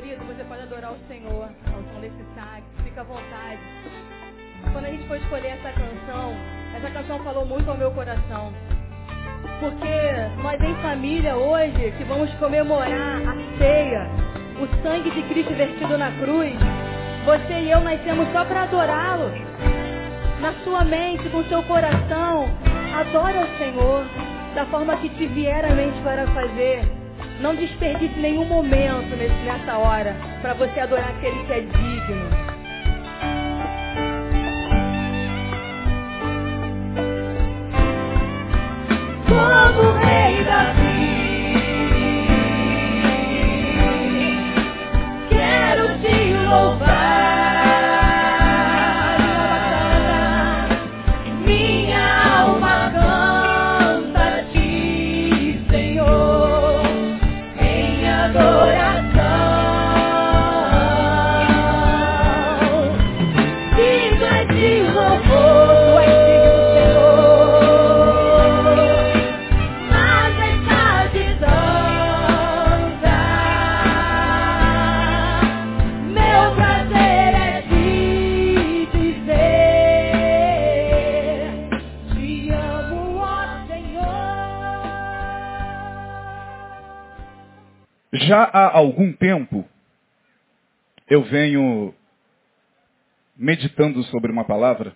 Querido, 0.00 0.24
você 0.24 0.42
pode 0.44 0.62
adorar 0.62 0.92
o 0.92 0.98
Senhor 1.08 1.44
ao 1.44 1.82
som 1.92 2.00
desse 2.00 2.24
sax, 2.34 2.64
fica 2.82 3.02
à 3.02 3.04
vontade. 3.04 3.58
Quando 4.72 4.86
a 4.86 4.88
gente 4.88 5.06
foi 5.06 5.18
escolher 5.18 5.48
essa 5.48 5.72
canção, 5.72 6.34
essa 6.74 6.90
canção 6.90 7.18
falou 7.22 7.44
muito 7.44 7.70
ao 7.70 7.76
meu 7.76 7.90
coração. 7.90 8.50
Porque 9.60 10.42
nós 10.42 10.58
em 10.58 10.74
família 10.76 11.36
hoje, 11.36 11.92
que 11.98 12.04
vamos 12.04 12.32
comemorar 12.36 13.20
a 13.28 13.58
ceia, 13.58 14.08
o 14.58 14.82
sangue 14.82 15.10
de 15.10 15.22
Cristo 15.24 15.52
vertido 15.52 15.98
na 15.98 16.10
cruz, 16.12 16.54
você 17.26 17.60
e 17.60 17.70
eu 17.70 17.80
nascemos 17.82 18.26
só 18.32 18.42
para 18.46 18.62
adorá-lo. 18.62 19.30
Na 20.40 20.54
sua 20.64 20.82
mente, 20.82 21.28
com 21.28 21.44
seu 21.44 21.62
coração, 21.64 22.48
adora 22.96 23.44
o 23.44 23.58
Senhor 23.58 24.06
da 24.54 24.64
forma 24.64 24.96
que 24.96 25.10
te 25.10 25.26
vier 25.26 25.62
a 25.62 25.74
mente 25.74 26.00
para 26.00 26.26
fazer. 26.28 26.99
Não 27.40 27.54
desperdice 27.54 28.18
nenhum 28.20 28.44
momento 28.44 29.16
nessa 29.46 29.78
hora 29.78 30.14
para 30.42 30.52
você 30.52 30.78
adorar 30.78 31.08
aquele 31.08 31.42
que 31.46 31.52
é 31.52 31.60
digno. 31.60 32.49
Algum 88.80 89.12
tempo, 89.12 89.68
eu 91.08 91.22
venho 91.24 91.94
meditando 93.36 94.02
sobre 94.04 94.30
uma 94.30 94.44
palavra. 94.44 94.94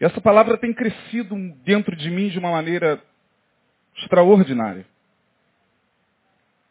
E 0.00 0.04
essa 0.04 0.20
palavra 0.20 0.56
tem 0.56 0.72
crescido 0.72 1.36
dentro 1.64 1.94
de 1.94 2.10
mim 2.10 2.28
de 2.28 2.38
uma 2.38 2.50
maneira 2.50 3.02
extraordinária. 3.98 4.86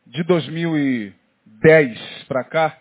De 0.06 0.24
2010 0.24 2.24
para 2.28 2.44
cá, 2.44 2.78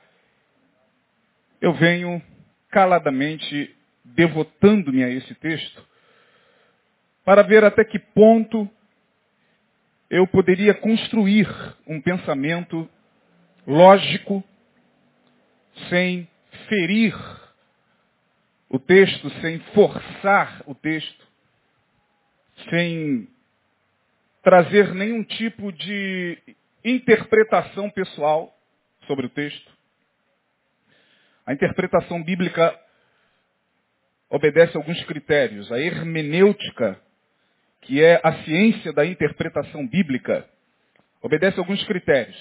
eu 1.61 1.75
venho 1.75 2.23
caladamente 2.71 3.77
devotando-me 4.05 5.05
a 5.05 5.11
esse 5.11 5.35
texto 5.35 5.87
para 7.25 7.43
ver 7.43 7.65
até 7.65 7.85
que 7.85 7.99
ponto 7.99 8.69
eu 10.11 10.27
poderia 10.27 10.75
construir 10.75 11.47
um 11.87 12.01
pensamento 12.01 12.89
lógico, 13.67 14.43
sem 15.89 16.29
ferir 16.69 17.15
o 18.69 18.79
texto, 18.79 19.31
sem 19.41 19.59
forçar 19.75 20.63
o 20.67 20.75
texto, 20.75 21.27
sem 22.71 23.29
trazer 24.43 24.95
nenhum 24.95 25.23
tipo 25.23 25.71
de 25.73 26.39
interpretação 26.85 27.91
pessoal 27.91 28.55
sobre 29.07 29.27
o 29.27 29.31
texto. 29.31 29.73
A 31.47 31.53
interpretação 31.53 32.23
bíblica 32.23 32.79
obedece 34.31 34.77
a 34.77 34.81
alguns 34.81 35.03
critérios. 35.05 35.71
A 35.73 35.79
hermenêutica 35.79 37.01
que 37.89 38.05
é 38.05 38.21
a 38.23 38.45
ciência 38.45 38.93
da 38.93 39.07
interpretação 39.07 39.89
bíblica, 39.89 40.47
obedece 41.23 41.59
a 41.59 41.63
alguns 41.63 41.83
critérios. 41.85 42.37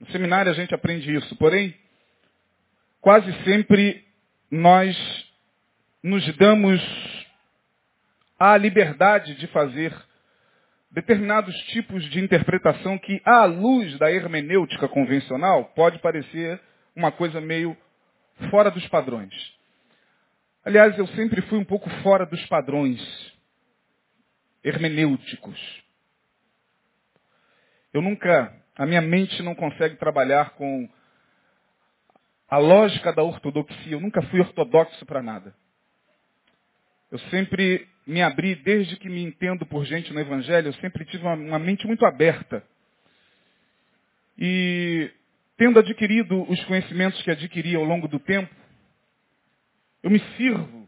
No 0.00 0.08
seminário 0.10 0.50
a 0.50 0.54
gente 0.56 0.74
aprende 0.74 1.14
isso, 1.14 1.36
porém, 1.36 1.72
quase 3.00 3.32
sempre 3.44 4.04
nós 4.50 4.96
nos 6.02 6.36
damos 6.36 6.82
a 8.40 8.56
liberdade 8.56 9.36
de 9.36 9.46
fazer 9.46 9.94
determinados 10.90 11.56
tipos 11.66 12.04
de 12.10 12.18
interpretação 12.18 12.98
que, 12.98 13.22
à 13.24 13.44
luz 13.44 13.96
da 14.00 14.10
hermenêutica 14.10 14.88
convencional, 14.88 15.66
pode 15.76 16.00
parecer 16.00 16.60
uma 16.96 17.12
coisa 17.12 17.40
meio 17.40 17.76
fora 18.50 18.72
dos 18.72 18.86
padrões. 18.88 19.32
Aliás, 20.64 20.98
eu 20.98 21.06
sempre 21.08 21.40
fui 21.42 21.56
um 21.56 21.64
pouco 21.64 21.88
fora 22.02 22.26
dos 22.26 22.44
padrões 22.46 23.35
hermenêuticos. 24.66 25.58
Eu 27.94 28.02
nunca, 28.02 28.52
a 28.76 28.84
minha 28.84 29.00
mente 29.00 29.40
não 29.42 29.54
consegue 29.54 29.96
trabalhar 29.96 30.50
com 30.50 30.88
a 32.48 32.58
lógica 32.58 33.12
da 33.12 33.22
ortodoxia. 33.22 33.92
Eu 33.92 34.00
nunca 34.00 34.20
fui 34.22 34.40
ortodoxo 34.40 35.06
para 35.06 35.22
nada. 35.22 35.54
Eu 37.10 37.18
sempre 37.30 37.86
me 38.04 38.20
abri, 38.20 38.56
desde 38.56 38.96
que 38.96 39.08
me 39.08 39.22
entendo 39.22 39.64
por 39.64 39.84
gente 39.84 40.12
no 40.12 40.20
Evangelho, 40.20 40.68
eu 40.68 40.74
sempre 40.74 41.04
tive 41.04 41.22
uma, 41.22 41.34
uma 41.34 41.58
mente 41.60 41.86
muito 41.86 42.04
aberta. 42.04 42.62
E 44.36 45.10
tendo 45.56 45.78
adquirido 45.78 46.42
os 46.50 46.62
conhecimentos 46.64 47.22
que 47.22 47.30
adquiri 47.30 47.76
ao 47.76 47.84
longo 47.84 48.08
do 48.08 48.18
tempo, 48.18 48.52
eu 50.02 50.10
me 50.10 50.18
sirvo 50.36 50.85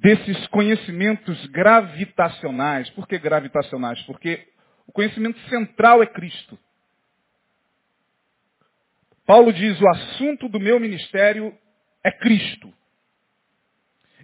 desses 0.00 0.46
conhecimentos 0.48 1.44
gravitacionais. 1.46 2.88
Por 2.90 3.06
que 3.06 3.18
gravitacionais? 3.18 4.00
Porque 4.02 4.48
o 4.86 4.92
conhecimento 4.92 5.38
central 5.48 6.02
é 6.02 6.06
Cristo. 6.06 6.58
Paulo 9.26 9.52
diz: 9.52 9.80
o 9.80 9.88
assunto 9.88 10.48
do 10.48 10.60
meu 10.60 10.78
ministério 10.80 11.56
é 12.02 12.10
Cristo. 12.10 12.72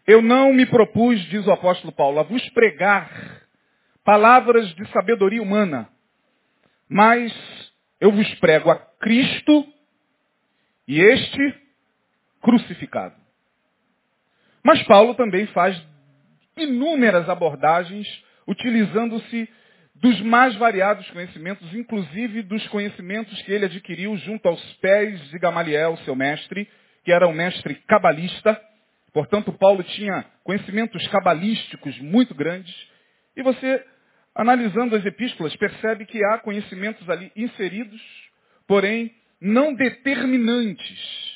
Eu 0.07 0.23
não 0.23 0.53
me 0.53 0.67
propus, 0.67 1.21
diz 1.27 1.47
o 1.47 1.53
apóstolo 1.53 1.93
Paulo, 1.93 2.21
a 2.21 2.23
vos 2.23 2.47
pregar 2.51 3.43
palavras 4.05 4.69
de 4.75 4.87
sabedoria 4.91 5.43
humana, 5.43 5.89
mas 6.89 7.33
eu 7.99 8.13
vos 8.13 8.35
prego 8.35 8.71
a 8.71 8.77
Cristo 8.77 9.67
e 10.87 11.01
este 11.01 11.55
crucificado. 12.43 13.24
Mas 14.65 14.83
Paulo 14.85 15.15
também 15.15 15.47
faz 15.49 15.81
inúmeras 16.57 17.29
abordagens 17.29 18.07
utilizando-se 18.47 19.49
dos 19.95 20.21
mais 20.23 20.55
variados 20.57 21.09
conhecimentos, 21.11 21.73
inclusive 21.75 22.43
dos 22.43 22.67
conhecimentos 22.69 23.41
que 23.43 23.53
ele 23.53 23.67
adquiriu 23.67 24.17
junto 24.17 24.49
aos 24.49 24.63
pés 24.75 25.21
de 25.31 25.39
Gamaliel, 25.39 25.97
seu 25.99 26.17
mestre, 26.17 26.69
que 27.05 27.13
era 27.13 27.29
um 27.29 27.33
mestre 27.33 27.75
cabalista. 27.87 28.61
Portanto, 29.13 29.53
Paulo 29.53 29.83
tinha 29.83 30.25
conhecimentos 30.43 31.07
cabalísticos 31.09 31.97
muito 32.01 32.35
grandes. 32.35 32.75
E 33.37 33.43
você, 33.43 33.85
analisando 34.35 34.97
as 34.97 35.05
epístolas, 35.05 35.55
percebe 35.57 36.07
que 36.07 36.25
há 36.25 36.39
conhecimentos 36.39 37.09
ali 37.09 37.31
inseridos, 37.37 38.01
porém 38.67 39.15
não 39.41 39.75
determinantes. 39.75 41.34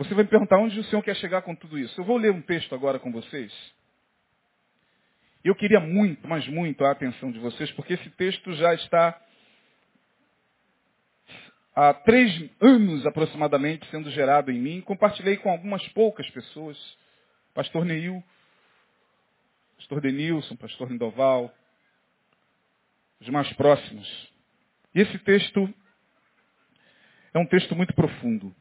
Você 0.00 0.14
vai 0.14 0.24
me 0.24 0.30
perguntar 0.30 0.56
onde 0.56 0.80
o 0.80 0.84
Senhor 0.84 1.02
quer 1.02 1.14
chegar 1.16 1.42
com 1.42 1.54
tudo 1.54 1.78
isso. 1.78 2.00
Eu 2.00 2.06
vou 2.06 2.16
ler 2.16 2.32
um 2.32 2.40
texto 2.40 2.74
agora 2.74 2.98
com 2.98 3.12
vocês. 3.12 3.52
Eu 5.44 5.54
queria 5.54 5.78
muito, 5.78 6.26
mas 6.26 6.48
muito 6.48 6.82
a 6.86 6.92
atenção 6.92 7.30
de 7.30 7.38
vocês, 7.38 7.70
porque 7.72 7.92
esse 7.92 8.08
texto 8.12 8.50
já 8.54 8.72
está 8.72 9.20
há 11.76 11.92
três 11.92 12.50
anos 12.62 13.06
aproximadamente 13.06 13.86
sendo 13.90 14.10
gerado 14.10 14.50
em 14.50 14.58
mim. 14.58 14.80
Compartilhei 14.80 15.36
com 15.36 15.50
algumas 15.50 15.86
poucas 15.88 16.26
pessoas. 16.30 16.78
Pastor 17.52 17.84
Neil, 17.84 18.24
Pastor 19.76 20.00
Denilson, 20.00 20.56
Pastor 20.56 20.90
Lindoval, 20.90 21.54
os 23.20 23.28
mais 23.28 23.52
próximos. 23.52 24.32
E 24.94 25.02
esse 25.02 25.18
texto 25.18 25.68
é 27.34 27.38
um 27.38 27.44
texto 27.44 27.76
muito 27.76 27.92
profundo. 27.92 28.56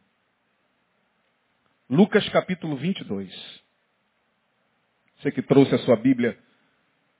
Lucas 1.89 2.29
capítulo 2.29 2.77
22. 2.77 3.33
Você 5.17 5.31
que 5.31 5.41
trouxe 5.41 5.73
a 5.73 5.79
sua 5.79 5.95
Bíblia, 5.95 6.37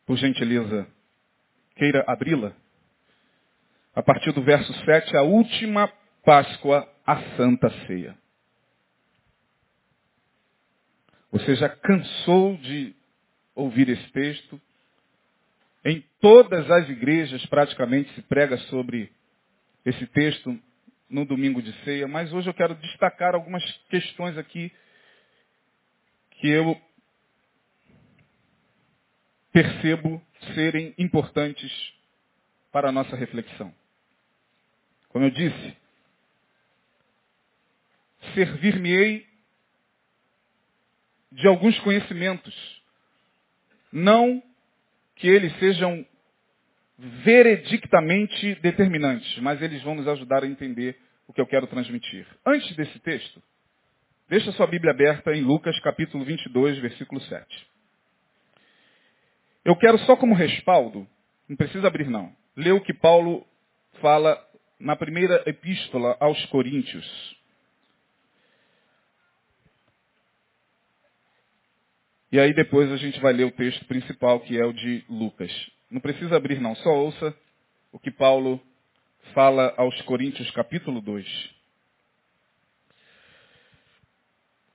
por 0.06 0.16
gentileza, 0.16 0.88
queira 1.76 2.04
abri-la. 2.06 2.54
a 3.96 4.04
partir 4.04 4.32
do 4.32 4.44
verso 4.44 4.72
7, 4.86 5.18
a 5.18 5.24
última 5.24 5.92
Páscoa, 6.24 6.88
a 7.04 7.20
Santa 7.36 7.68
Ceia. 7.88 8.16
Você 11.32 11.56
já 11.56 11.68
cansou 11.70 12.56
de 12.58 12.96
ouvir 13.56 13.90
esse 13.90 14.12
texto? 14.12 14.62
Em 15.84 16.06
todas 16.22 16.70
as 16.70 16.88
igrejas 16.90 17.44
praticamente 17.48 18.14
se 18.14 18.22
prega 18.22 18.56
sobre 18.70 19.12
esse 19.84 20.06
texto 20.06 20.60
no 21.10 21.26
domingo 21.26 21.62
de 21.62 21.74
ceia, 21.84 22.08
mas 22.08 22.32
hoje 22.32 22.50
eu 22.50 22.54
quero 22.54 22.76
destacar 22.76 23.34
algumas 23.34 23.64
questões 23.90 24.38
aqui 24.38 24.72
que 26.32 26.48
eu 26.48 26.80
percebo 29.52 30.22
serem 30.54 30.94
importantes 30.98 31.72
para 32.72 32.90
a 32.90 32.92
nossa 32.92 33.16
reflexão. 33.16 33.74
Como 35.10 35.26
eu 35.26 35.32
disse, 35.32 35.78
servir-me-ei 38.36 39.28
de 41.32 41.48
alguns 41.48 41.78
conhecimentos, 41.80 42.82
não 43.92 44.42
que 45.16 45.28
eles 45.28 45.58
sejam 45.60 46.06
veredictamente 47.00 48.56
determinantes, 48.56 49.40
mas 49.40 49.62
eles 49.62 49.82
vão 49.84 49.96
nos 49.96 50.08
ajudar 50.08 50.44
a 50.44 50.48
entender 50.48 50.98
o 51.28 51.34
que 51.34 51.40
eu 51.40 51.48
quero 51.48 51.66
transmitir. 51.68 52.28
Antes 52.46 52.76
desse 52.76 53.00
texto, 53.00 53.42
deixa 54.28 54.52
sua 54.52 54.68
Bíblia 54.68 54.92
aberta 54.92 55.32
em 55.32 55.42
Lucas 55.42 55.80
capítulo 55.80 56.26
22, 56.26 56.78
versículo 56.80 57.22
7. 57.22 57.68
Eu 59.64 59.78
quero 59.78 59.98
só 60.00 60.18
como 60.18 60.36
respaldo, 60.36 61.08
não 61.48 61.56
precisa 61.56 61.88
abrir 61.88 62.10
não, 62.10 62.36
ler 62.56 62.74
o 62.74 62.82
que 62.82 62.94
Paulo 62.94 63.48
fala 64.02 64.38
na 64.78 64.96
primeira 64.96 65.42
epístola 65.46 66.18
aos 66.20 66.44
Coríntios. 66.48 67.38
E 72.32 72.40
aí 72.40 72.54
depois 72.54 72.92
a 72.92 72.98
gente 72.98 73.20
vai 73.22 73.32
ler 73.32 73.46
o 73.46 73.52
texto 73.52 73.86
principal, 73.86 74.42
que 74.42 74.60
é 74.60 74.66
o 74.66 74.74
de 74.74 75.04
Lucas. 75.10 75.52
Não 75.90 76.00
precisa 76.00 76.36
abrir 76.36 76.60
não, 76.60 76.76
só 76.76 76.90
ouça 76.90 77.36
o 77.92 77.98
que 77.98 78.12
Paulo 78.12 78.62
fala 79.34 79.74
aos 79.76 80.00
Coríntios 80.04 80.50
capítulo 80.52 81.02
2. 81.02 81.60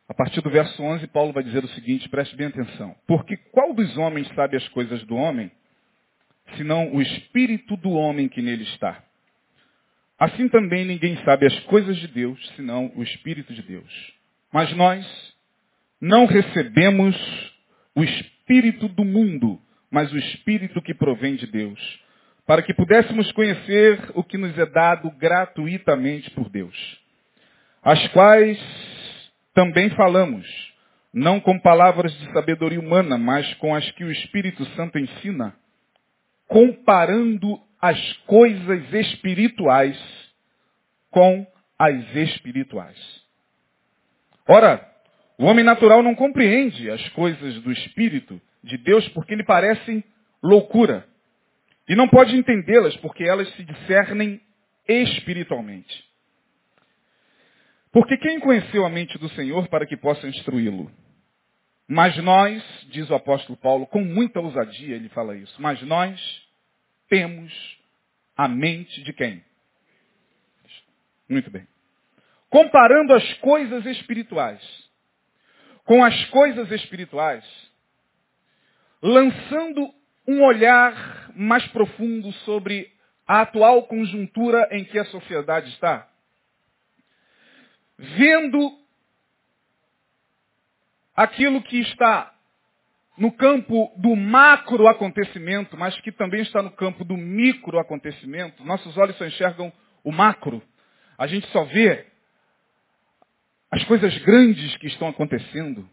A 0.09 0.15
partir 0.15 0.41
do 0.41 0.51
verso 0.51 0.83
11, 0.83 1.07
Paulo 1.09 1.33
vai 1.33 1.43
dizer 1.43 1.65
o 1.65 1.69
seguinte, 1.69 2.09
preste 2.09 2.37
bem 2.37 2.49
atenção. 2.49 2.95
Porque 3.07 3.37
qual 3.37 3.73
dos 3.73 3.97
homens 3.97 4.29
sabe 4.35 4.57
as 4.57 4.69
coisas 4.69 5.03
do 5.05 5.15
homem, 5.15 5.51
senão 6.57 6.93
o 6.93 7.01
espírito 7.01 7.77
do 7.77 7.91
homem 7.91 8.29
que 8.29 8.43
nele 8.43 8.65
está? 8.65 9.03
Assim 10.19 10.49
também 10.49 10.85
ninguém 10.85 11.17
sabe 11.25 11.47
as 11.47 11.59
coisas 11.61 11.97
de 11.97 12.09
Deus, 12.09 12.39
senão 12.57 12.93
o 12.97 13.03
espírito 13.03 13.55
de 13.55 13.63
Deus. 13.63 14.13
Mas 14.53 14.75
nós 14.77 15.35
não 16.01 16.27
recebemos 16.27 17.17
o 17.95 18.05
espírito 18.05 18.89
do 18.89 19.05
mundo, 19.05 19.61
mas 19.95 20.13
o 20.13 20.19
espírito 20.19 20.83
que 20.83 20.93
provém 20.93 21.37
de 21.37 21.47
Deus, 21.47 21.79
para 22.45 22.63
que 22.63 22.75
pudéssemos 22.75 23.31
conhecer 23.31 24.11
o 24.15 24.25
que 24.25 24.37
nos 24.37 24.59
é 24.59 24.67
dado 24.67 25.09
gratuitamente 25.13 26.29
por 26.33 26.51
Deus, 26.51 26.77
as 27.81 28.05
quais 28.09 28.59
também 29.55 29.89
falamos, 29.91 30.45
não 31.13 31.39
com 31.39 31.61
palavras 31.61 32.13
de 32.19 32.33
sabedoria 32.33 32.81
humana, 32.81 33.17
mas 33.17 33.55
com 33.55 33.73
as 33.73 33.89
que 33.93 34.03
o 34.03 34.11
Espírito 34.11 34.65
Santo 34.75 34.99
ensina, 34.99 35.55
comparando 36.49 37.61
as 37.81 38.13
coisas 38.27 38.93
espirituais 38.93 39.97
com 41.09 41.47
as 41.79 42.17
espirituais. 42.17 42.99
Ora, 44.49 44.85
o 45.39 45.45
homem 45.45 45.65
natural 45.65 46.03
não 46.03 46.17
compreende 46.17 46.91
as 46.91 47.09
coisas 47.11 47.63
do 47.63 47.71
Espírito 47.71 48.43
de 48.65 48.77
Deus 48.79 49.07
porque 49.11 49.35
lhe 49.35 49.45
parecem 49.45 50.03
loucura. 50.43 51.07
E 51.89 51.95
não 51.95 52.09
pode 52.09 52.35
entendê-las 52.37 52.97
porque 52.97 53.25
elas 53.25 53.49
se 53.55 53.65
discernem 53.65 54.41
espiritualmente. 54.89 56.05
Porque 57.93 58.17
quem 58.17 58.41
conheceu 58.41 58.85
a 58.85 58.91
mente 58.91 59.17
do 59.19 59.29
Senhor 59.31 59.69
para 59.69 59.87
que 59.87 59.97
possa 59.97 60.27
instruí-lo? 60.27 60.91
Mas 61.87 62.17
nós, 62.17 62.63
diz 62.91 63.09
o 63.11 63.15
apóstolo 63.15 63.57
Paulo, 63.59 63.87
com 63.87 64.01
muita 64.01 64.41
ousadia 64.41 64.97
ele 64.97 65.09
fala 65.11 65.37
isso, 65.37 65.61
mas 65.61 65.81
nós 65.83 66.19
temos 67.09 67.53
a 68.37 68.49
mente 68.49 69.03
de 69.03 69.13
quem? 69.13 69.45
Muito 71.29 71.51
bem. 71.51 71.69
Comparando 72.49 73.13
as 73.13 73.35
coisas 73.35 73.85
espirituais 73.87 74.85
com 75.85 76.03
as 76.03 76.25
coisas 76.27 76.71
espirituais, 76.71 77.45
lançando 79.05 79.93
um 80.27 80.43
olhar 80.43 81.31
mais 81.37 81.67
profundo 81.69 82.33
sobre 82.47 82.91
a 83.27 83.43
atual 83.43 83.83
conjuntura 83.83 84.67
em 84.73 84.83
que 84.83 84.99
a 84.99 85.05
sociedade 85.05 85.69
está, 85.73 86.09
vendo 87.99 88.79
aquilo 91.15 91.63
que 91.63 91.81
está 91.81 92.35
no 93.19 93.31
campo 93.31 93.93
do 93.99 94.17
macro 94.17 94.89
acontecimento, 94.89 95.77
mas 95.77 96.01
que 96.01 96.11
também 96.11 96.41
está 96.41 96.63
no 96.63 96.71
campo 96.71 97.05
do 97.05 97.17
micro 97.17 97.79
acontecimento, 97.79 98.65
nossos 98.65 98.97
olhos 98.97 99.17
só 99.19 99.27
enxergam 99.27 99.71
o 100.03 100.11
macro. 100.11 100.63
A 101.19 101.27
gente 101.27 101.47
só 101.49 101.63
vê 101.65 102.07
as 103.71 103.85
coisas 103.85 104.17
grandes 104.21 104.75
que 104.79 104.87
estão 104.87 105.09
acontecendo. 105.09 105.87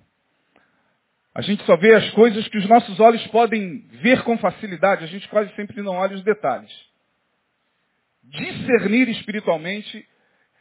A 1.34 1.42
gente 1.42 1.64
só 1.66 1.78
vê 1.78 1.94
as 1.96 2.10
coisas 2.12 2.48
que 2.50 2.58
os 2.58 2.68
nossos 2.68 3.00
olhos 3.00 3.26
podem 3.28 3.80
ver 4.02 4.24
com 4.24 4.38
facilidade. 4.38 5.04
A 5.04 5.08
gente 5.08 5.28
quase 5.30 5.54
sempre 5.56 5.82
não 5.82 5.94
olha 5.94 6.16
os 6.16 6.24
detalhes. 6.24 6.72
Discernir 8.24 9.10
espiritualmente 9.10 10.08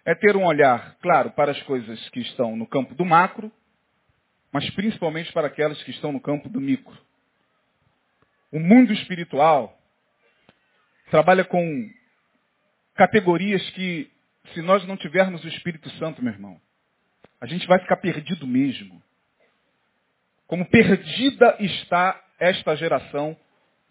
é 0.04 0.14
ter 0.14 0.36
um 0.36 0.44
olhar, 0.44 0.96
claro, 1.02 1.30
para 1.32 1.50
as 1.50 1.62
coisas 1.62 2.08
que 2.10 2.20
estão 2.20 2.56
no 2.56 2.66
campo 2.66 2.94
do 2.94 3.04
macro, 3.04 3.52
mas 4.52 4.68
principalmente 4.70 5.32
para 5.32 5.48
aquelas 5.48 5.82
que 5.82 5.90
estão 5.90 6.12
no 6.12 6.20
campo 6.20 6.48
do 6.48 6.60
micro. 6.60 6.96
O 8.52 8.58
mundo 8.58 8.92
espiritual 8.92 9.76
trabalha 11.10 11.44
com 11.44 11.90
categorias 12.94 13.68
que, 13.70 14.10
se 14.54 14.62
nós 14.62 14.86
não 14.86 14.96
tivermos 14.96 15.44
o 15.44 15.48
Espírito 15.48 15.88
Santo, 15.90 16.22
meu 16.22 16.32
irmão, 16.32 16.60
a 17.40 17.46
gente 17.46 17.66
vai 17.66 17.78
ficar 17.78 17.96
perdido 17.96 18.46
mesmo. 18.46 19.02
Como 20.50 20.64
perdida 20.64 21.54
está 21.60 22.20
esta 22.40 22.74
geração 22.74 23.36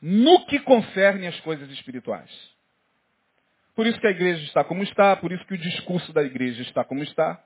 no 0.01 0.45
que 0.45 0.59
concerne 0.59 1.25
as 1.25 1.39
coisas 1.39 1.69
espirituais. 1.71 2.29
Por 3.73 3.87
isso 3.87 3.97
que 3.97 4.07
a 4.07 4.11
igreja 4.11 4.43
está 4.43 4.61
como 4.65 4.83
está, 4.83 5.15
por 5.15 5.31
isso 5.31 5.45
que 5.45 5.53
o 5.53 5.57
discurso 5.57 6.11
da 6.11 6.21
igreja 6.21 6.61
está 6.63 6.83
como 6.83 7.01
está. 7.01 7.41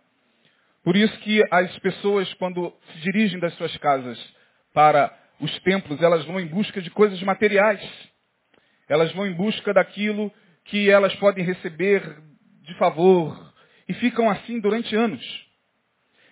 Por 0.84 0.98
isso 0.98 1.16
que 1.20 1.44
as 1.52 1.78
pessoas, 1.78 2.34
quando 2.34 2.74
se 2.92 3.02
dirigem 3.02 3.40
das 3.40 3.54
suas 3.54 3.78
casas 3.78 4.18
para 4.74 5.16
os 5.40 5.60
templos, 5.60 6.02
elas 6.02 6.26
vão 6.26 6.40
em 6.40 6.48
busca 6.48 6.82
de 6.82 6.90
coisas 6.90 7.22
materiais. 7.22 7.88
Elas 8.90 9.12
vão 9.14 9.28
em 9.28 9.34
busca 9.34 9.76
daquilo 9.76 10.34
que 10.66 10.90
elas 10.90 11.14
podem 11.18 11.46
receber 11.46 12.02
de 12.64 12.74
favor. 12.80 13.54
E 13.88 13.94
ficam 13.94 14.28
assim 14.28 14.60
durante 14.60 14.96
anos. 14.96 15.24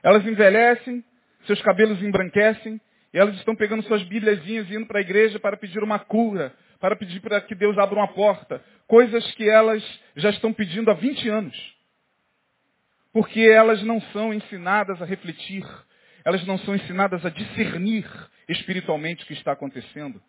Elas 0.01 0.25
envelhecem, 0.25 1.05
seus 1.45 1.61
cabelos 1.61 2.01
embranquecem, 2.01 2.79
e 3.13 3.17
elas 3.17 3.35
estão 3.35 3.55
pegando 3.55 3.83
suas 3.83 4.03
bíbliazinhas 4.03 4.69
e 4.69 4.75
indo 4.75 4.85
para 4.85 4.99
a 4.99 5.01
igreja 5.01 5.39
para 5.39 5.57
pedir 5.57 5.83
uma 5.83 5.99
cura, 5.99 6.53
para 6.79 6.95
pedir 6.95 7.19
para 7.19 7.41
que 7.41 7.53
Deus 7.53 7.77
abra 7.77 7.99
uma 7.99 8.07
porta. 8.07 8.63
Coisas 8.87 9.29
que 9.35 9.47
elas 9.49 9.83
já 10.15 10.29
estão 10.29 10.53
pedindo 10.53 10.89
há 10.89 10.93
20 10.93 11.29
anos. 11.29 11.75
Porque 13.13 13.41
elas 13.41 13.83
não 13.83 13.99
são 14.13 14.33
ensinadas 14.33 15.01
a 15.01 15.05
refletir, 15.05 15.65
elas 16.23 16.45
não 16.45 16.57
são 16.59 16.75
ensinadas 16.75 17.25
a 17.25 17.29
discernir 17.29 18.05
espiritualmente 18.47 19.23
o 19.23 19.27
que 19.27 19.33
está 19.33 19.51
acontecendo. 19.51 20.21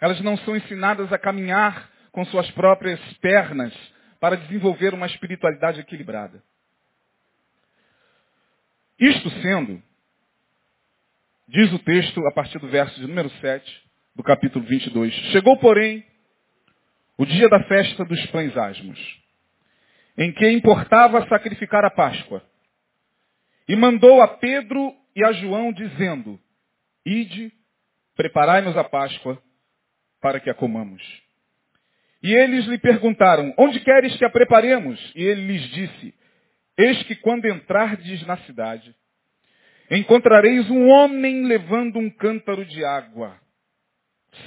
Elas 0.00 0.20
não 0.20 0.36
são 0.38 0.56
ensinadas 0.56 1.12
a 1.12 1.18
caminhar 1.18 1.90
com 2.10 2.24
suas 2.26 2.50
próprias 2.52 3.00
pernas 3.18 3.72
para 4.18 4.36
desenvolver 4.36 4.94
uma 4.94 5.06
espiritualidade 5.06 5.80
equilibrada. 5.80 6.42
Isto 8.98 9.30
sendo, 9.42 9.82
diz 11.48 11.72
o 11.72 11.78
texto 11.80 12.26
a 12.26 12.32
partir 12.32 12.58
do 12.58 12.68
verso 12.68 12.98
de 13.00 13.06
número 13.06 13.30
7 13.40 13.82
do 14.14 14.22
capítulo 14.22 14.64
22. 14.64 15.12
Chegou, 15.32 15.56
porém, 15.58 16.04
o 17.16 17.24
dia 17.24 17.48
da 17.48 17.62
festa 17.64 18.04
dos 18.04 18.24
pães 18.26 18.56
asmos, 18.56 18.98
em 20.16 20.32
que 20.32 20.48
importava 20.50 21.26
sacrificar 21.28 21.84
a 21.84 21.90
Páscoa. 21.90 22.42
E 23.68 23.76
mandou 23.76 24.20
a 24.20 24.28
Pedro 24.28 24.94
e 25.14 25.24
a 25.24 25.32
João, 25.32 25.72
dizendo, 25.72 26.38
Ide, 27.04 27.52
preparai-nos 28.14 28.76
a 28.76 28.84
Páscoa, 28.84 29.40
para 30.20 30.40
que 30.40 30.48
a 30.48 30.54
comamos. 30.54 31.02
E 32.22 32.32
eles 32.32 32.64
lhe 32.66 32.78
perguntaram, 32.78 33.52
onde 33.58 33.80
queres 33.80 34.16
que 34.16 34.24
a 34.24 34.30
preparemos? 34.30 35.12
E 35.16 35.24
ele 35.24 35.46
lhes 35.48 35.62
disse, 35.70 36.14
eis 36.78 37.02
que 37.02 37.16
quando 37.16 37.48
entrardes 37.48 38.24
na 38.26 38.36
cidade, 38.38 38.94
encontrareis 39.98 40.70
um 40.70 40.88
homem 40.88 41.44
levando 41.46 41.98
um 41.98 42.08
cântaro 42.08 42.64
de 42.64 42.84
água. 42.84 43.36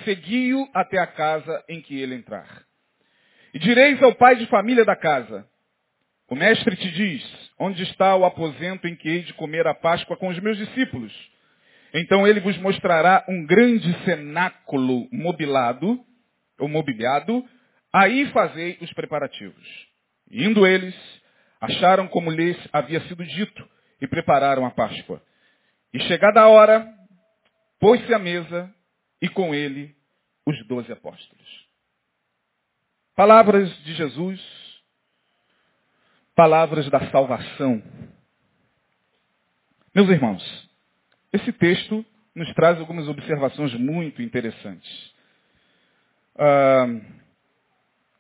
Segui-o 0.04 0.68
até 0.74 0.98
a 0.98 1.06
casa 1.06 1.64
em 1.70 1.82
que 1.82 2.00
ele 2.00 2.16
entrar. 2.16 2.64
E 3.54 3.60
direis 3.60 4.02
ao 4.02 4.16
pai 4.16 4.36
de 4.36 4.48
família 4.48 4.84
da 4.84 4.96
casa, 4.96 5.48
o 6.28 6.36
mestre 6.36 6.76
te 6.76 6.92
diz, 6.92 7.52
onde 7.60 7.84
está 7.84 8.16
o 8.16 8.26
aposento 8.26 8.88
em 8.88 8.96
que 8.96 9.08
hei 9.08 9.22
de 9.22 9.34
comer 9.36 9.68
a 9.68 9.76
Páscoa 9.76 10.18
com 10.18 10.30
os 10.30 10.40
meus 10.40 10.58
discípulos? 10.58 11.14
Então 11.94 12.28
ele 12.28 12.40
vos 12.40 12.58
mostrará 12.58 13.24
um 13.30 13.46
grande 13.46 13.94
cenáculo 14.04 15.08
mobilado, 15.12 16.04
ou 16.58 16.68
mobiliado, 16.68 17.48
aí 17.94 18.26
fazei 18.32 18.78
os 18.82 18.92
preparativos. 18.94 19.88
Indo 20.32 20.66
eles, 20.66 20.96
acharam 21.62 22.08
como 22.08 22.32
lhes 22.32 22.58
havia 22.74 23.00
sido 23.02 23.24
dito, 23.24 23.70
e 24.02 24.08
prepararam 24.08 24.66
a 24.66 24.72
Páscoa. 24.72 25.22
E 25.96 26.00
chegada 26.02 26.42
a 26.42 26.48
hora, 26.48 26.94
pôs-se 27.80 28.14
à 28.14 28.20
mesa, 28.20 28.74
e 29.22 29.30
com 29.30 29.56
ele 29.56 29.96
os 30.46 30.68
doze 30.68 30.92
apóstolos. 30.92 31.66
Palavras 33.16 33.70
de 33.84 33.96
Jesus 33.96 34.66
palavras 36.36 36.90
da 36.90 37.10
salvação. 37.10 37.82
Meus 39.96 40.10
irmãos, 40.10 40.70
esse 41.32 41.54
texto 41.54 42.06
nos 42.36 42.54
traz 42.54 42.78
algumas 42.78 43.08
observações 43.08 43.74
muito 43.76 44.22
interessantes. 44.22 45.14
Ah, 46.38 46.88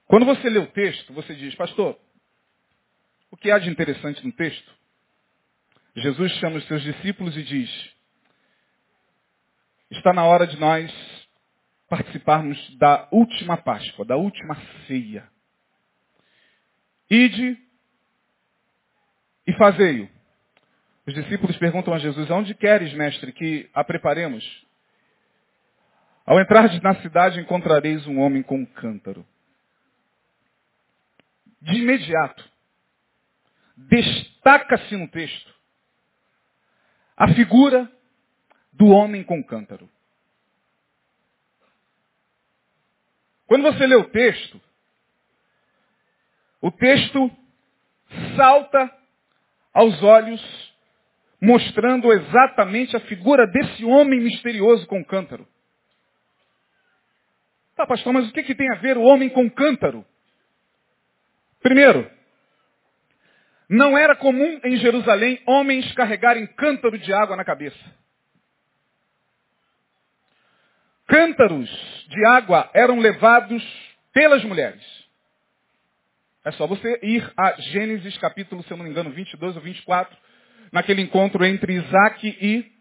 quando 0.08 0.26
você 0.26 0.50
lê 0.50 0.60
o 0.60 0.72
texto, 0.72 1.12
você 1.12 1.36
diz, 1.36 1.54
pastor, 1.56 2.00
o 3.30 3.36
que 3.36 3.52
há 3.52 3.60
de 3.60 3.70
interessante 3.70 4.26
no 4.26 4.32
texto? 4.32 4.74
Jesus 5.96 6.32
chama 6.34 6.58
os 6.58 6.68
seus 6.68 6.84
discípulos 6.84 7.38
e 7.38 7.44
diz, 7.44 7.96
está 9.92 10.12
na 10.12 10.26
hora 10.26 10.46
de 10.46 10.60
nós 10.60 10.92
participarmos 11.88 12.78
da 12.78 13.08
última 13.12 13.56
Páscoa, 13.56 14.04
da 14.04 14.18
última 14.18 14.56
ceia. 14.88 15.30
Ide 17.10 17.58
e 19.48 19.54
fazei-o. 19.54 20.10
Os 21.08 21.14
discípulos 21.14 21.56
perguntam 21.58 21.94
a 21.94 22.00
Jesus, 22.00 22.30
aonde 22.30 22.54
queres, 22.56 22.92
mestre, 22.94 23.32
que 23.32 23.70
a 23.74 23.84
preparemos? 23.84 24.44
Ao 26.26 26.42
entrar 26.42 26.82
na 26.82 26.96
cidade 27.02 27.40
encontrareis 27.40 28.06
um 28.08 28.20
homem 28.20 28.42
com 28.42 28.58
um 28.58 28.66
cântaro. 28.66 29.26
De 31.62 31.78
imediato, 31.78 32.44
destaca-se 33.78 34.98
no 34.98 35.08
texto 35.08 35.55
a 37.18 37.34
figura 37.34 37.90
do 38.74 38.88
homem 38.88 39.24
com 39.24 39.44
cântaro. 39.44 39.90
Quando 43.48 43.64
você 43.64 43.86
lê 43.86 43.96
o 43.96 44.10
texto, 44.10 44.62
o 46.62 46.72
texto 46.72 47.32
salta 48.36 48.92
aos 49.74 50.02
olhos, 50.02 50.42
mostrando 51.40 52.12
exatamente 52.12 52.96
a 52.96 53.00
figura 53.02 53.46
desse 53.46 53.86
homem 53.86 54.20
misterioso 54.20 54.88
com 54.88 55.04
cântaro. 55.04 55.48
Tá, 57.76 57.86
pastor, 57.86 58.14
mas 58.14 58.30
o 58.30 58.32
que, 58.32 58.42
que 58.44 58.56
tem 58.56 58.72
a 58.72 58.80
ver 58.80 58.98
o 58.98 59.04
homem 59.04 59.30
com 59.30 59.50
cântaro? 59.50 60.06
Primeiro, 61.62 62.10
não 63.70 63.98
era 63.98 64.16
comum 64.16 64.60
em 64.64 64.78
Jerusalém 64.78 65.42
homens 65.46 65.92
carregarem 65.94 66.46
cântaro 66.48 66.98
de 66.98 67.12
água 67.14 67.36
na 67.36 67.44
cabeça. 67.44 67.78
Cântaros 71.08 71.70
de 72.10 72.26
água 72.26 72.70
eram 72.74 73.00
levados 73.00 73.64
pelas 74.14 74.44
mulheres. 74.44 74.84
É 76.44 76.52
só 76.52 76.68
você 76.68 77.00
ir 77.02 77.32
a 77.36 77.54
Gênesis 77.60 78.18
capítulo, 78.18 78.64
se 78.64 78.72
eu 78.72 78.78
não 78.78 78.86
me 78.86 78.92
engano, 78.92 79.10
22 79.12 79.56
ou 79.56 79.62
24, 79.62 80.16
naquele 80.72 81.02
encontro 81.02 81.44
entre 81.44 81.74
Isaac 81.74 82.38
e 82.40 82.72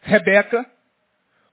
Rebeca, 0.00 0.66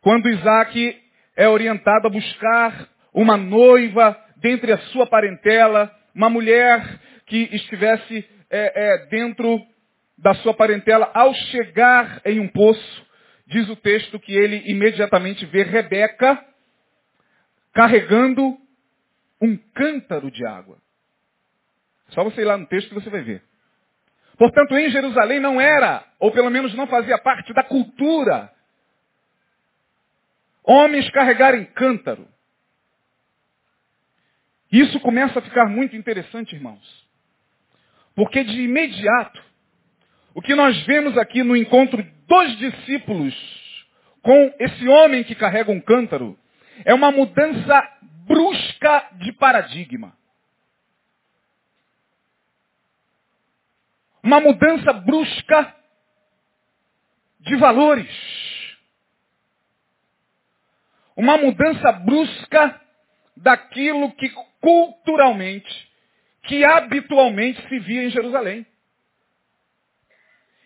quando 0.01 0.29
Isaac 0.29 0.99
é 1.35 1.47
orientado 1.47 2.07
a 2.07 2.09
buscar 2.09 2.89
uma 3.13 3.37
noiva 3.37 4.19
dentre 4.37 4.71
a 4.71 4.77
sua 4.77 5.05
parentela, 5.05 5.95
uma 6.15 6.29
mulher 6.29 6.99
que 7.29 7.47
estivesse 7.55 8.27
é, 8.49 8.93
é, 8.93 9.05
dentro 9.05 9.61
da 10.17 10.33
sua 10.35 10.53
parentela, 10.53 11.09
ao 11.13 11.33
chegar 11.33 12.21
em 12.25 12.39
um 12.39 12.47
poço, 12.49 13.07
diz 13.47 13.69
o 13.69 13.75
texto 13.75 14.19
que 14.19 14.33
ele 14.33 14.69
imediatamente 14.69 15.45
vê 15.45 15.63
Rebeca 15.63 16.43
carregando 17.71 18.57
um 19.41 19.55
cântaro 19.73 20.29
de 20.29 20.45
água. 20.45 20.77
Só 22.09 22.23
você 22.23 22.41
ir 22.41 22.45
lá 22.45 22.57
no 22.57 22.65
texto 22.65 22.89
que 22.89 22.95
você 22.95 23.09
vai 23.09 23.21
ver. 23.21 23.43
Portanto, 24.37 24.75
em 24.75 24.89
Jerusalém 24.89 25.39
não 25.39 25.61
era, 25.61 26.03
ou 26.19 26.31
pelo 26.31 26.49
menos 26.49 26.73
não 26.73 26.87
fazia 26.87 27.17
parte 27.19 27.53
da 27.53 27.63
cultura, 27.63 28.51
homens 30.63 31.09
carregarem 31.11 31.65
cântaro. 31.65 32.27
Isso 34.71 34.99
começa 34.99 35.39
a 35.39 35.41
ficar 35.41 35.65
muito 35.65 35.95
interessante, 35.95 36.55
irmãos. 36.55 37.08
Porque 38.19 38.43
de 38.43 38.63
imediato, 38.63 39.41
o 40.35 40.41
que 40.41 40.53
nós 40.53 40.77
vemos 40.85 41.17
aqui 41.17 41.41
no 41.41 41.55
encontro 41.55 42.03
dos 42.27 42.57
discípulos 42.57 43.33
com 44.21 44.53
esse 44.59 44.89
homem 44.89 45.23
que 45.23 45.33
carrega 45.33 45.71
um 45.71 45.79
cântaro 45.79 46.37
é 46.83 46.93
uma 46.93 47.13
mudança 47.13 47.97
brusca 48.27 49.07
de 49.19 49.31
paradigma. 49.31 50.13
Uma 54.21 54.41
mudança 54.41 54.91
brusca 54.91 55.73
de 57.39 57.55
valores. 57.55 58.11
Uma 61.15 61.37
mudança 61.37 61.89
brusca 61.93 62.81
daquilo 63.37 64.11
que 64.11 64.27
culturalmente, 64.59 65.88
que 66.49 66.65
habitualmente 66.65 67.61
se 67.69 67.77
via 67.77 68.03
em 68.03 68.09
Jerusalém. 68.09 68.65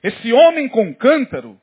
Esse 0.02 0.32
homem 0.32 0.70
com 0.70 0.96
cântaro 0.96 1.60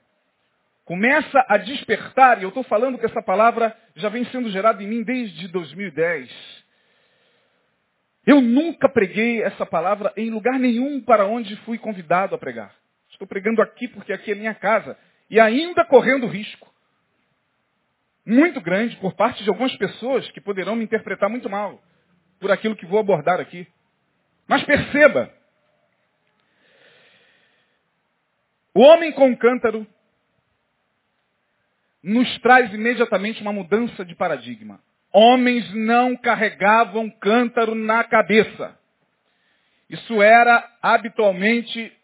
começa 0.84 1.42
a 1.48 1.56
despertar, 1.56 2.38
e 2.38 2.42
eu 2.42 2.50
estou 2.50 2.62
falando 2.64 2.98
que 2.98 3.06
essa 3.06 3.22
palavra 3.22 3.74
já 3.96 4.10
vem 4.10 4.26
sendo 4.26 4.50
gerada 4.50 4.82
em 4.82 4.86
mim 4.86 5.02
desde 5.02 5.48
2010. 5.48 6.30
Eu 8.26 8.42
nunca 8.42 8.90
preguei 8.90 9.42
essa 9.42 9.64
palavra 9.64 10.12
em 10.14 10.28
lugar 10.28 10.58
nenhum 10.58 11.00
para 11.00 11.24
onde 11.24 11.56
fui 11.64 11.78
convidado 11.78 12.34
a 12.34 12.38
pregar. 12.38 12.74
Estou 13.10 13.26
pregando 13.26 13.62
aqui 13.62 13.88
porque 13.88 14.12
aqui 14.12 14.32
é 14.32 14.34
minha 14.34 14.54
casa. 14.54 14.98
E 15.30 15.40
ainda 15.40 15.82
correndo 15.86 16.26
risco. 16.26 16.70
Muito 18.26 18.60
grande 18.60 18.96
por 18.96 19.14
parte 19.14 19.42
de 19.42 19.48
algumas 19.48 19.74
pessoas 19.76 20.30
que 20.32 20.42
poderão 20.42 20.76
me 20.76 20.84
interpretar 20.84 21.30
muito 21.30 21.48
mal 21.48 21.82
por 22.38 22.50
aquilo 22.50 22.76
que 22.76 22.84
vou 22.84 22.98
abordar 22.98 23.40
aqui. 23.40 23.66
Mas 24.50 24.64
perceba, 24.64 25.32
o 28.74 28.80
homem 28.80 29.12
com 29.12 29.36
cântaro 29.36 29.86
nos 32.02 32.36
traz 32.40 32.74
imediatamente 32.74 33.40
uma 33.42 33.52
mudança 33.52 34.04
de 34.04 34.12
paradigma. 34.16 34.82
Homens 35.12 35.72
não 35.72 36.16
carregavam 36.16 37.08
cântaro 37.08 37.76
na 37.76 38.02
cabeça. 38.02 38.76
Isso 39.88 40.20
era 40.20 40.68
habitualmente 40.82 41.96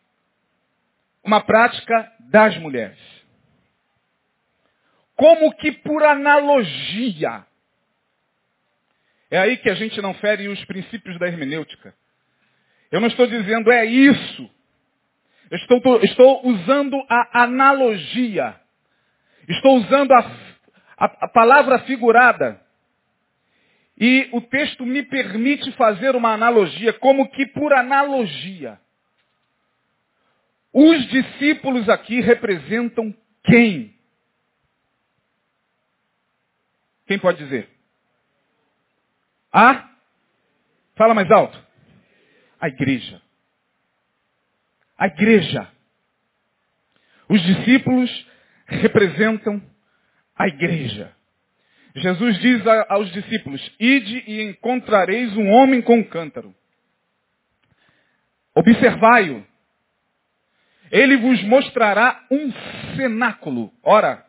uma 1.25 1.41
prática 1.41 2.13
das 2.31 2.57
mulheres. 2.59 2.99
Como 5.17 5.53
que 5.57 5.73
por 5.73 6.01
analogia. 6.05 7.45
É 9.33 9.37
aí 9.37 9.57
que 9.57 9.69
a 9.69 9.75
gente 9.75 10.01
não 10.01 10.15
fere 10.15 10.47
os 10.47 10.65
princípios 10.67 11.19
da 11.19 11.27
hermenêutica. 11.27 11.93
Eu 12.91 13.01
não 13.01 13.09
estou 13.09 13.27
dizendo 13.27 13.71
é 13.71 13.85
isso. 13.85 14.51
Eu 15.51 15.59
estou, 15.59 16.03
estou 16.03 16.47
usando 16.47 16.97
a 17.09 17.43
analogia 17.45 18.61
Estou 19.49 19.77
usando 19.77 20.13
a, 20.13 20.19
a, 20.99 21.05
a 21.05 21.29
palavra 21.29 21.79
figurada. 21.81 22.61
E 23.99 24.29
o 24.33 24.41
texto 24.41 24.85
me 24.85 25.03
permite 25.03 25.73
fazer 25.73 26.15
uma 26.17 26.33
analogia, 26.33 26.93
como 26.95 27.31
que 27.31 27.47
por 27.47 27.73
analogia. 27.73 28.79
Os 30.73 31.07
discípulos 31.09 31.89
aqui 31.89 32.21
representam 32.21 33.15
quem? 33.45 33.97
Quem 37.07 37.19
pode 37.19 37.39
dizer? 37.39 37.71
A? 39.53 39.89
Fala 40.97 41.15
mais 41.15 41.31
alto. 41.31 41.66
A 42.67 42.69
igreja. 42.69 43.23
A 44.99 45.07
igreja. 45.07 45.73
Os 47.29 47.41
discípulos 47.41 48.27
representam 48.67 49.63
a 50.37 50.49
igreja. 50.49 51.15
Jesus 51.95 52.37
diz 52.41 52.67
aos 52.89 53.13
discípulos, 53.13 53.63
ide 53.79 54.25
e 54.27 54.43
encontrareis 54.43 55.37
um 55.37 55.49
homem 55.49 55.81
com 55.81 55.99
um 55.99 56.03
cântaro. 56.03 56.53
Observai-o. 58.53 59.47
Ele 60.91 61.19
vos 61.19 61.41
mostrará 61.45 62.27
um 62.33 62.53
cenáculo. 62.97 63.73
Ora, 63.81 64.27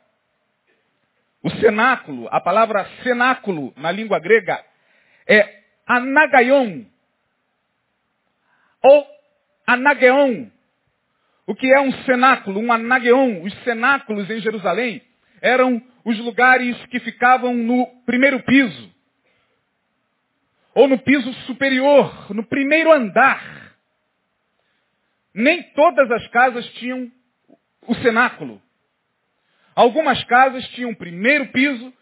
o 1.42 1.50
cenáculo, 1.50 2.28
a 2.30 2.40
palavra 2.40 2.88
cenáculo 3.02 3.74
na 3.76 3.92
língua 3.92 4.20
grega 4.20 4.64
é 5.28 5.64
anagaion 5.88 6.86
ou 8.84 9.08
anageon. 9.66 10.48
O 11.46 11.56
que 11.56 11.72
é 11.74 11.80
um 11.80 11.92
cenáculo, 12.04 12.60
um 12.60 12.72
anageon? 12.72 13.42
Os 13.44 13.54
cenáculos 13.64 14.30
em 14.30 14.40
Jerusalém 14.40 15.02
eram 15.42 15.82
os 16.04 16.18
lugares 16.20 16.76
que 16.88 17.00
ficavam 17.00 17.54
no 17.54 17.86
primeiro 18.06 18.42
piso. 18.44 18.94
Ou 20.74 20.88
no 20.88 20.98
piso 21.00 21.34
superior, 21.46 22.34
no 22.34 22.44
primeiro 22.44 22.92
andar. 22.92 23.76
Nem 25.34 25.64
todas 25.74 26.10
as 26.12 26.28
casas 26.28 26.68
tinham 26.74 27.12
o 27.88 27.96
cenáculo. 27.96 28.62
Algumas 29.76 30.24
casas 30.24 30.68
tinham 30.70 30.92
o 30.92 30.96
primeiro 30.96 31.48
piso, 31.52 31.94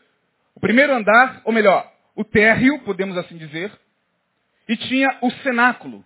o 0.56 0.60
primeiro 0.60 0.94
andar, 0.94 1.42
ou 1.44 1.52
melhor, 1.52 1.92
o 2.16 2.24
térreo, 2.24 2.80
podemos 2.80 3.18
assim 3.18 3.38
dizer, 3.38 3.72
e 4.68 4.78
tinha 4.78 5.18
o 5.22 5.30
cenáculo. 5.44 6.04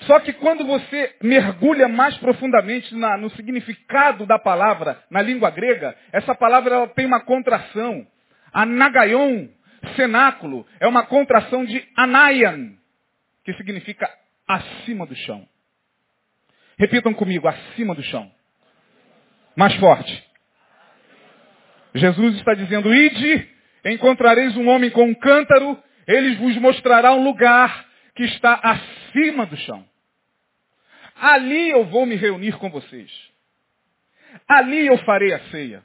Só 0.00 0.20
que 0.20 0.32
quando 0.34 0.64
você 0.66 1.14
mergulha 1.22 1.88
mais 1.88 2.16
profundamente 2.18 2.94
na, 2.94 3.16
no 3.16 3.30
significado 3.30 4.26
da 4.26 4.38
palavra 4.38 5.02
na 5.10 5.22
língua 5.22 5.50
grega, 5.50 5.96
essa 6.12 6.34
palavra 6.34 6.74
ela 6.74 6.88
tem 6.88 7.06
uma 7.06 7.20
contração. 7.20 8.06
Anagaion, 8.52 9.48
cenáculo, 9.96 10.66
é 10.80 10.86
uma 10.86 11.06
contração 11.06 11.64
de 11.64 11.82
anaian, 11.96 12.72
que 13.44 13.54
significa 13.54 14.10
acima 14.46 15.06
do 15.06 15.16
chão. 15.16 15.48
Repitam 16.78 17.14
comigo, 17.14 17.48
acima 17.48 17.94
do 17.94 18.02
chão. 18.02 18.30
Mais 19.56 19.74
forte. 19.76 20.24
Jesus 21.94 22.36
está 22.36 22.52
dizendo, 22.52 22.94
ide, 22.94 23.48
encontrareis 23.86 24.54
um 24.56 24.68
homem 24.68 24.90
com 24.90 25.04
um 25.04 25.14
cântaro, 25.14 25.82
ele 26.06 26.36
vos 26.36 26.56
mostrará 26.58 27.14
um 27.14 27.24
lugar 27.24 27.85
que 28.16 28.24
está 28.24 28.54
acima 28.54 29.46
do 29.46 29.56
chão. 29.58 29.86
Ali 31.14 31.70
eu 31.70 31.84
vou 31.86 32.06
me 32.06 32.16
reunir 32.16 32.58
com 32.58 32.70
vocês. 32.70 33.10
Ali 34.48 34.86
eu 34.86 34.98
farei 35.04 35.32
a 35.32 35.50
ceia. 35.50 35.84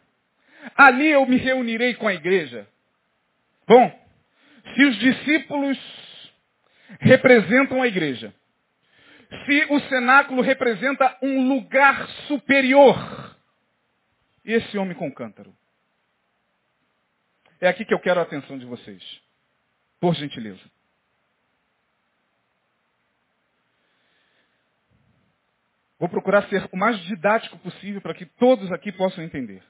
Ali 0.76 1.10
eu 1.10 1.26
me 1.26 1.38
reunirei 1.38 1.94
com 1.96 2.08
a 2.08 2.14
igreja. 2.14 2.68
Bom, 3.68 4.08
se 4.74 4.86
os 4.86 4.98
discípulos 4.98 5.78
representam 7.00 7.82
a 7.82 7.88
igreja, 7.88 8.34
se 9.46 9.66
o 9.70 9.80
cenáculo 9.82 10.42
representa 10.42 11.18
um 11.22 11.48
lugar 11.48 12.08
superior, 12.28 13.36
esse 14.44 14.78
homem 14.78 14.96
com 14.96 15.12
cântaro? 15.12 15.54
É 17.60 17.68
aqui 17.68 17.86
que 17.86 17.94
eu 17.94 18.00
quero 18.00 18.20
a 18.20 18.24
atenção 18.24 18.58
de 18.58 18.66
vocês. 18.66 19.22
Por 20.00 20.16
gentileza. 20.16 20.81
Vou 26.02 26.10
procurar 26.10 26.50
ser 26.50 26.68
o 26.72 26.76
mais 26.76 27.00
didático 27.02 27.60
possível 27.60 28.02
para 28.02 28.16
que 28.16 28.26
todos 28.26 28.72
aqui 28.72 28.92
possam 28.92 29.24
entender. 29.24 29.62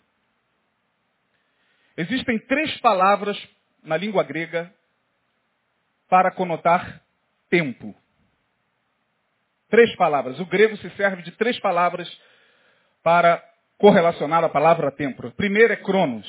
Existem 1.98 2.40
três 2.40 2.80
palavras 2.80 3.38
na 3.84 3.98
língua 3.98 4.24
grega 4.24 4.74
para 6.08 6.32
conotar 6.32 7.04
tempo. 7.50 7.94
Três 9.70 9.94
palavras. 9.98 10.40
O 10.40 10.46
grego 10.46 10.78
se 10.78 10.90
serve 10.92 11.22
de 11.22 11.32
três 11.32 11.60
palavras 11.60 12.10
para 13.04 13.44
correlacionar 13.78 14.42
a 14.42 14.48
palavra 14.48 14.90
tempo. 14.90 15.28
A 15.28 15.32
primeira 15.32 15.74
é 15.74 15.84
cronos. 15.84 16.26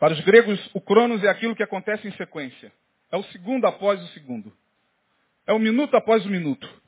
Para 0.00 0.14
os 0.14 0.20
gregos, 0.22 0.58
o 0.74 0.80
cronos 0.80 1.22
é 1.22 1.28
aquilo 1.28 1.54
que 1.54 1.62
acontece 1.62 2.08
em 2.08 2.12
sequência. 2.16 2.72
É 3.12 3.16
o 3.16 3.22
segundo 3.26 3.68
após 3.68 4.02
o 4.02 4.08
segundo. 4.08 4.52
É 5.46 5.52
o 5.52 5.60
minuto 5.60 5.96
após 5.96 6.26
o 6.26 6.28
minuto. 6.28 6.85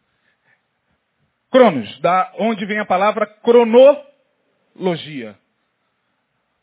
Cronos, 1.50 1.98
da 2.00 2.32
onde 2.38 2.66
vem 2.66 2.78
a 2.78 2.84
palavra 2.84 3.26
cronologia. 3.26 5.36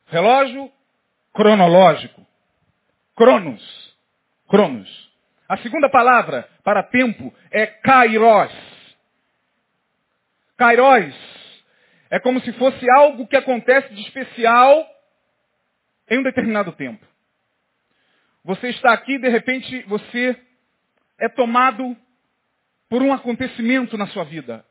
Relógio 0.08 0.72
cronológico. 1.34 2.26
Cronos. 3.16 3.98
Cronos. 4.48 5.12
A 5.50 5.58
segunda 5.58 5.90
palavra 5.90 6.48
para 6.64 6.84
tempo 6.84 7.34
é 7.52 7.66
kairos. 7.66 8.54
Kairos 10.58 11.16
é 12.10 12.20
como 12.20 12.40
se 12.42 12.54
fosse 12.54 12.90
algo 12.92 13.28
que 13.28 13.36
acontece 13.36 13.94
de 13.94 14.02
especial 14.02 14.88
em 16.10 16.20
um 16.20 16.24
determinado 16.24 16.72
tempo. 16.74 17.06
Você 18.44 18.70
está 18.70 18.94
aqui, 18.94 19.18
de 19.18 19.28
repente, 19.28 19.82
você 19.88 20.40
é 21.18 21.28
tomado 21.28 21.98
por 22.88 23.02
um 23.02 23.12
acontecimento 23.12 23.98
na 23.98 24.06
sua 24.08 24.24
vida. 24.24 24.64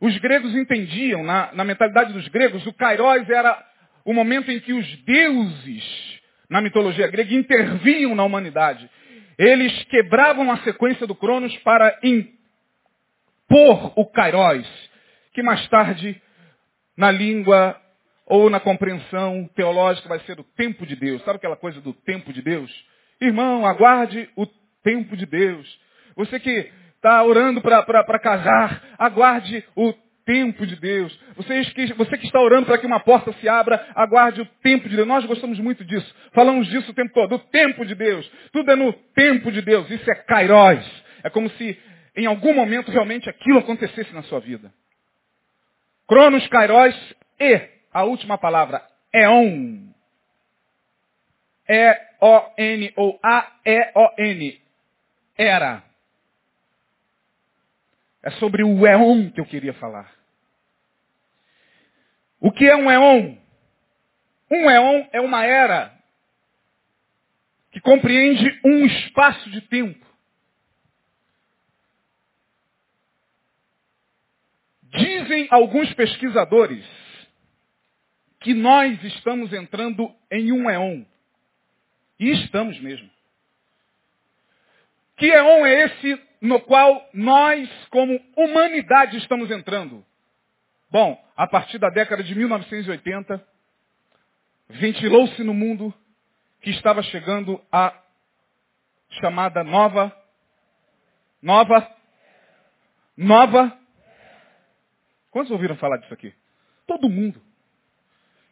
Os 0.00 0.16
gregos 0.18 0.54
entendiam, 0.54 1.22
na, 1.22 1.52
na 1.52 1.64
mentalidade 1.64 2.12
dos 2.12 2.28
gregos, 2.28 2.66
o 2.66 2.72
Kairos 2.72 3.28
era 3.30 3.62
o 4.04 4.12
momento 4.12 4.50
em 4.50 4.60
que 4.60 4.72
os 4.72 4.96
deuses, 5.04 6.20
na 6.48 6.60
mitologia 6.60 7.06
grega, 7.08 7.34
intervinham 7.34 8.14
na 8.14 8.24
humanidade. 8.24 8.88
Eles 9.38 9.84
quebravam 9.84 10.50
a 10.50 10.58
sequência 10.58 11.06
do 11.06 11.14
Cronos 11.14 11.56
para 11.58 11.98
impor 12.02 13.92
o 13.96 14.06
Kairos, 14.06 14.68
que 15.32 15.42
mais 15.42 15.66
tarde, 15.68 16.20
na 16.96 17.10
língua 17.10 17.80
ou 18.26 18.48
na 18.48 18.60
compreensão 18.60 19.48
teológica, 19.54 20.08
vai 20.08 20.20
ser 20.20 20.38
o 20.38 20.44
tempo 20.44 20.86
de 20.86 20.96
Deus. 20.96 21.22
Sabe 21.24 21.36
aquela 21.36 21.56
coisa 21.56 21.80
do 21.80 21.92
tempo 21.92 22.32
de 22.32 22.40
Deus? 22.40 22.70
Irmão, 23.20 23.66
aguarde 23.66 24.28
o 24.36 24.46
tempo 24.82 25.16
de 25.16 25.26
Deus. 25.26 25.78
Você 26.16 26.38
que 26.38 26.70
está 27.04 27.22
orando 27.22 27.60
para 27.60 28.18
casar, 28.18 28.82
aguarde 28.98 29.62
o 29.76 29.92
tempo 30.24 30.66
de 30.66 30.74
Deus. 30.76 31.14
Você 31.36 31.62
que, 31.66 31.92
você 31.92 32.16
que 32.16 32.24
está 32.24 32.40
orando 32.40 32.64
para 32.64 32.78
que 32.78 32.86
uma 32.86 32.98
porta 33.00 33.30
se 33.34 33.46
abra, 33.46 33.86
aguarde 33.94 34.40
o 34.40 34.46
tempo 34.62 34.88
de 34.88 34.96
Deus. 34.96 35.06
Nós 35.06 35.26
gostamos 35.26 35.58
muito 35.58 35.84
disso. 35.84 36.14
Falamos 36.32 36.66
disso 36.68 36.90
o 36.90 36.94
tempo 36.94 37.12
todo. 37.12 37.34
O 37.34 37.38
tempo 37.38 37.84
de 37.84 37.94
Deus. 37.94 38.26
Tudo 38.52 38.70
é 38.70 38.76
no 38.76 38.90
tempo 39.14 39.52
de 39.52 39.60
Deus. 39.60 39.90
Isso 39.90 40.10
é 40.10 40.14
kairos. 40.14 41.04
É 41.22 41.28
como 41.28 41.50
se 41.50 41.78
em 42.16 42.24
algum 42.24 42.54
momento 42.54 42.90
realmente 42.90 43.28
aquilo 43.28 43.58
acontecesse 43.58 44.14
na 44.14 44.22
sua 44.22 44.40
vida. 44.40 44.72
Cronos, 46.08 46.46
kairos 46.48 47.14
e 47.38 47.60
a 47.92 48.04
última 48.04 48.38
palavra, 48.38 48.82
eon. 49.12 49.84
E-O-N 51.68 52.92
ou 52.96 53.18
A-E-O-N. 53.22 54.60
Era. 55.36 55.93
É 58.24 58.30
sobre 58.30 58.64
o 58.64 58.86
éon 58.86 59.30
que 59.30 59.38
eu 59.38 59.44
queria 59.44 59.74
falar. 59.74 60.10
O 62.40 62.50
que 62.50 62.64
é 62.64 62.74
um 62.74 62.90
éon? 62.90 63.36
Um 64.50 64.70
éon 64.70 65.06
é 65.12 65.20
uma 65.20 65.44
era 65.44 65.94
que 67.70 67.82
compreende 67.82 68.58
um 68.64 68.86
espaço 68.86 69.50
de 69.50 69.60
tempo. 69.60 70.06
Dizem 74.84 75.46
alguns 75.50 75.92
pesquisadores 75.92 76.86
que 78.40 78.54
nós 78.54 79.04
estamos 79.04 79.52
entrando 79.52 80.10
em 80.30 80.50
um 80.50 80.70
éon. 80.70 81.04
E 82.18 82.30
estamos 82.30 82.80
mesmo. 82.80 83.10
Que 85.18 85.30
éon 85.30 85.66
é 85.66 85.84
esse 85.84 86.16
no 86.44 86.60
qual 86.60 87.08
nós, 87.14 87.70
como 87.88 88.20
humanidade, 88.36 89.16
estamos 89.16 89.50
entrando? 89.50 90.04
Bom, 90.90 91.18
a 91.34 91.46
partir 91.46 91.78
da 91.78 91.88
década 91.88 92.22
de 92.22 92.34
1980, 92.34 93.42
ventilou-se 94.68 95.42
no 95.42 95.54
mundo 95.54 95.92
que 96.60 96.68
estava 96.68 97.02
chegando 97.02 97.58
a 97.72 97.98
chamada 99.20 99.64
nova, 99.64 100.14
nova, 101.40 101.90
nova. 103.16 103.78
Quantos 105.30 105.50
ouviram 105.50 105.76
falar 105.76 105.96
disso 105.96 106.12
aqui? 106.12 106.34
Todo 106.86 107.08
mundo. 107.08 107.40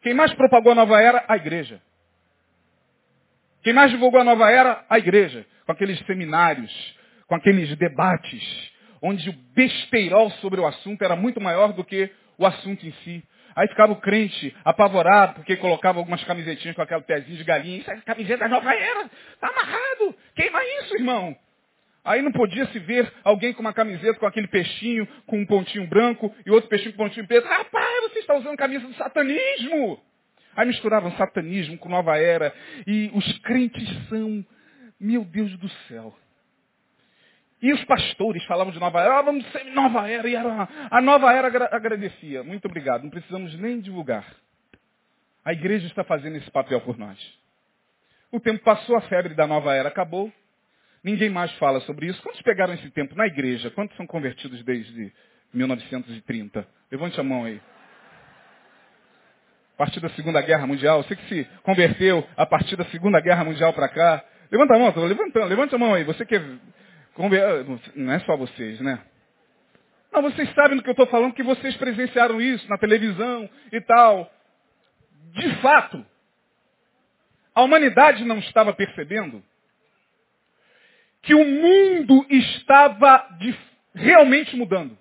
Quem 0.01 0.15
mais 0.15 0.33
propagou 0.33 0.71
a 0.71 0.75
nova 0.75 0.99
era? 0.99 1.23
A 1.27 1.37
igreja. 1.37 1.79
Quem 3.61 3.71
mais 3.71 3.91
divulgou 3.91 4.19
a 4.19 4.23
nova 4.23 4.49
era? 4.49 4.83
A 4.89 4.97
igreja, 4.97 5.45
com 5.67 5.71
aqueles 5.71 5.99
seminários, 6.07 7.02
com 7.27 7.35
aqueles 7.35 7.75
debates, 7.77 8.71
onde 9.01 9.29
o 9.29 9.33
besteirol 9.53 10.29
sobre 10.41 10.59
o 10.59 10.65
assunto 10.65 11.03
era 11.03 11.15
muito 11.15 11.41
maior 11.41 11.73
do 11.73 11.83
que 11.83 12.09
o 12.37 12.45
assunto 12.45 12.85
em 12.85 12.91
si. 13.03 13.23
Aí 13.55 13.67
ficava 13.67 13.93
o 13.93 13.97
crente 13.97 14.55
apavorado, 14.65 15.35
porque 15.35 15.55
colocava 15.55 15.99
algumas 15.99 16.23
camisetinhas 16.23 16.75
com 16.75 16.81
aquele 16.81 17.01
pezinho 17.01 17.37
de 17.37 17.43
galinha. 17.43 17.77
Isso 17.77 17.91
é 17.91 17.97
camiseta 17.97 18.47
nova 18.47 18.73
era. 18.73 19.09
Está 19.33 19.47
amarrado. 19.47 20.15
Queima 20.35 20.59
isso, 20.81 20.95
irmão. 20.95 21.35
Aí 22.03 22.21
não 22.21 22.31
podia 22.31 22.65
se 22.67 22.79
ver 22.79 23.11
alguém 23.23 23.53
com 23.53 23.61
uma 23.61 23.73
camiseta 23.73 24.19
com 24.19 24.25
aquele 24.25 24.47
peixinho, 24.47 25.07
com 25.25 25.39
um 25.39 25.45
pontinho 25.45 25.87
branco, 25.87 26.35
e 26.45 26.51
outro 26.51 26.69
peixinho 26.69 26.93
com 26.93 27.03
um 27.03 27.07
pontinho 27.07 27.27
preto. 27.27 27.47
Rapaz, 27.47 28.01
você 28.09 28.19
está 28.19 28.35
usando 28.35 28.57
camisa 28.57 28.85
do 28.85 28.93
satanismo. 28.95 30.01
Aí 30.55 30.67
misturavam 30.67 31.11
satanismo 31.13 31.77
com 31.77 31.89
nova 31.89 32.17
era. 32.17 32.53
E 32.85 33.09
os 33.13 33.39
crentes 33.39 33.87
são, 34.09 34.45
meu 34.99 35.23
Deus 35.23 35.55
do 35.57 35.69
céu. 35.87 36.13
E 37.63 37.71
os 37.71 37.81
pastores 37.85 38.43
falavam 38.43 38.73
de 38.73 38.79
nova 38.79 38.99
era, 38.99 39.19
ah, 39.19 39.21
vamos 39.21 39.49
ser 39.53 39.63
nova 39.67 40.05
era, 40.05 40.27
e 40.27 40.35
era, 40.35 40.67
a 40.91 41.01
nova 41.01 41.31
era 41.31 41.47
agradecia. 41.73 42.43
Muito 42.43 42.65
obrigado, 42.65 43.03
não 43.03 43.09
precisamos 43.09 43.57
nem 43.57 43.79
divulgar. 43.79 44.25
A 45.45 45.53
igreja 45.53 45.87
está 45.87 46.03
fazendo 46.03 46.35
esse 46.35 46.51
papel 46.51 46.81
por 46.81 46.97
nós. 46.97 47.17
O 48.33 48.39
tempo 48.41 48.61
passou, 48.65 48.97
a 48.97 49.01
febre 49.03 49.33
da 49.33 49.47
nova 49.47 49.73
era 49.73 49.87
acabou. 49.87 50.29
Ninguém 51.01 51.29
mais 51.29 51.53
fala 51.53 51.79
sobre 51.81 52.07
isso. 52.07 52.21
Quantos 52.21 52.41
pegaram 52.41 52.73
esse 52.73 52.89
tempo 52.89 53.15
na 53.15 53.27
igreja? 53.27 53.71
Quantos 53.71 53.95
são 53.95 54.05
convertidos 54.05 54.61
desde 54.65 55.13
1930? 55.53 56.67
Levante 56.91 57.17
a 57.17 57.23
mão 57.23 57.45
aí. 57.45 57.61
A 59.75 59.77
partir 59.77 60.01
da 60.01 60.09
Segunda 60.09 60.41
Guerra 60.41 60.67
Mundial, 60.67 61.01
você 61.01 61.15
que 61.15 61.29
se 61.29 61.47
converteu 61.61 62.27
a 62.35 62.45
partir 62.45 62.75
da 62.75 62.83
Segunda 62.85 63.21
Guerra 63.21 63.45
Mundial 63.45 63.71
para 63.71 63.87
cá. 63.87 64.21
Levanta 64.51 64.75
a 64.75 64.79
mão, 64.79 64.89
estou 64.89 65.05
levantando, 65.05 65.47
levante 65.47 65.73
a 65.73 65.77
mão 65.77 65.93
aí. 65.93 66.03
Você 66.03 66.25
que 66.25 66.35
é 66.35 66.41
não 67.95 68.11
é 68.11 68.19
só 68.19 68.35
vocês, 68.35 68.79
né? 68.81 69.03
Não, 70.11 70.21
vocês 70.21 70.51
sabem 70.53 70.77
do 70.77 70.83
que 70.83 70.89
eu 70.89 70.93
estou 70.93 71.07
falando, 71.07 71.33
que 71.33 71.43
vocês 71.43 71.75
presenciaram 71.77 72.39
isso 72.39 72.67
na 72.69 72.77
televisão 72.77 73.49
e 73.71 73.81
tal. 73.81 74.31
De 75.31 75.55
fato, 75.57 76.05
a 77.55 77.63
humanidade 77.63 78.23
não 78.23 78.37
estava 78.37 78.73
percebendo 78.73 79.43
que 81.23 81.33
o 81.33 81.43
mundo 81.43 82.25
estava 82.29 83.27
de, 83.39 83.57
realmente 83.95 84.55
mudando. 84.55 84.97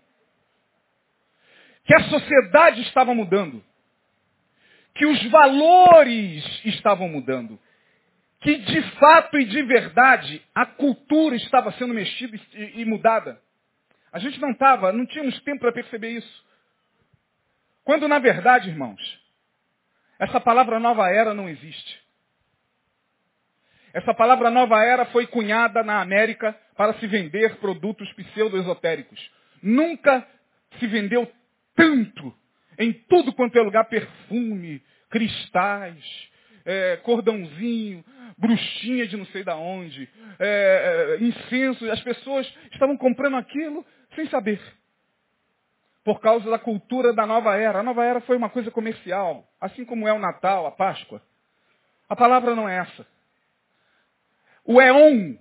Que 1.85 1.95
a 1.95 2.05
sociedade 2.05 2.81
estava 2.83 3.15
mudando. 3.15 3.63
Que 4.95 5.05
os 5.05 5.23
valores 5.31 6.45
estavam 6.65 7.09
mudando 7.09 7.59
que 8.43 8.59
de 8.59 8.83
fato 8.99 9.39
e 9.39 9.45
de 9.45 9.63
verdade 9.63 10.43
a 10.55 10.67
cultura 10.67 11.37
estava 11.37 11.73
sendo 11.73 11.95
mexida 11.95 12.39
e, 12.53 12.85
mudada. 12.85 13.41
A 14.13 14.19
gente 14.19 14.41
não 14.41 14.51
estava, 14.51 14.93
não 14.93 15.07
tínhamos 15.07 15.41
tempo 15.43 15.61
para 15.61 15.73
perceber 15.73 16.11
isso. 16.11 16.45
Quando 17.85 18.09
na 18.09 18.19
verdade, 18.19 18.69
irmãos, 18.69 19.01
essa 20.19 20.41
palavra 20.41 20.81
nova 20.81 21.09
era 21.09 21.33
não 21.33 21.49
existe. 21.49 22.03
Essa 23.95 24.13
palavra 24.13 24.51
nova 24.51 24.83
era 24.83 25.05
foi 25.07 25.27
cunhada 25.27 25.83
na 25.85 26.01
América 26.01 26.57
para 26.77 26.95
se 26.95 27.07
vender 27.07 27.57
produtos 27.57 28.13
pseudo-esotéricos. 28.15 29.21
Nunca 29.63 30.27
se 30.79 30.87
vendeu 30.89 31.31
tanto 31.77 32.35
em 32.79 32.93
tudo 32.93 33.33
quanto 33.35 33.57
é 33.57 33.63
lugar 33.63 33.85
perfume, 33.85 34.83
cristais, 35.11 36.32
é, 36.65 36.97
cordãozinho, 36.99 38.05
bruxinha 38.39 39.07
de 39.07 39.17
não 39.17 39.27
sei 39.27 39.45
da 39.45 39.57
onde, 39.57 40.09
é, 40.39 41.19
é, 41.21 41.25
incenso. 41.25 41.91
As 41.91 42.01
pessoas 42.01 42.47
estavam 42.73 42.97
comprando 42.97 43.37
aquilo 43.37 43.85
sem 44.15 44.29
saber. 44.29 44.61
Por 46.05 46.21
causa 46.21 46.51
da 46.51 46.59
cultura 46.59 47.13
da 47.13 47.27
nova 47.27 47.57
era. 47.57 47.79
A 47.79 47.83
nova 47.83 48.05
era 48.05 48.21
foi 48.23 48.37
uma 48.37 48.51
coisa 48.51 48.71
comercial, 48.71 49.47
assim 49.61 49.85
como 49.85 50.09
é 50.09 50.13
o 50.13 50.19
Natal, 50.19 50.67
a 50.67 50.73
Páscoa. 50.73 51.23
A 52.09 52.17
palavra 52.17 52.55
não 52.55 52.69
é 52.69 52.79
essa. 52.79 53.07
O 54.65 54.81
Eon, 54.81 55.37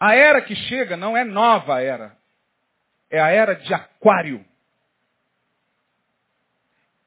a 0.00 0.14
era 0.14 0.42
que 0.42 0.54
chega, 0.54 0.96
não 0.96 1.16
é 1.16 1.24
nova 1.24 1.82
era. 1.82 2.16
É 3.10 3.20
a 3.20 3.28
era 3.28 3.54
de 3.54 3.72
aquário. 3.72 4.44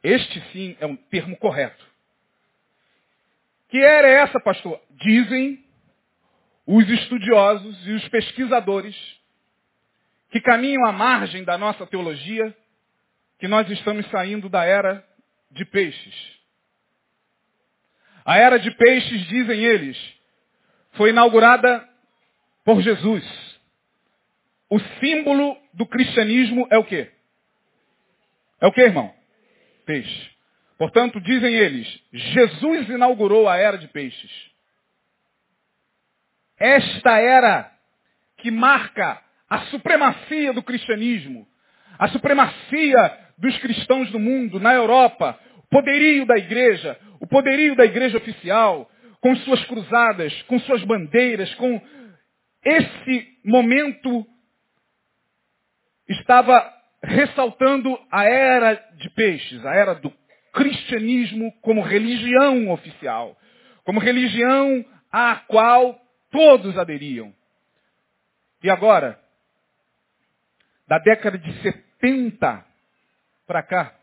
Este 0.04 0.42
sim 0.52 0.76
é 0.80 0.86
um 0.86 0.96
termo 0.96 1.38
correto. 1.38 1.91
Que 3.72 3.80
era 3.80 4.08
essa, 4.08 4.38
pastor? 4.42 4.82
Dizem 4.92 5.64
os 6.68 6.88
estudiosos 6.90 7.88
e 7.88 7.94
os 7.94 8.08
pesquisadores 8.10 8.96
que 10.30 10.42
caminham 10.42 10.86
à 10.86 10.92
margem 10.92 11.46
da 11.46 11.58
nossa 11.58 11.88
teologia 11.88 12.56
que 13.40 13.48
nós 13.48 13.70
estamos 13.70 14.06
saindo 14.10 14.50
da 14.50 14.66
era 14.66 15.06
de 15.50 15.64
peixes. 15.66 16.40
A 18.26 18.38
era 18.38 18.60
de 18.60 18.70
peixes, 18.72 19.26
dizem 19.28 19.64
eles, 19.64 19.98
foi 20.92 21.12
inaugurada 21.12 21.88
por 22.66 22.82
Jesus. 22.82 23.24
O 24.70 24.80
símbolo 25.00 25.58
do 25.74 25.86
cristianismo 25.86 26.68
é 26.70 26.78
o 26.78 26.84
quê? 26.84 27.10
É 28.60 28.68
o 28.68 28.72
quê, 28.72 28.82
irmão? 28.82 29.14
Peixe. 29.86 30.32
Portanto, 30.82 31.22
dizem 31.22 31.54
eles, 31.54 31.88
Jesus 32.12 32.90
inaugurou 32.90 33.48
a 33.48 33.56
era 33.56 33.78
de 33.78 33.88
peixes. 33.90 34.32
Esta 36.60 37.20
era 37.20 37.72
que 38.40 38.50
marca 38.50 39.22
a 39.48 39.60
supremacia 39.66 40.52
do 40.52 40.64
cristianismo, 40.64 41.48
a 42.00 42.08
supremacia 42.08 43.20
dos 43.38 43.56
cristãos 43.60 44.10
do 44.10 44.18
mundo, 44.18 44.60
na 44.60 44.74
Europa, 44.74 45.40
o 45.58 45.68
poderio 45.68 46.26
da 46.26 46.36
igreja, 46.36 47.00
o 47.20 47.28
poderio 47.28 47.76
da 47.76 47.86
igreja 47.86 48.18
oficial, 48.18 48.90
com 49.22 49.36
suas 49.36 49.64
cruzadas, 49.66 50.34
com 50.48 50.60
suas 50.62 50.84
bandeiras, 50.84 51.54
com 51.54 51.80
esse 52.66 53.38
momento 53.46 54.26
estava 56.10 56.74
ressaltando 57.04 58.00
a 58.12 58.24
era 58.24 58.74
de 58.96 59.12
peixes, 59.12 59.64
a 59.64 59.76
era 59.76 59.94
do 59.94 60.10
cristianismo 60.54 61.52
como 61.62 61.82
religião 61.82 62.70
oficial, 62.72 63.38
como 63.84 64.00
religião 64.00 64.86
à 65.12 65.36
qual 65.48 66.00
todos 66.30 66.78
aderiam. 66.78 67.34
E 68.64 68.70
agora, 68.70 69.20
da 70.88 71.00
década 71.00 71.38
de 71.38 71.52
70 71.62 72.66
para 73.48 73.64
cá, 73.64 73.96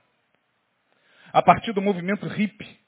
a 1.32 1.42
partir 1.42 1.72
do 1.72 1.82
movimento 1.82 2.26
hippie, 2.26 2.78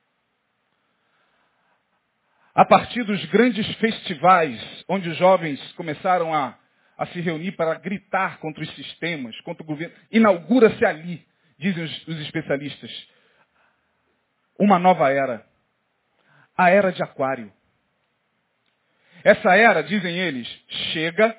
a 2.54 2.64
partir 2.64 3.04
dos 3.04 3.24
grandes 3.26 3.66
festivais 3.76 4.84
onde 4.88 5.08
os 5.08 5.16
jovens 5.16 5.60
começaram 5.72 6.34
a, 6.34 6.58
a 6.98 7.06
se 7.06 7.20
reunir 7.20 7.52
para 7.52 7.74
gritar 7.74 8.38
contra 8.38 8.62
os 8.62 8.74
sistemas, 8.74 9.40
contra 9.42 9.62
o 9.62 9.66
governo, 9.66 9.94
inaugura-se 10.10 10.84
ali, 10.84 11.24
dizem 11.58 11.84
os, 11.84 12.08
os 12.08 12.20
especialistas, 12.20 13.08
uma 14.60 14.78
nova 14.78 15.10
era. 15.10 15.44
A 16.56 16.70
era 16.70 16.92
de 16.92 17.02
Aquário. 17.02 17.50
Essa 19.24 19.56
era, 19.56 19.82
dizem 19.82 20.16
eles, 20.18 20.46
chega 20.92 21.36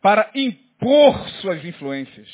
para 0.00 0.30
impor 0.34 1.28
suas 1.40 1.64
influências. 1.64 2.28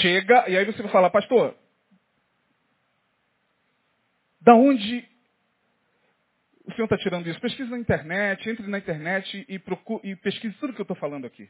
Chega, 0.00 0.48
e 0.48 0.56
aí 0.56 0.64
você 0.64 0.82
vai 0.82 0.92
falar, 0.92 1.10
pastor, 1.10 1.56
da 4.40 4.54
onde 4.54 5.08
o 6.66 6.72
senhor 6.72 6.84
está 6.84 6.98
tirando 6.98 7.26
isso? 7.28 7.40
Pesquise 7.40 7.70
na 7.70 7.78
internet, 7.78 8.48
entre 8.48 8.66
na 8.66 8.78
internet 8.78 9.46
e, 9.48 9.58
procure, 9.58 10.10
e 10.10 10.16
pesquise 10.16 10.54
tudo 10.58 10.74
que 10.74 10.80
eu 10.80 10.84
estou 10.84 10.96
falando 10.96 11.26
aqui. 11.26 11.48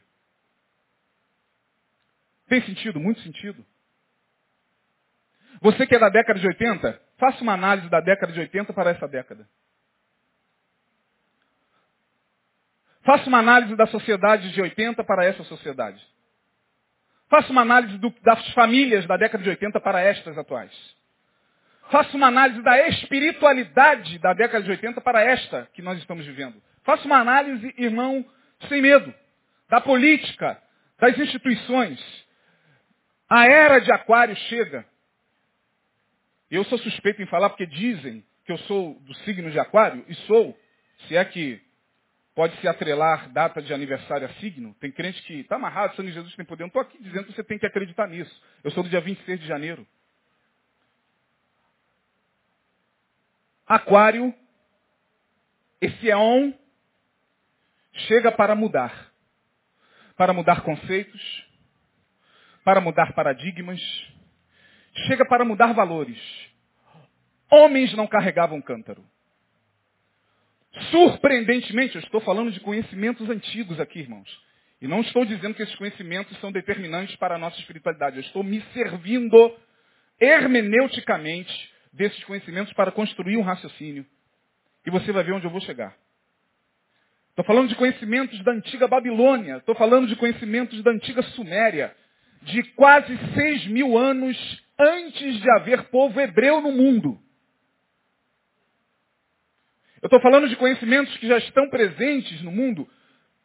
Tem 2.47 2.61
sentido? 2.63 2.99
Muito 2.99 3.19
sentido. 3.21 3.65
Você 5.61 5.85
que 5.85 5.95
é 5.95 5.99
da 5.99 6.09
década 6.09 6.39
de 6.39 6.47
80, 6.47 7.01
faça 7.17 7.41
uma 7.41 7.53
análise 7.53 7.89
da 7.89 7.99
década 7.99 8.31
de 8.31 8.39
80 8.39 8.73
para 8.73 8.91
essa 8.91 9.07
década. 9.07 9.47
Faça 13.03 13.27
uma 13.27 13.39
análise 13.39 13.75
da 13.75 13.87
sociedade 13.87 14.51
de 14.51 14.61
80 14.61 15.03
para 15.03 15.25
essa 15.25 15.43
sociedade. 15.43 16.01
Faça 17.29 17.51
uma 17.51 17.61
análise 17.61 17.97
do, 17.97 18.13
das 18.21 18.53
famílias 18.53 19.05
da 19.05 19.17
década 19.17 19.43
de 19.43 19.49
80 19.49 19.79
para 19.79 20.01
estas 20.01 20.37
atuais. 20.37 20.71
Faça 21.89 22.15
uma 22.15 22.27
análise 22.27 22.61
da 22.61 22.87
espiritualidade 22.87 24.19
da 24.19 24.33
década 24.33 24.63
de 24.63 24.71
80 24.71 25.01
para 25.01 25.21
esta 25.23 25.67
que 25.73 25.81
nós 25.81 25.97
estamos 25.97 26.25
vivendo. 26.25 26.61
Faça 26.83 27.05
uma 27.05 27.17
análise, 27.17 27.73
irmão, 27.77 28.25
sem 28.67 28.81
medo, 28.81 29.13
da 29.69 29.81
política, 29.81 30.61
das 30.99 31.17
instituições. 31.17 31.99
A 33.29 33.45
era 33.45 33.79
de 33.79 33.91
aquário 33.91 34.35
chega. 34.35 34.85
Eu 36.49 36.63
sou 36.65 36.77
suspeito 36.79 37.21
em 37.21 37.27
falar 37.27 37.49
porque 37.49 37.65
dizem 37.65 38.25
que 38.45 38.51
eu 38.51 38.57
sou 38.59 38.99
do 39.01 39.13
signo 39.17 39.51
de 39.51 39.59
aquário, 39.59 40.03
e 40.07 40.15
sou, 40.15 40.57
se 41.07 41.15
é 41.15 41.23
que 41.23 41.61
pode 42.33 42.55
se 42.61 42.67
atrelar 42.67 43.29
data 43.31 43.61
de 43.61 43.73
aniversário 43.73 44.25
a 44.25 44.33
signo. 44.35 44.73
Tem 44.75 44.91
crente 44.91 45.21
que 45.23 45.41
está 45.41 45.57
amarrado, 45.57 45.95
Sangue 45.95 46.11
Jesus 46.11 46.33
tem 46.35 46.45
poder. 46.45 46.63
Eu 46.63 46.65
não 46.65 46.69
estou 46.69 46.81
aqui 46.81 46.97
dizendo 47.03 47.25
que 47.25 47.33
você 47.33 47.43
tem 47.43 47.59
que 47.59 47.65
acreditar 47.65 48.07
nisso. 48.07 48.43
Eu 48.63 48.71
sou 48.71 48.81
do 48.81 48.89
dia 48.89 49.01
26 49.01 49.41
de 49.41 49.45
janeiro. 49.45 49.85
Aquário, 53.67 54.33
esse 55.81 56.09
éon 56.09 56.53
chega 57.93 58.31
para 58.31 58.55
mudar. 58.55 59.11
Para 60.15 60.33
mudar 60.33 60.61
conceitos, 60.61 61.45
para 62.63 62.81
mudar 62.81 63.13
paradigmas, 63.13 63.81
chega 65.07 65.25
para 65.25 65.45
mudar 65.45 65.73
valores. 65.73 66.17
Homens 67.51 67.93
não 67.93 68.07
carregavam 68.07 68.61
cântaro. 68.61 69.03
Surpreendentemente, 70.91 71.95
eu 71.95 72.01
estou 72.01 72.21
falando 72.21 72.51
de 72.51 72.59
conhecimentos 72.59 73.27
antigos 73.29 73.79
aqui, 73.79 73.99
irmãos. 73.99 74.29
E 74.81 74.87
não 74.87 75.01
estou 75.01 75.25
dizendo 75.25 75.53
que 75.53 75.63
esses 75.63 75.75
conhecimentos 75.75 76.37
são 76.39 76.51
determinantes 76.51 77.15
para 77.17 77.35
a 77.35 77.37
nossa 77.37 77.59
espiritualidade. 77.59 78.17
Eu 78.17 78.21
estou 78.21 78.43
me 78.43 78.61
servindo 78.73 79.57
hermeneuticamente 80.19 81.71
desses 81.91 82.23
conhecimentos 82.23 82.71
para 82.73 82.91
construir 82.91 83.37
um 83.37 83.41
raciocínio. 83.41 84.05
E 84.85 84.91
você 84.91 85.11
vai 85.11 85.23
ver 85.23 85.33
onde 85.33 85.45
eu 85.45 85.51
vou 85.51 85.61
chegar. 85.61 85.95
Estou 87.29 87.43
falando 87.43 87.69
de 87.69 87.75
conhecimentos 87.75 88.41
da 88.43 88.51
antiga 88.51 88.87
Babilônia. 88.87 89.57
Estou 89.57 89.75
falando 89.75 90.07
de 90.07 90.15
conhecimentos 90.15 90.81
da 90.83 90.91
antiga 90.91 91.21
Suméria. 91.23 91.95
De 92.43 92.63
quase 92.73 93.17
seis 93.33 93.65
mil 93.67 93.97
anos 93.97 94.37
antes 94.79 95.41
de 95.41 95.51
haver 95.51 95.83
povo 95.89 96.19
hebreu 96.19 96.61
no 96.61 96.71
mundo. 96.71 97.19
Eu 100.01 100.07
estou 100.07 100.21
falando 100.21 100.47
de 100.47 100.55
conhecimentos 100.55 101.15
que 101.17 101.27
já 101.27 101.37
estão 101.37 101.69
presentes 101.69 102.41
no 102.41 102.51
mundo 102.51 102.89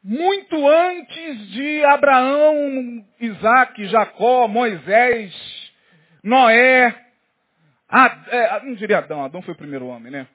muito 0.04 0.68
antes 0.68 1.48
de 1.52 1.82
Abraão, 1.86 3.06
Isaac, 3.18 3.86
Jacó, 3.86 4.46
Moisés, 4.46 5.72
Noé. 6.22 6.94
Ah, 7.88 8.24
é, 8.28 8.64
não 8.64 8.74
diria 8.74 8.98
Adão, 8.98 9.24
Adão 9.24 9.40
foi 9.40 9.54
o 9.54 9.56
primeiro 9.56 9.86
homem, 9.86 10.12
né? 10.12 10.28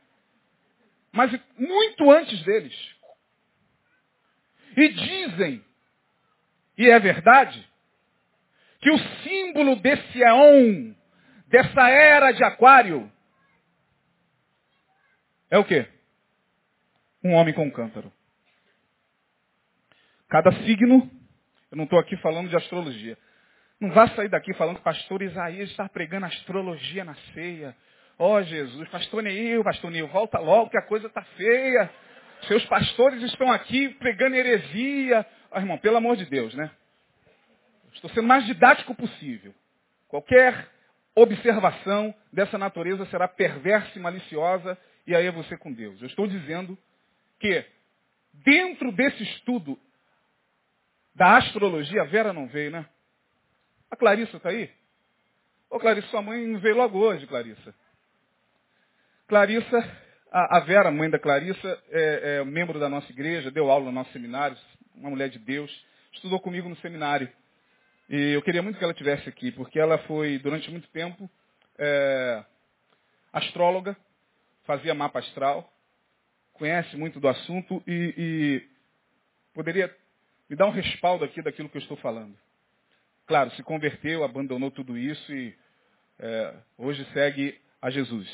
Mas 1.11 1.31
muito 1.55 2.09
antes 2.09 2.41
deles. 2.43 2.95
E 4.75 4.89
dizem, 4.89 5.63
e 6.75 6.89
é 6.89 6.99
verdade, 6.99 7.68
que 8.79 8.91
o 8.91 8.97
símbolo 9.23 9.75
desse 9.77 10.23
éon, 10.23 10.93
dessa 11.47 11.89
era 11.89 12.31
de 12.31 12.43
aquário, 12.43 13.11
é 15.51 15.57
o 15.57 15.65
quê? 15.65 15.87
um 17.23 17.33
homem 17.33 17.53
com 17.53 17.65
um 17.65 17.71
cântaro. 17.71 18.11
Cada 20.29 20.51
signo, 20.63 21.09
eu 21.71 21.77
não 21.77 21.83
estou 21.85 21.99
aqui 21.99 22.15
falando 22.17 22.49
de 22.49 22.55
astrologia. 22.55 23.17
Não 23.79 23.91
vá 23.91 24.07
sair 24.09 24.29
daqui 24.29 24.53
falando 24.53 24.77
que 24.77 24.83
pastor 24.83 25.21
Isaías 25.21 25.69
está 25.69 25.87
pregando 25.87 26.25
astrologia 26.25 27.03
na 27.03 27.15
ceia. 27.33 27.75
Ó 28.17 28.37
oh, 28.37 28.43
Jesus, 28.43 28.89
pastor 28.89 29.23
Neil, 29.23 29.63
pastor 29.63 29.89
Neil, 29.89 30.07
volta 30.07 30.39
logo 30.39 30.69
que 30.69 30.77
a 30.77 30.85
coisa 30.85 31.07
está 31.07 31.21
feia. 31.21 31.89
Seus 32.47 32.63
pastores 32.65 33.21
estão 33.23 33.51
aqui 33.51 33.89
pregando 33.95 34.35
heresia. 34.35 35.25
Oh, 35.51 35.57
irmão, 35.57 35.77
pelo 35.77 35.97
amor 35.97 36.17
de 36.17 36.25
Deus, 36.25 36.53
né? 36.53 36.69
Estou 37.99 38.09
sendo 38.11 38.27
mais 38.29 38.45
didático 38.45 38.95
possível. 38.95 39.53
Qualquer 40.07 40.69
observação 41.13 42.15
dessa 42.31 42.57
natureza 42.57 43.05
será 43.07 43.27
perversa 43.27 43.91
e 43.99 44.01
maliciosa, 44.01 44.77
e 45.05 45.13
aí 45.13 45.25
é 45.25 45.31
você 45.31 45.57
com 45.57 45.69
Deus. 45.69 46.01
Eu 46.01 46.07
estou 46.07 46.25
dizendo 46.25 46.77
que 47.41 47.65
dentro 48.31 48.93
desse 48.93 49.21
estudo 49.23 49.77
da 51.13 51.35
astrologia, 51.35 52.03
a 52.03 52.05
Vera 52.05 52.31
não 52.31 52.47
veio, 52.47 52.71
né? 52.71 52.85
A 53.91 53.97
Clarissa 53.97 54.37
está 54.37 54.47
aí? 54.47 54.71
Ô 55.69 55.77
Clarissa, 55.77 56.07
sua 56.07 56.21
mãe 56.21 56.57
veio 56.59 56.77
logo 56.77 56.99
hoje, 56.99 57.27
Clarissa. 57.27 57.75
Clarissa, 59.27 59.77
a, 60.31 60.57
a 60.57 60.59
Vera, 60.61 60.89
mãe 60.89 61.09
da 61.09 61.19
Clarissa, 61.19 61.83
é, 61.89 62.37
é 62.37 62.45
membro 62.45 62.79
da 62.79 62.87
nossa 62.87 63.11
igreja, 63.11 63.51
deu 63.51 63.69
aula 63.69 63.85
no 63.85 63.91
nosso 63.91 64.13
seminário, 64.13 64.55
uma 64.95 65.09
mulher 65.09 65.27
de 65.27 65.39
Deus, 65.39 65.69
estudou 66.13 66.39
comigo 66.39 66.69
no 66.69 66.77
seminário. 66.77 67.29
E 68.09 68.33
eu 68.33 68.41
queria 68.41 68.63
muito 68.63 68.77
que 68.77 68.83
ela 68.83 68.91
estivesse 68.91 69.29
aqui, 69.29 69.51
porque 69.51 69.79
ela 69.79 69.99
foi, 69.99 70.39
durante 70.39 70.69
muito 70.71 70.89
tempo, 70.89 71.29
é, 71.77 72.43
astróloga, 73.31 73.95
fazia 74.63 74.95
mapa 74.95 75.19
astral, 75.19 75.71
conhece 76.53 76.97
muito 76.97 77.19
do 77.19 77.27
assunto 77.27 77.83
e, 77.85 78.13
e 78.17 78.69
poderia 79.53 79.95
me 80.49 80.55
dar 80.55 80.65
um 80.65 80.71
respaldo 80.71 81.23
aqui 81.23 81.39
daquilo 81.41 81.69
que 81.69 81.77
eu 81.77 81.81
estou 81.81 81.97
falando. 81.97 82.35
Claro, 83.27 83.51
se 83.51 83.61
converteu, 83.61 84.23
abandonou 84.23 84.71
tudo 84.71 84.97
isso 84.97 85.31
e 85.31 85.55
é, 86.17 86.53
hoje 86.79 87.05
segue 87.13 87.59
a 87.79 87.91
Jesus. 87.91 88.27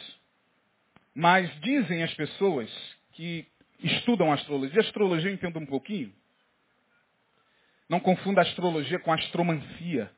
Mas 1.14 1.50
dizem 1.60 2.02
as 2.02 2.14
pessoas 2.14 2.72
que 3.12 3.46
estudam 3.80 4.32
astrologia, 4.32 4.80
astrologia 4.80 5.30
eu 5.30 5.34
entendo 5.34 5.60
um 5.60 5.66
pouquinho. 5.66 6.14
Não 7.89 8.00
confunda 8.00 8.41
astrologia 8.41 9.00
com 9.00 9.13
astromancia. 9.13 10.12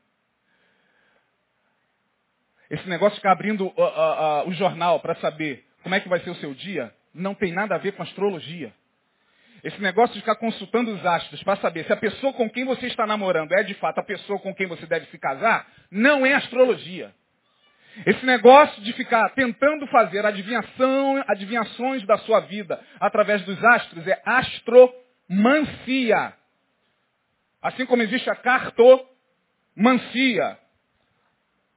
Esse 2.69 2.87
negócio 2.87 3.15
de 3.15 3.19
ficar 3.19 3.31
abrindo 3.31 3.67
uh, 3.67 3.71
uh, 3.71 4.43
uh, 4.45 4.47
o 4.47 4.53
jornal 4.53 4.99
para 4.99 5.15
saber 5.15 5.65
como 5.83 5.95
é 5.95 5.99
que 5.99 6.09
vai 6.09 6.19
ser 6.19 6.29
o 6.29 6.35
seu 6.35 6.53
dia, 6.53 6.93
não 7.13 7.33
tem 7.33 7.51
nada 7.53 7.75
a 7.75 7.77
ver 7.77 7.93
com 7.93 8.03
astrologia. 8.03 8.73
Esse 9.63 9.81
negócio 9.81 10.13
de 10.13 10.19
ficar 10.19 10.35
consultando 10.35 10.91
os 10.93 11.05
astros 11.05 11.41
para 11.43 11.55
saber 11.57 11.85
se 11.85 11.93
a 11.93 11.97
pessoa 11.97 12.33
com 12.33 12.49
quem 12.49 12.65
você 12.65 12.87
está 12.87 13.07
namorando 13.07 13.53
é 13.53 13.63
de 13.63 13.73
fato 13.75 13.99
a 13.99 14.03
pessoa 14.03 14.39
com 14.39 14.53
quem 14.53 14.67
você 14.67 14.85
deve 14.85 15.07
se 15.07 15.17
casar, 15.17 15.67
não 15.89 16.25
é 16.25 16.33
astrologia. 16.33 17.13
Esse 18.05 18.25
negócio 18.25 18.81
de 18.83 18.93
ficar 18.93 19.29
tentando 19.29 19.87
fazer 19.87 20.25
adivinhação, 20.25 21.23
adivinhações 21.27 22.05
da 22.05 22.17
sua 22.19 22.41
vida 22.41 22.79
através 22.99 23.41
dos 23.43 23.63
astros 23.63 24.05
é 24.07 24.21
astromancia. 24.23 24.93
Assim 27.67 27.85
como 27.85 28.01
existe 28.01 28.29
a 28.29 28.35
cartomancia. 28.35 29.05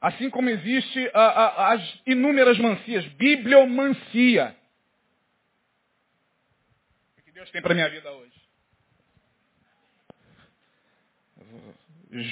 Assim 0.00 0.30
como 0.30 0.48
existe 0.48 1.10
a, 1.12 1.20
a, 1.20 1.72
as 1.72 2.02
inúmeras 2.06 2.56
mancias, 2.60 3.04
bibliomancia. 3.14 4.56
Deus 7.34 7.50
tem 7.50 7.60
para 7.60 7.74
minha 7.74 7.88
vida 7.88 8.08
hoje? 8.12 8.40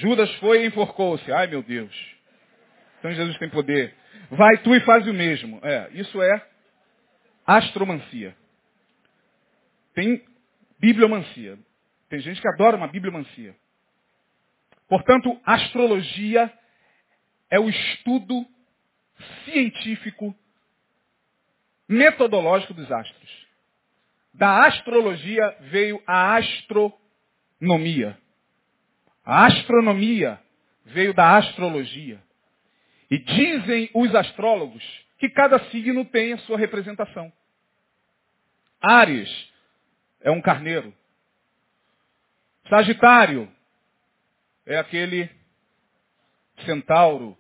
Judas 0.00 0.32
foi 0.36 0.62
e 0.62 0.66
enforcou-se. 0.68 1.32
Ai, 1.32 1.48
meu 1.48 1.62
Deus. 1.64 2.16
Então 3.00 3.10
Jesus 3.10 3.36
tem 3.38 3.50
poder. 3.50 3.92
Vai 4.30 4.58
tu 4.58 4.72
e 4.72 4.80
faz 4.82 5.04
o 5.08 5.12
mesmo. 5.12 5.58
É, 5.64 5.90
isso 5.94 6.22
é 6.22 6.46
astromancia. 7.44 8.36
Tem 9.94 10.24
bibliomancia. 10.78 11.58
Tem 12.08 12.20
gente 12.20 12.40
que 12.40 12.48
adora 12.48 12.76
uma 12.76 12.88
bibliomancia. 12.88 13.54
Portanto, 14.88 15.38
astrologia 15.44 16.52
é 17.50 17.60
o 17.60 17.68
estudo 17.68 18.46
científico, 19.44 20.34
metodológico 21.88 22.72
dos 22.72 22.90
astros. 22.90 23.46
Da 24.32 24.66
astrologia 24.66 25.56
veio 25.62 26.02
a 26.06 26.36
astronomia. 26.36 28.18
A 29.24 29.46
astronomia 29.46 30.40
veio 30.86 31.12
da 31.12 31.36
astrologia. 31.36 32.22
E 33.10 33.18
dizem 33.18 33.90
os 33.94 34.14
astrólogos 34.14 34.82
que 35.18 35.28
cada 35.28 35.58
signo 35.70 36.04
tem 36.04 36.32
a 36.32 36.38
sua 36.38 36.56
representação. 36.56 37.32
Ares 38.80 39.28
é 40.20 40.30
um 40.30 40.40
carneiro. 40.40 40.94
Sagitário 42.68 43.50
é 44.66 44.76
aquele 44.76 45.30
centauro 46.64 47.36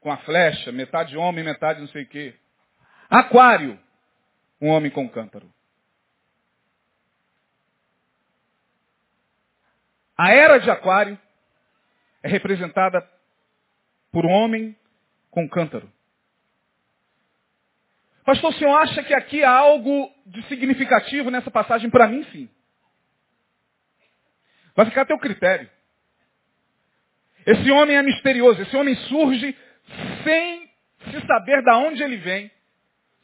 com 0.00 0.10
a 0.12 0.18
flecha, 0.18 0.70
metade 0.70 1.16
homem, 1.16 1.44
metade 1.44 1.80
não 1.80 1.88
sei 1.88 2.02
o 2.02 2.08
quê. 2.08 2.34
Aquário, 3.08 3.78
um 4.60 4.68
homem 4.68 4.90
com 4.90 5.08
cântaro. 5.08 5.50
A 10.16 10.32
era 10.32 10.58
de 10.58 10.70
Aquário 10.70 11.18
é 12.22 12.28
representada 12.28 13.00
por 14.10 14.26
um 14.26 14.30
homem 14.30 14.76
com 15.30 15.48
cântaro. 15.48 15.90
Pastor, 18.24 18.50
o 18.50 18.54
senhor 18.54 18.76
acha 18.76 19.02
que 19.04 19.14
aqui 19.14 19.42
há 19.42 19.50
algo 19.50 20.12
de 20.26 20.42
significativo 20.48 21.30
nessa 21.30 21.50
passagem? 21.50 21.88
Para 21.88 22.08
mim, 22.08 22.24
sim. 22.24 22.50
Vai 24.78 24.86
ficar 24.86 25.02
a 25.02 25.06
teu 25.06 25.18
critério. 25.18 25.68
Esse 27.44 27.68
homem 27.72 27.96
é 27.96 28.02
misterioso. 28.02 28.62
Esse 28.62 28.76
homem 28.76 28.94
surge 28.94 29.56
sem 30.22 30.70
se 31.10 31.26
saber 31.26 31.64
de 31.64 31.70
onde 31.72 32.00
ele 32.00 32.18
vem. 32.18 32.48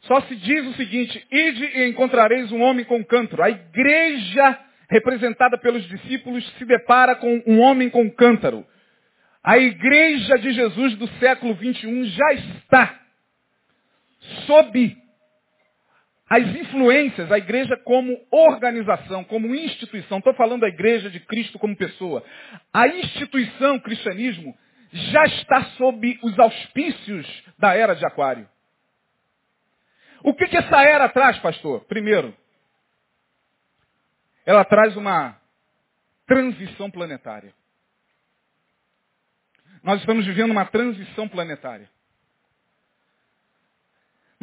Só 0.01 0.19
se 0.23 0.35
diz 0.35 0.65
o 0.65 0.73
seguinte, 0.73 1.25
ide 1.31 1.63
e 1.63 1.87
encontrareis 1.87 2.51
um 2.51 2.61
homem 2.61 2.83
com 2.83 3.01
cântaro. 3.05 3.41
A 3.41 3.49
igreja 3.49 4.59
representada 4.89 5.57
pelos 5.57 5.87
discípulos 5.87 6.45
se 6.57 6.65
depara 6.65 7.15
com 7.15 7.41
um 7.47 7.61
homem 7.61 7.89
com 7.89 8.11
cântaro. 8.11 8.67
A 9.41 9.57
igreja 9.57 10.37
de 10.37 10.51
Jesus 10.51 10.97
do 10.97 11.07
século 11.19 11.53
21 11.55 12.03
já 12.03 12.33
está 12.33 12.99
sob 14.45 15.04
as 16.27 16.43
influências, 16.43 17.31
a 17.31 17.37
igreja 17.37 17.77
como 17.77 18.19
organização, 18.31 19.23
como 19.23 19.53
instituição. 19.53 20.17
Estou 20.17 20.33
falando 20.33 20.61
da 20.61 20.67
igreja 20.67 21.09
de 21.09 21.19
Cristo 21.19 21.59
como 21.59 21.75
pessoa. 21.75 22.23
A 22.73 22.87
instituição 22.87 23.79
cristianismo 23.79 24.57
já 24.91 25.23
está 25.25 25.63
sob 25.77 26.19
os 26.23 26.37
auspícios 26.39 27.43
da 27.59 27.75
era 27.75 27.93
de 27.93 28.05
Aquário. 28.05 28.49
O 30.23 30.33
que, 30.33 30.47
que 30.47 30.57
essa 30.57 30.81
era 30.81 31.07
traz, 31.09 31.37
pastor? 31.37 31.85
Primeiro, 31.85 32.35
ela 34.45 34.65
traz 34.65 34.95
uma 34.95 35.39
transição 36.25 36.89
planetária. 36.89 37.53
Nós 39.83 39.99
estamos 39.99 40.25
vivendo 40.25 40.49
uma 40.49 40.65
transição 40.65 41.27
planetária. 41.27 41.87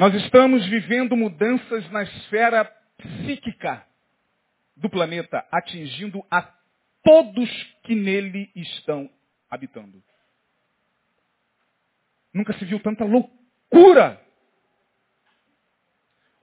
Nós 0.02 0.12
estamos 0.14 0.66
vivendo 0.66 1.16
mudanças 1.16 1.88
na 1.92 2.02
esfera 2.02 2.64
psíquica 2.98 3.86
do 4.76 4.90
planeta, 4.90 5.46
atingindo 5.48 6.26
a 6.28 6.42
todos 7.04 7.48
que 7.84 7.94
nele 7.94 8.50
estão 8.56 9.08
habitando. 9.48 10.02
Nunca 12.34 12.52
se 12.54 12.64
viu 12.64 12.80
tanta 12.80 13.04
loucura. 13.04 14.20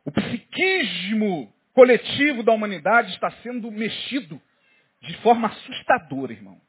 O 0.05 0.11
psiquismo 0.13 1.53
coletivo 1.73 2.43
da 2.43 2.53
humanidade 2.53 3.11
está 3.11 3.29
sendo 3.43 3.69
mexido 3.69 4.41
de 5.01 5.17
forma 5.17 5.49
assustadora, 5.49 6.31
irmão. 6.31 6.61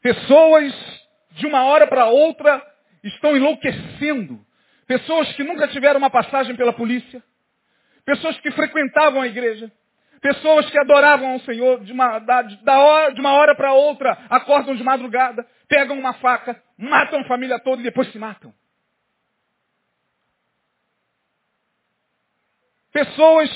Pessoas, 0.00 0.72
de 1.32 1.48
uma 1.48 1.64
hora 1.64 1.88
para 1.88 2.06
outra, 2.06 2.64
estão 3.02 3.36
enlouquecendo. 3.36 4.51
Pessoas 4.86 5.32
que 5.32 5.44
nunca 5.44 5.68
tiveram 5.68 5.98
uma 5.98 6.10
passagem 6.10 6.56
pela 6.56 6.72
polícia. 6.72 7.22
Pessoas 8.04 8.38
que 8.40 8.50
frequentavam 8.50 9.22
a 9.22 9.26
igreja. 9.26 9.70
Pessoas 10.20 10.70
que 10.70 10.78
adoravam 10.78 11.32
ao 11.32 11.40
Senhor 11.40 11.82
de 11.82 11.92
uma, 11.92 12.20
da, 12.20 12.42
da 12.42 12.78
hora, 12.78 13.12
de 13.12 13.20
uma 13.20 13.32
hora 13.32 13.56
para 13.56 13.72
outra, 13.72 14.16
acordam 14.30 14.76
de 14.76 14.84
madrugada, 14.84 15.44
pegam 15.68 15.98
uma 15.98 16.12
faca, 16.14 16.62
matam 16.78 17.20
a 17.20 17.24
família 17.24 17.58
toda 17.58 17.80
e 17.80 17.84
depois 17.84 18.10
se 18.12 18.18
matam. 18.18 18.54
Pessoas 22.92 23.50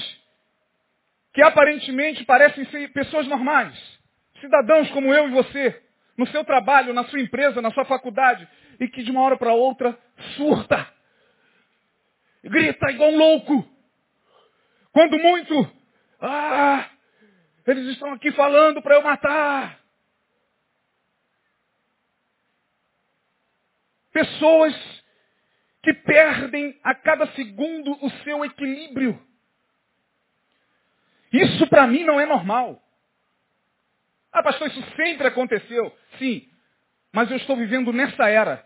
que 1.32 1.42
aparentemente 1.42 2.24
parecem 2.24 2.64
ser 2.66 2.92
pessoas 2.92 3.28
normais, 3.28 3.78
cidadãos 4.40 4.90
como 4.90 5.14
eu 5.14 5.28
e 5.28 5.32
você, 5.32 5.82
no 6.16 6.26
seu 6.28 6.42
trabalho, 6.44 6.94
na 6.94 7.04
sua 7.04 7.20
empresa, 7.20 7.62
na 7.62 7.70
sua 7.70 7.84
faculdade, 7.84 8.48
e 8.80 8.88
que 8.88 9.04
de 9.04 9.10
uma 9.10 9.22
hora 9.22 9.36
para 9.36 9.52
outra 9.52 9.96
surta, 10.36 10.95
grita 12.48 12.90
igual 12.90 13.10
um 13.10 13.16
louco. 13.16 13.76
Quando 14.92 15.18
muito, 15.18 15.72
ah, 16.20 16.88
eles 17.66 17.88
estão 17.88 18.12
aqui 18.12 18.32
falando 18.32 18.80
para 18.80 18.94
eu 18.94 19.02
matar. 19.02 19.78
Pessoas 24.12 24.74
que 25.82 25.92
perdem 25.92 26.78
a 26.82 26.94
cada 26.94 27.26
segundo 27.32 27.92
o 28.04 28.10
seu 28.24 28.44
equilíbrio. 28.44 29.22
Isso 31.32 31.66
para 31.68 31.86
mim 31.86 32.02
não 32.04 32.18
é 32.18 32.26
normal. 32.26 32.82
Ah, 34.32 34.42
pastor, 34.42 34.68
isso 34.68 34.82
sempre 34.96 35.26
aconteceu. 35.26 35.96
Sim, 36.18 36.48
mas 37.12 37.30
eu 37.30 37.36
estou 37.36 37.56
vivendo 37.56 37.92
nessa 37.92 38.28
era. 38.28 38.65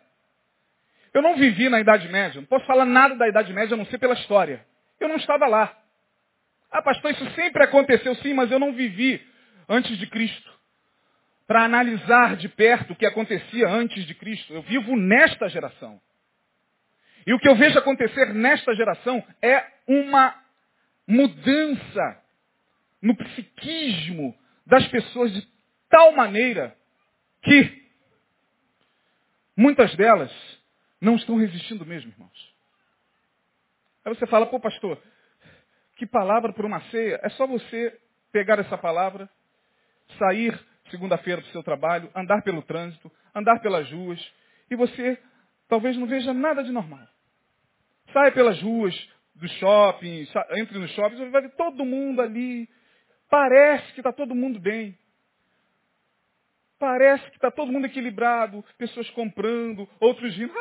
Eu 1.13 1.23
não 1.23 1.37
vivi 1.37 1.69
na 1.69 1.81
Idade 1.81 2.09
Média. 2.09 2.41
Não 2.41 2.47
posso 2.47 2.67
falar 2.67 2.85
nada 2.85 3.17
da 3.17 3.29
Idade 3.29 3.53
Média 3.53 3.75
a 3.75 3.77
não 3.77 3.87
ser 3.87 3.99
pela 3.99 4.15
história. 4.15 4.65
Eu 4.99 5.09
não 5.09 5.17
estava 5.17 5.47
lá. 5.47 5.77
Ah, 6.71 6.83
pastor, 6.83 7.11
isso 7.11 7.29
sempre 7.33 7.65
aconteceu. 7.65 8.15
Sim, 8.17 8.35
mas 8.35 8.51
eu 8.51 8.59
não 8.59 8.73
vivi 8.73 9.21
antes 9.69 9.97
de 9.99 10.07
Cristo. 10.07 10.51
Para 11.47 11.65
analisar 11.65 12.37
de 12.37 12.49
perto 12.49 12.93
o 12.93 12.97
que 12.97 13.07
acontecia 13.07 13.69
antes 13.69 14.07
de 14.07 14.15
Cristo. 14.15 14.53
Eu 14.53 14.63
vivo 14.63 14.97
nesta 14.97 15.49
geração. 15.49 16.01
E 17.27 17.35
o 17.35 17.39
que 17.39 17.49
eu 17.49 17.57
vejo 17.57 17.79
acontecer 17.79 18.33
nesta 18.33 18.75
geração 18.75 19.23
é 19.43 19.65
uma 19.87 20.35
mudança 21.07 22.23
no 23.03 23.17
psiquismo 23.17 24.35
das 24.65 24.87
pessoas 24.89 25.33
de 25.33 25.47
tal 25.89 26.13
maneira 26.13 26.77
que 27.43 27.83
muitas 29.57 29.95
delas 29.97 30.31
não 31.01 31.17
estão 31.17 31.37
resistindo 31.37 31.87
mesmo, 31.87 32.11
irmãos. 32.11 32.55
Aí 34.05 34.15
você 34.15 34.27
fala, 34.27 34.47
pô 34.47 34.61
pastor, 34.61 35.01
que 35.97 36.07
palavra 36.07 36.53
para 36.53 36.67
uma 36.67 36.81
ceia? 36.91 37.21
É 37.23 37.29
só 37.31 37.47
você 37.47 37.99
pegar 38.33 38.59
essa 38.59 38.79
palavra, 38.79 39.29
sair 40.19 40.59
segunda-feira 40.91 41.41
para 41.41 41.49
o 41.49 41.53
seu 41.53 41.63
trabalho, 41.63 42.11
andar 42.15 42.43
pelo 42.43 42.63
trânsito, 42.63 43.11
andar 43.35 43.61
pelas 43.61 43.91
ruas, 43.91 44.21
e 44.71 44.77
você 44.77 45.19
talvez 45.69 45.97
não 45.97 46.07
veja 46.07 46.35
nada 46.35 46.63
de 46.65 46.73
normal. 46.73 47.07
Saia 48.13 48.33
pelas 48.33 48.61
ruas 48.61 48.95
do 49.35 49.49
shopping, 49.49 50.27
entre 50.57 50.79
nos 50.79 50.91
shoppings, 50.93 51.31
vai 51.31 51.43
ver 51.43 51.55
todo 51.55 51.85
mundo 51.85 52.21
ali. 52.21 52.69
Parece 53.29 53.93
que 53.93 54.01
está 54.01 54.13
todo 54.13 54.35
mundo 54.35 54.59
bem. 54.59 54.99
Parece 56.79 57.25
que 57.31 57.37
está 57.37 57.51
todo 57.51 57.71
mundo 57.71 57.87
equilibrado, 57.87 58.65
pessoas 58.79 59.09
comprando, 59.11 59.89
outros 60.01 60.35
rindo, 60.35 60.53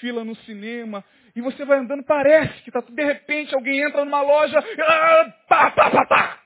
fila 0.00 0.24
no 0.24 0.34
cinema. 0.36 1.04
E 1.34 1.40
você 1.40 1.64
vai 1.64 1.78
andando, 1.78 2.02
parece 2.02 2.60
que 2.62 2.70
está 2.70 2.80
De 2.80 3.04
repente 3.04 3.54
alguém 3.54 3.80
entra 3.80 4.04
numa 4.04 4.22
loja, 4.22 4.58
ah, 4.58 5.34
pá, 5.48 5.70
pá, 5.70 5.90
pá, 5.90 6.06
pá. 6.06 6.42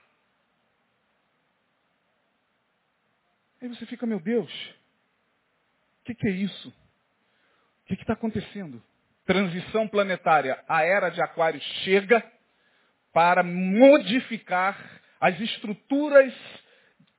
Aí 3.61 3.69
você 3.69 3.85
fica, 3.87 4.05
meu 4.05 4.19
Deus, 4.19 4.51
o 6.01 6.05
que, 6.05 6.13
que, 6.13 6.27
é 6.27 6.31
isso? 6.31 6.69
O 6.69 7.85
que 7.87 7.93
está 7.95 8.13
acontecendo? 8.13 8.81
Transição 9.25 9.87
planetária. 9.87 10.63
A 10.67 10.83
era 10.83 11.09
de 11.09 11.19
Aquário 11.19 11.59
chega 11.83 12.23
para 13.11 13.41
modificar 13.41 15.01
as 15.19 15.39
estruturas 15.39 16.31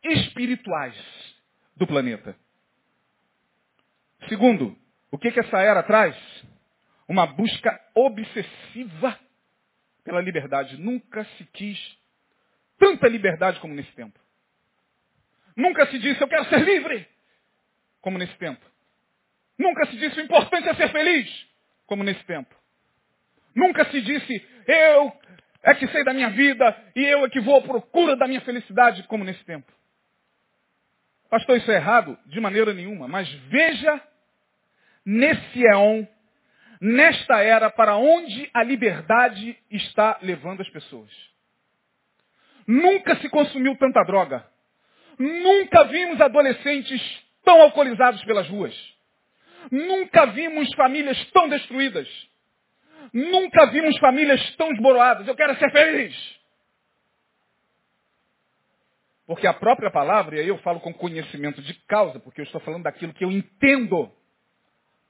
espirituais 0.05 0.95
do 1.75 1.87
planeta. 1.87 2.37
Segundo, 4.29 4.77
o 5.17 5.19
que, 5.19 5.33
que 5.33 5.41
essa 5.41 5.59
era 5.59 5.83
traz? 5.83 6.15
Uma 7.09 7.27
busca 7.27 7.81
obsessiva 7.95 9.19
pela 10.05 10.21
liberdade. 10.21 10.77
Nunca 10.77 11.25
se 11.25 11.45
quis 11.47 11.79
tanta 12.79 13.09
liberdade 13.09 13.59
como 13.61 13.75
nesse 13.75 13.91
tempo. 13.93 14.21
Nunca 15.57 15.87
se 15.87 15.99
disse, 15.99 16.21
eu 16.21 16.29
quero 16.29 16.45
ser 16.51 16.61
livre, 16.61 17.09
como 18.03 18.19
nesse 18.19 18.37
tempo. 18.37 18.61
Nunca 19.59 19.87
se 19.87 19.97
disse, 19.97 20.21
o 20.21 20.25
importante 20.25 20.69
é 20.69 20.75
ser 20.75 20.93
feliz, 20.93 21.49
como 21.87 22.05
nesse 22.05 22.23
tempo. 22.25 22.55
Nunca 23.55 23.87
se 23.87 24.03
disse, 24.03 24.47
eu 24.67 25.19
é 25.63 25.75
que 25.75 25.89
sei 25.89 26.05
da 26.05 26.13
minha 26.13 26.29
vida 26.29 26.93
e 26.95 27.03
eu 27.03 27.25
é 27.25 27.31
que 27.31 27.41
vou 27.41 27.57
à 27.57 27.63
procura 27.63 28.17
da 28.17 28.29
minha 28.29 28.43
felicidade, 28.43 29.03
como 29.05 29.25
nesse 29.25 29.43
tempo. 29.47 29.73
Pastor, 31.31 31.57
isso 31.57 31.71
é 31.71 31.77
errado? 31.77 32.19
De 32.27 32.39
maneira 32.39 32.75
nenhuma. 32.75 33.09
Mas 33.09 33.33
veja 33.49 34.03
nesse 35.07 35.65
éon, 35.65 36.05
nesta 36.81 37.41
era, 37.41 37.71
para 37.71 37.97
onde 37.97 38.51
a 38.53 38.65
liberdade 38.65 39.57
está 39.71 40.19
levando 40.21 40.61
as 40.61 40.69
pessoas. 40.71 41.11
Nunca 42.67 43.15
se 43.17 43.29
consumiu 43.29 43.77
tanta 43.77 44.03
droga. 44.03 44.45
Nunca 45.19 45.85
vimos 45.85 46.21
adolescentes 46.21 47.01
tão 47.45 47.63
alcoolizados 47.63 48.23
pelas 48.25 48.49
ruas. 48.49 48.75
Nunca 49.71 50.27
vimos 50.27 50.73
famílias 50.75 51.31
tão 51.31 51.49
destruídas. 51.49 52.09
Nunca 53.13 53.67
vimos 53.67 53.97
famílias 53.99 54.57
tão 54.57 54.71
esboroadas. 54.73 55.27
Eu 55.27 55.37
quero 55.37 55.57
ser 55.57 55.71
feliz. 55.71 56.37
Porque 59.27 59.47
a 59.47 59.55
própria 59.55 59.91
palavra, 59.91 60.37
e 60.37 60.41
aí 60.41 60.49
eu 60.49 60.59
falo 60.59 60.81
com 60.81 60.93
conhecimento 60.93 61.63
de 61.63 61.75
causa, 61.87 62.21
porque 62.21 62.41
eu 62.41 62.45
estou 62.45 62.61
falando 62.61 62.85
daquilo 62.85 63.13
que 63.13 63.25
eu 63.25 63.31
entendo. 63.31 64.13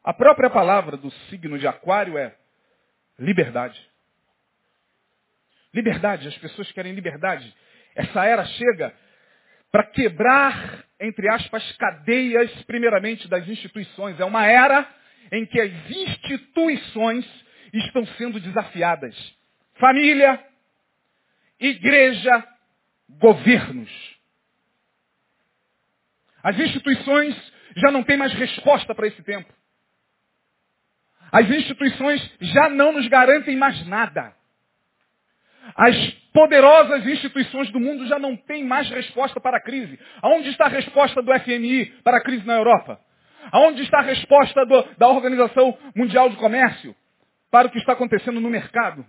A 0.07 0.15
própria 0.15 0.49
palavra 0.49 0.97
do 0.97 1.11
signo 1.29 1.59
de 1.59 1.67
aquário 1.67 2.17
é 2.17 2.33
liberdade. 3.19 3.77
Liberdade, 5.75 6.29
as 6.29 6.39
pessoas 6.39 6.71
querem 6.71 6.95
liberdade. 6.95 7.53
Essa 7.97 8.25
era 8.25 8.45
chega 8.45 8.95
para 9.73 9.83
quebrar, 9.83 10.85
entre 11.01 11.29
aspas, 11.29 11.73
cadeias, 11.73 12.53
primeiramente, 12.67 13.27
das 13.27 13.49
instituições. 13.49 14.21
É 14.21 14.25
uma 14.25 14.47
era 14.47 14.89
em 15.33 15.45
que 15.45 15.61
as 15.61 15.73
instituições 15.91 17.27
estão 17.75 18.07
sendo 18.17 18.39
desafiadas. 18.39 19.17
Família, 19.75 20.41
igreja, 21.59 22.47
governos. 23.09 23.91
As 26.45 26.57
instituições 26.61 27.35
já 27.79 27.91
não 27.91 28.05
têm 28.05 28.17
mais 28.17 28.33
resposta 28.35 28.95
para 28.95 29.09
esse 29.09 29.21
tempo. 29.25 29.56
As 31.37 31.51
instituições 31.51 32.35
já 32.41 32.71
não 32.71 32.93
nos 32.93 33.07
garantem 33.09 33.57
mais 33.57 33.87
nada. 33.87 34.33
As 35.77 36.11
poderosas 36.33 37.07
instituições 37.07 37.71
do 37.71 37.79
mundo 37.79 38.07
já 38.07 38.19
não 38.19 38.35
têm 38.35 38.65
mais 38.65 38.89
resposta 38.89 39.39
para 39.39 39.59
a 39.59 39.61
crise. 39.61 40.01
Aonde 40.23 40.49
está 40.49 40.65
a 40.65 40.69
resposta 40.69 41.21
do 41.21 41.39
FMI 41.41 41.87
para 42.03 42.17
a 42.17 42.23
crise 42.23 42.47
na 42.47 42.55
Europa? 42.55 42.99
Aonde 43.53 43.83
está 43.83 43.99
a 43.99 44.03
resposta 44.03 44.65
do, 44.65 44.83
da 44.97 45.09
Organização 45.09 45.77
Mundial 45.95 46.31
de 46.31 46.37
Comércio 46.37 46.97
para 47.51 47.69
o 47.69 47.71
que 47.71 47.81
está 47.81 47.93
acontecendo 47.93 48.41
no 48.41 48.49
mercado? 48.49 49.05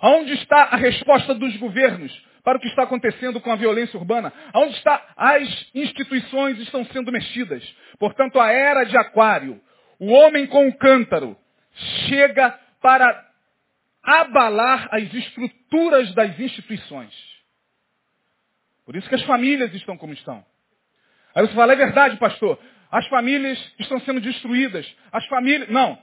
Aonde 0.00 0.32
está 0.32 0.62
a 0.72 0.76
resposta 0.76 1.34
dos 1.34 1.56
governos 1.58 2.12
para 2.42 2.58
o 2.58 2.60
que 2.60 2.66
está 2.66 2.82
acontecendo 2.82 3.40
com 3.40 3.52
a 3.52 3.56
violência 3.56 3.96
urbana? 3.96 4.32
Aonde 4.52 4.74
está 4.74 5.06
as 5.16 5.70
instituições 5.72 6.58
estão 6.58 6.84
sendo 6.86 7.12
mexidas? 7.12 7.62
Portanto, 7.96 8.40
a 8.40 8.50
era 8.50 8.82
de 8.82 8.96
aquário, 8.96 9.60
o 9.98 10.12
homem 10.12 10.46
com 10.46 10.68
o 10.68 10.76
cântaro, 10.76 11.36
chega 12.08 12.50
para 12.80 13.26
abalar 14.02 14.88
as 14.92 15.12
estruturas 15.12 16.14
das 16.14 16.38
instituições. 16.38 17.12
Por 18.84 18.96
isso 18.96 19.08
que 19.08 19.14
as 19.14 19.22
famílias 19.24 19.74
estão 19.74 19.98
como 19.98 20.12
estão. 20.12 20.44
Aí 21.34 21.46
você 21.46 21.54
fala, 21.54 21.72
é 21.72 21.76
verdade, 21.76 22.16
pastor. 22.16 22.58
As 22.90 23.06
famílias 23.08 23.58
estão 23.78 24.00
sendo 24.00 24.20
destruídas. 24.20 24.90
As 25.12 25.26
famílias. 25.26 25.68
Não. 25.68 25.98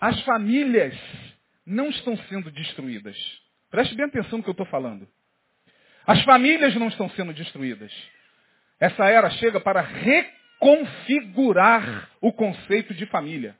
As 0.00 0.20
famílias 0.22 0.94
não 1.66 1.88
estão 1.88 2.16
sendo 2.28 2.50
destruídas. 2.50 3.16
Preste 3.70 3.96
bem 3.96 4.06
atenção 4.06 4.38
no 4.38 4.44
que 4.44 4.50
eu 4.50 4.52
estou 4.52 4.66
falando. 4.66 5.08
As 6.06 6.22
famílias 6.22 6.74
não 6.76 6.88
estão 6.88 7.10
sendo 7.10 7.32
destruídas. 7.32 7.92
Essa 8.78 9.06
era 9.06 9.30
chega 9.30 9.58
para 9.58 9.82
reconfigurar 10.60 12.10
o 12.20 12.32
conceito 12.32 12.94
de 12.94 13.06
família. 13.06 13.56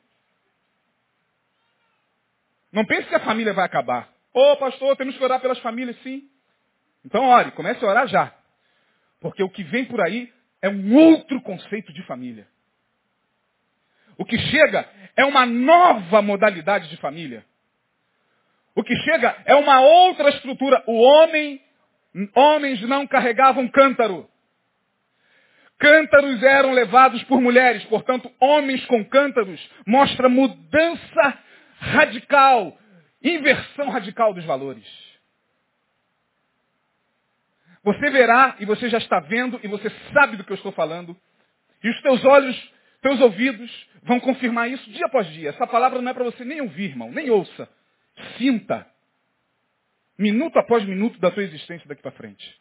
Não 2.72 2.84
pense 2.84 3.08
que 3.08 3.14
a 3.14 3.20
família 3.20 3.52
vai 3.52 3.64
acabar. 3.64 4.08
Ô 4.32 4.52
oh, 4.52 4.56
pastor, 4.56 4.96
temos 4.96 5.16
que 5.16 5.22
orar 5.22 5.40
pelas 5.40 5.58
famílias, 5.60 5.96
sim. 6.02 6.28
Então 7.04 7.24
ore, 7.24 7.52
comece 7.52 7.84
a 7.84 7.88
orar 7.88 8.08
já. 8.08 8.34
Porque 9.20 9.42
o 9.42 9.48
que 9.48 9.62
vem 9.62 9.84
por 9.84 10.00
aí 10.00 10.32
é 10.60 10.68
um 10.68 10.94
outro 10.96 11.40
conceito 11.42 11.92
de 11.92 12.02
família. 12.02 12.48
O 14.16 14.24
que 14.24 14.38
chega 14.38 14.88
é 15.16 15.24
uma 15.24 15.46
nova 15.46 16.22
modalidade 16.22 16.88
de 16.88 16.96
família. 16.96 17.44
O 18.74 18.82
que 18.82 18.94
chega 18.96 19.36
é 19.44 19.54
uma 19.54 19.80
outra 19.80 20.30
estrutura. 20.30 20.82
O 20.86 21.00
homem, 21.00 21.62
homens 22.34 22.80
não 22.82 23.06
carregavam 23.06 23.68
cântaro. 23.68 24.28
Cântaros 25.84 26.42
eram 26.42 26.72
levados 26.72 27.22
por 27.24 27.42
mulheres, 27.42 27.84
portanto, 27.84 28.32
homens 28.40 28.82
com 28.86 29.04
cântaros 29.04 29.60
mostra 29.86 30.30
mudança 30.30 31.38
radical, 31.78 32.78
inversão 33.22 33.90
radical 33.90 34.32
dos 34.32 34.46
valores. 34.46 34.86
Você 37.82 38.08
verá, 38.08 38.56
e 38.60 38.64
você 38.64 38.88
já 38.88 38.96
está 38.96 39.20
vendo, 39.20 39.60
e 39.62 39.68
você 39.68 39.90
sabe 40.14 40.38
do 40.38 40.44
que 40.44 40.52
eu 40.52 40.56
estou 40.56 40.72
falando, 40.72 41.14
e 41.82 41.90
os 41.90 42.00
teus 42.00 42.24
olhos, 42.24 42.72
teus 43.02 43.20
ouvidos 43.20 43.70
vão 44.04 44.18
confirmar 44.18 44.70
isso 44.70 44.90
dia 44.90 45.04
após 45.04 45.26
dia. 45.34 45.50
Essa 45.50 45.66
palavra 45.66 46.00
não 46.00 46.10
é 46.10 46.14
para 46.14 46.24
você 46.24 46.46
nem 46.46 46.62
ouvir, 46.62 46.92
irmão, 46.92 47.12
nem 47.12 47.28
ouça. 47.28 47.68
Sinta. 48.38 48.86
Minuto 50.18 50.58
após 50.58 50.82
minuto 50.86 51.20
da 51.20 51.30
tua 51.30 51.42
existência 51.42 51.86
daqui 51.86 52.00
para 52.00 52.12
frente. 52.12 52.58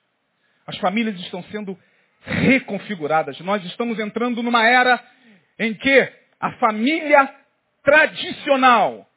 As 0.67 0.78
famílias 0.80 1.17
estão 1.21 1.41
sendo 1.43 1.80
reconfiguradas. 2.26 3.39
Nós 3.41 3.63
estamos 3.65 3.99
entrando 3.99 4.41
numa 4.41 4.65
era 4.65 5.03
em 5.59 5.74
que 5.74 6.13
a 6.39 6.51
família 6.53 7.34
tradicional, 7.84 9.07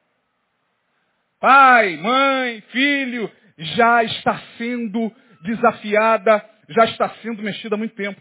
pai, 1.40 1.96
mãe, 1.96 2.60
filho, 2.72 3.30
já 3.56 4.02
está 4.04 4.40
sendo 4.58 5.12
desafiada, 5.42 6.44
já 6.68 6.84
está 6.84 7.08
sendo 7.22 7.42
mexida 7.42 7.74
há 7.74 7.78
muito 7.78 7.94
tempo. 7.94 8.20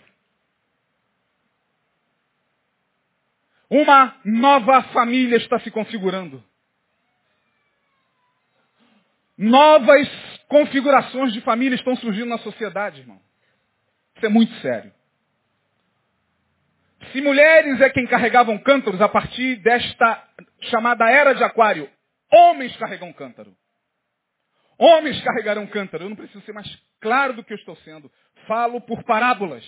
Uma 3.70 4.16
nova 4.24 4.84
família 4.84 5.38
está 5.38 5.60
se 5.60 5.72
configurando. 5.72 6.44
Novas 9.38 10.08
configurações 10.48 11.34
de 11.34 11.42
família 11.42 11.76
estão 11.76 11.96
surgindo 11.98 12.30
na 12.30 12.38
sociedade, 12.38 13.02
irmão. 13.02 13.20
Isso 14.16 14.26
é 14.26 14.30
muito 14.30 14.54
sério. 14.62 14.94
Se 17.12 17.22
mulheres 17.22 17.80
é 17.82 17.90
quem 17.90 18.08
carregavam 18.08 18.58
cântaros 18.58 19.02
a 19.02 19.10
partir 19.10 19.58
desta 19.58 20.28
chamada 20.62 21.10
era 21.10 21.34
de 21.34 21.44
aquário, 21.44 21.90
homens 22.32 22.76
carregam 22.78 23.12
cântaro. 23.14 23.56
Homens 24.78 25.22
carregarão 25.24 25.68
cântaro. 25.68 26.06
Eu 26.06 26.10
não 26.10 26.16
preciso 26.16 26.44
ser 26.46 26.54
mais 26.54 26.68
claro 27.00 27.34
do 27.34 27.44
que 27.44 27.54
eu 27.54 27.58
estou 27.58 27.76
sendo. 27.78 28.12
Falo 28.48 28.82
por 28.82 29.04
parábolas. 29.04 29.64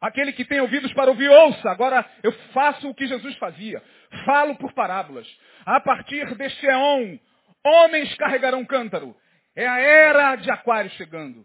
Aquele 0.00 0.32
que 0.32 0.44
tem 0.44 0.60
ouvidos 0.60 0.92
para 0.94 1.10
ouvir, 1.10 1.28
ouça. 1.28 1.70
Agora 1.70 2.08
eu 2.22 2.32
faço 2.52 2.88
o 2.88 2.94
que 2.94 3.06
Jesus 3.06 3.36
fazia. 3.36 3.82
Falo 4.24 4.56
por 4.56 4.72
parábolas. 4.72 5.26
A 5.66 5.80
partir 5.80 6.34
deste 6.36 6.66
éon, 6.66 7.18
homens 7.64 8.14
carregarão 8.14 8.64
cântaro. 8.64 9.14
É 9.54 9.66
a 9.66 9.78
era 9.78 10.36
de 10.36 10.50
aquário 10.50 10.90
chegando. 10.92 11.44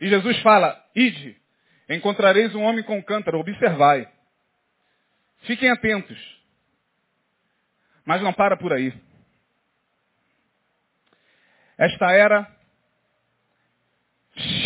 E 0.00 0.08
Jesus 0.08 0.38
fala, 0.40 0.84
ide, 0.94 1.36
encontrareis 1.88 2.54
um 2.54 2.62
homem 2.62 2.84
com 2.84 3.02
cântaro, 3.02 3.38
observai. 3.38 4.08
Fiquem 5.40 5.70
atentos. 5.70 6.18
Mas 8.04 8.22
não 8.22 8.32
para 8.32 8.56
por 8.56 8.72
aí. 8.72 8.92
Esta 11.76 12.10
era 12.12 12.58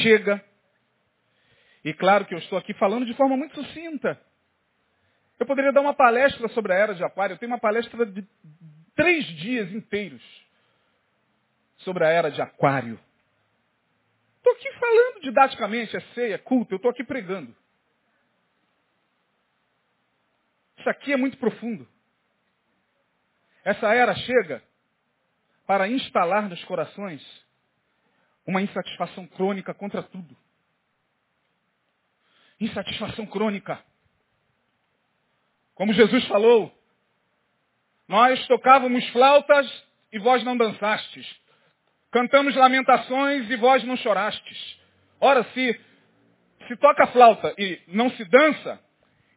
chega, 0.02 0.42
e 1.84 1.92
claro 1.94 2.24
que 2.26 2.34
eu 2.34 2.38
estou 2.38 2.58
aqui 2.58 2.74
falando 2.74 3.06
de 3.06 3.14
forma 3.14 3.36
muito 3.36 3.54
sucinta. 3.54 4.20
Eu 5.38 5.46
poderia 5.46 5.72
dar 5.72 5.80
uma 5.80 5.94
palestra 5.94 6.48
sobre 6.48 6.72
a 6.72 6.76
era 6.76 6.94
de 6.94 7.02
Aquário. 7.02 7.34
Eu 7.34 7.38
tenho 7.38 7.50
uma 7.50 7.58
palestra 7.58 8.06
de 8.06 8.24
três 8.94 9.26
dias 9.38 9.72
inteiros 9.72 10.22
sobre 11.84 12.04
a 12.04 12.08
era 12.08 12.30
de 12.30 12.40
Aquário. 12.40 12.98
Estou 14.38 14.52
aqui 14.54 14.72
falando 14.72 15.20
didaticamente, 15.20 15.96
é 15.96 16.00
ceia, 16.14 16.34
é 16.34 16.38
culto, 16.38 16.74
eu 16.74 16.76
estou 16.76 16.90
aqui 16.90 17.04
pregando. 17.04 17.54
Isso 20.78 20.90
aqui 20.90 21.12
é 21.12 21.16
muito 21.16 21.36
profundo. 21.38 21.88
Essa 23.64 23.94
era 23.94 24.14
chega 24.16 24.62
para 25.66 25.88
instalar 25.88 26.48
nos 26.48 26.62
corações 26.64 27.22
uma 28.44 28.60
insatisfação 28.60 29.26
crônica 29.28 29.72
contra 29.72 30.02
tudo. 30.02 30.36
Insatisfação 32.58 33.26
crônica. 33.26 33.82
Como 35.74 35.92
Jesus 35.92 36.26
falou, 36.26 36.76
nós 38.08 38.44
tocávamos 38.46 39.08
flautas 39.10 39.84
e 40.12 40.18
vós 40.18 40.42
não 40.44 40.56
dançastes. 40.56 41.41
Cantamos 42.12 42.54
lamentações 42.54 43.50
e 43.50 43.56
vós 43.56 43.82
não 43.84 43.96
chorastes. 43.96 44.78
Ora, 45.20 45.42
se 45.54 45.80
se 46.68 46.76
toca 46.76 47.06
flauta 47.08 47.52
e 47.58 47.80
não 47.88 48.10
se 48.10 48.24
dança, 48.26 48.80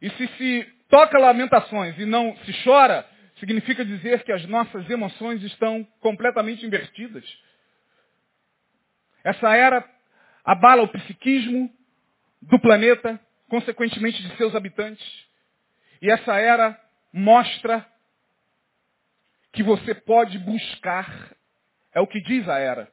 e 0.01 0.09
se 0.11 0.27
se 0.37 0.75
toca 0.89 1.17
lamentações 1.17 1.97
e 1.97 2.05
não 2.05 2.35
se 2.45 2.63
chora, 2.63 3.05
significa 3.39 3.83
dizer 3.83 4.23
que 4.23 4.31
as 4.31 4.45
nossas 4.45 4.89
emoções 4.89 5.41
estão 5.43 5.83
completamente 5.99 6.65
invertidas. 6.65 7.25
Essa 9.23 9.55
era 9.55 9.83
abala 10.43 10.83
o 10.83 10.87
psiquismo 10.87 11.73
do 12.41 12.59
planeta, 12.59 13.19
consequentemente 13.49 14.21
de 14.21 14.35
seus 14.37 14.55
habitantes. 14.55 15.05
E 16.01 16.11
essa 16.11 16.35
era 16.35 16.79
mostra 17.11 17.85
que 19.51 19.63
você 19.63 19.95
pode 19.95 20.37
buscar, 20.39 21.35
é 21.95 22.01
o 22.01 22.05
que 22.05 22.21
diz 22.21 22.47
a 22.47 22.59
era. 22.59 22.91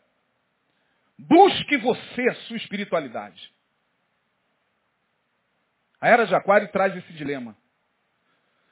Busque 1.18 1.76
você 1.76 2.22
a 2.28 2.34
sua 2.46 2.56
espiritualidade. 2.56 3.52
A 6.00 6.08
era 6.08 6.24
de 6.24 6.34
Aquário 6.34 6.68
traz 6.68 6.96
esse 6.96 7.12
dilema. 7.12 7.54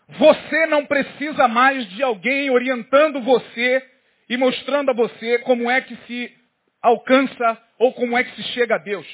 Você 0.08 0.66
não 0.66 0.86
precisa 0.86 1.46
mais 1.46 1.86
de 1.90 2.02
alguém 2.02 2.48
orientando 2.48 3.20
você 3.20 3.86
e 4.28 4.36
mostrando 4.36 4.90
a 4.90 4.94
você 4.94 5.40
como 5.40 5.70
é 5.70 5.80
que 5.82 5.94
se 6.06 6.36
alcança 6.80 7.62
ou 7.78 7.92
como 7.92 8.16
é 8.16 8.24
que 8.24 8.34
se 8.36 8.42
chega 8.54 8.76
a 8.76 8.78
Deus. 8.78 9.06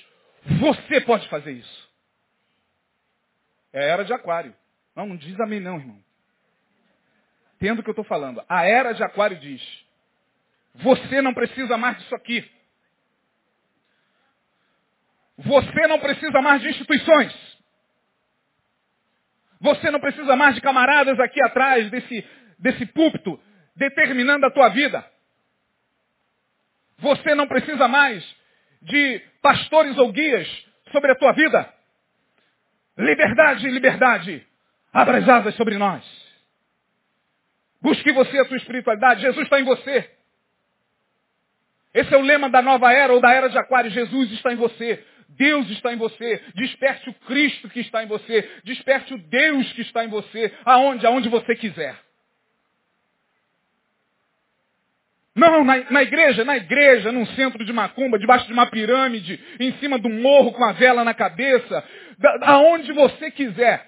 Você 0.60 1.00
pode 1.00 1.28
fazer 1.28 1.52
isso. 1.52 1.90
É 3.72 3.80
a 3.80 3.84
era 3.84 4.04
de 4.04 4.12
Aquário. 4.12 4.54
Não, 4.94 5.06
não 5.06 5.16
diz 5.16 5.38
amém 5.40 5.60
não, 5.60 5.76
irmão. 5.76 6.02
Entendo 7.56 7.80
o 7.80 7.82
que 7.82 7.88
eu 7.88 7.92
estou 7.92 8.04
falando. 8.04 8.42
A 8.48 8.64
era 8.64 8.92
de 8.92 9.02
aquário 9.02 9.38
diz, 9.38 9.85
você 10.78 11.22
não 11.22 11.32
precisa 11.32 11.76
mais 11.76 11.98
disso 11.98 12.14
aqui. 12.14 12.50
Você 15.38 15.86
não 15.86 15.98
precisa 15.98 16.40
mais 16.40 16.62
de 16.62 16.68
instituições. 16.68 17.56
Você 19.60 19.90
não 19.90 20.00
precisa 20.00 20.36
mais 20.36 20.54
de 20.54 20.60
camaradas 20.60 21.18
aqui 21.18 21.42
atrás 21.42 21.90
desse, 21.90 22.24
desse 22.58 22.86
púlpito 22.86 23.40
determinando 23.74 24.46
a 24.46 24.50
tua 24.50 24.68
vida. 24.70 25.04
Você 26.98 27.34
não 27.34 27.46
precisa 27.46 27.88
mais 27.88 28.24
de 28.82 29.18
pastores 29.42 29.96
ou 29.98 30.10
guias 30.12 30.48
sobre 30.92 31.12
a 31.12 31.16
tua 31.16 31.32
vida. 31.32 31.72
Liberdade, 32.96 33.68
liberdade. 33.68 34.46
Abra 34.92 35.18
as 35.18 35.28
asas 35.28 35.54
sobre 35.56 35.76
nós. 35.76 36.04
Busque 37.82 38.10
você 38.12 38.38
a 38.38 38.44
tua 38.46 38.56
espiritualidade. 38.56 39.20
Jesus 39.20 39.44
está 39.44 39.60
em 39.60 39.64
você. 39.64 40.15
Esse 41.96 42.12
é 42.12 42.18
o 42.18 42.20
lema 42.20 42.50
da 42.50 42.60
nova 42.60 42.92
era 42.92 43.10
ou 43.14 43.20
da 43.22 43.32
era 43.32 43.48
de 43.48 43.56
aquário. 43.56 43.90
Jesus 43.90 44.30
está 44.32 44.52
em 44.52 44.56
você. 44.56 45.02
Deus 45.30 45.68
está 45.70 45.94
em 45.94 45.96
você. 45.96 46.42
Desperte 46.54 47.08
o 47.08 47.14
Cristo 47.14 47.70
que 47.70 47.80
está 47.80 48.04
em 48.04 48.06
você. 48.06 48.46
Desperte 48.64 49.14
o 49.14 49.18
Deus 49.18 49.72
que 49.72 49.80
está 49.80 50.04
em 50.04 50.08
você. 50.08 50.52
Aonde? 50.66 51.06
Aonde 51.06 51.30
você 51.30 51.56
quiser. 51.56 51.98
Não, 55.34 55.64
na, 55.64 55.90
na, 55.90 56.02
igreja, 56.02 56.44
na 56.44 56.58
igreja, 56.58 57.10
num 57.10 57.26
centro 57.28 57.64
de 57.64 57.72
macumba, 57.72 58.18
debaixo 58.18 58.46
de 58.46 58.52
uma 58.52 58.66
pirâmide, 58.66 59.42
em 59.58 59.72
cima 59.78 59.98
de 59.98 60.06
um 60.06 60.20
morro 60.20 60.52
com 60.52 60.64
a 60.64 60.72
vela 60.72 61.02
na 61.02 61.14
cabeça, 61.14 61.84
da, 62.18 62.38
aonde 62.42 62.92
você 62.92 63.30
quiser. 63.30 63.86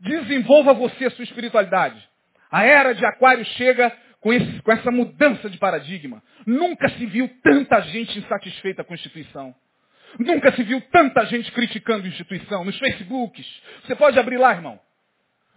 Desenvolva 0.00 0.72
você 0.72 1.04
a 1.04 1.10
sua 1.10 1.24
espiritualidade. 1.24 2.02
A 2.50 2.64
era 2.64 2.94
de 2.94 3.04
aquário 3.04 3.44
chega 3.44 3.92
com, 4.22 4.32
esse, 4.32 4.62
com 4.62 4.72
essa 4.72 4.90
mudança 4.90 5.50
de 5.50 5.58
paradigma. 5.58 6.22
Nunca 6.46 6.88
se 6.90 7.04
viu 7.06 7.28
tanta 7.42 7.82
gente 7.82 8.18
insatisfeita 8.18 8.84
com 8.84 8.94
a 8.94 8.96
instituição. 8.96 9.54
Nunca 10.18 10.52
se 10.52 10.62
viu 10.62 10.80
tanta 10.92 11.26
gente 11.26 11.50
criticando 11.50 12.04
a 12.04 12.08
instituição 12.08 12.64
nos 12.64 12.78
Facebooks. 12.78 13.46
Você 13.84 13.96
pode 13.96 14.18
abrir 14.18 14.38
lá, 14.38 14.52
irmão. 14.52 14.80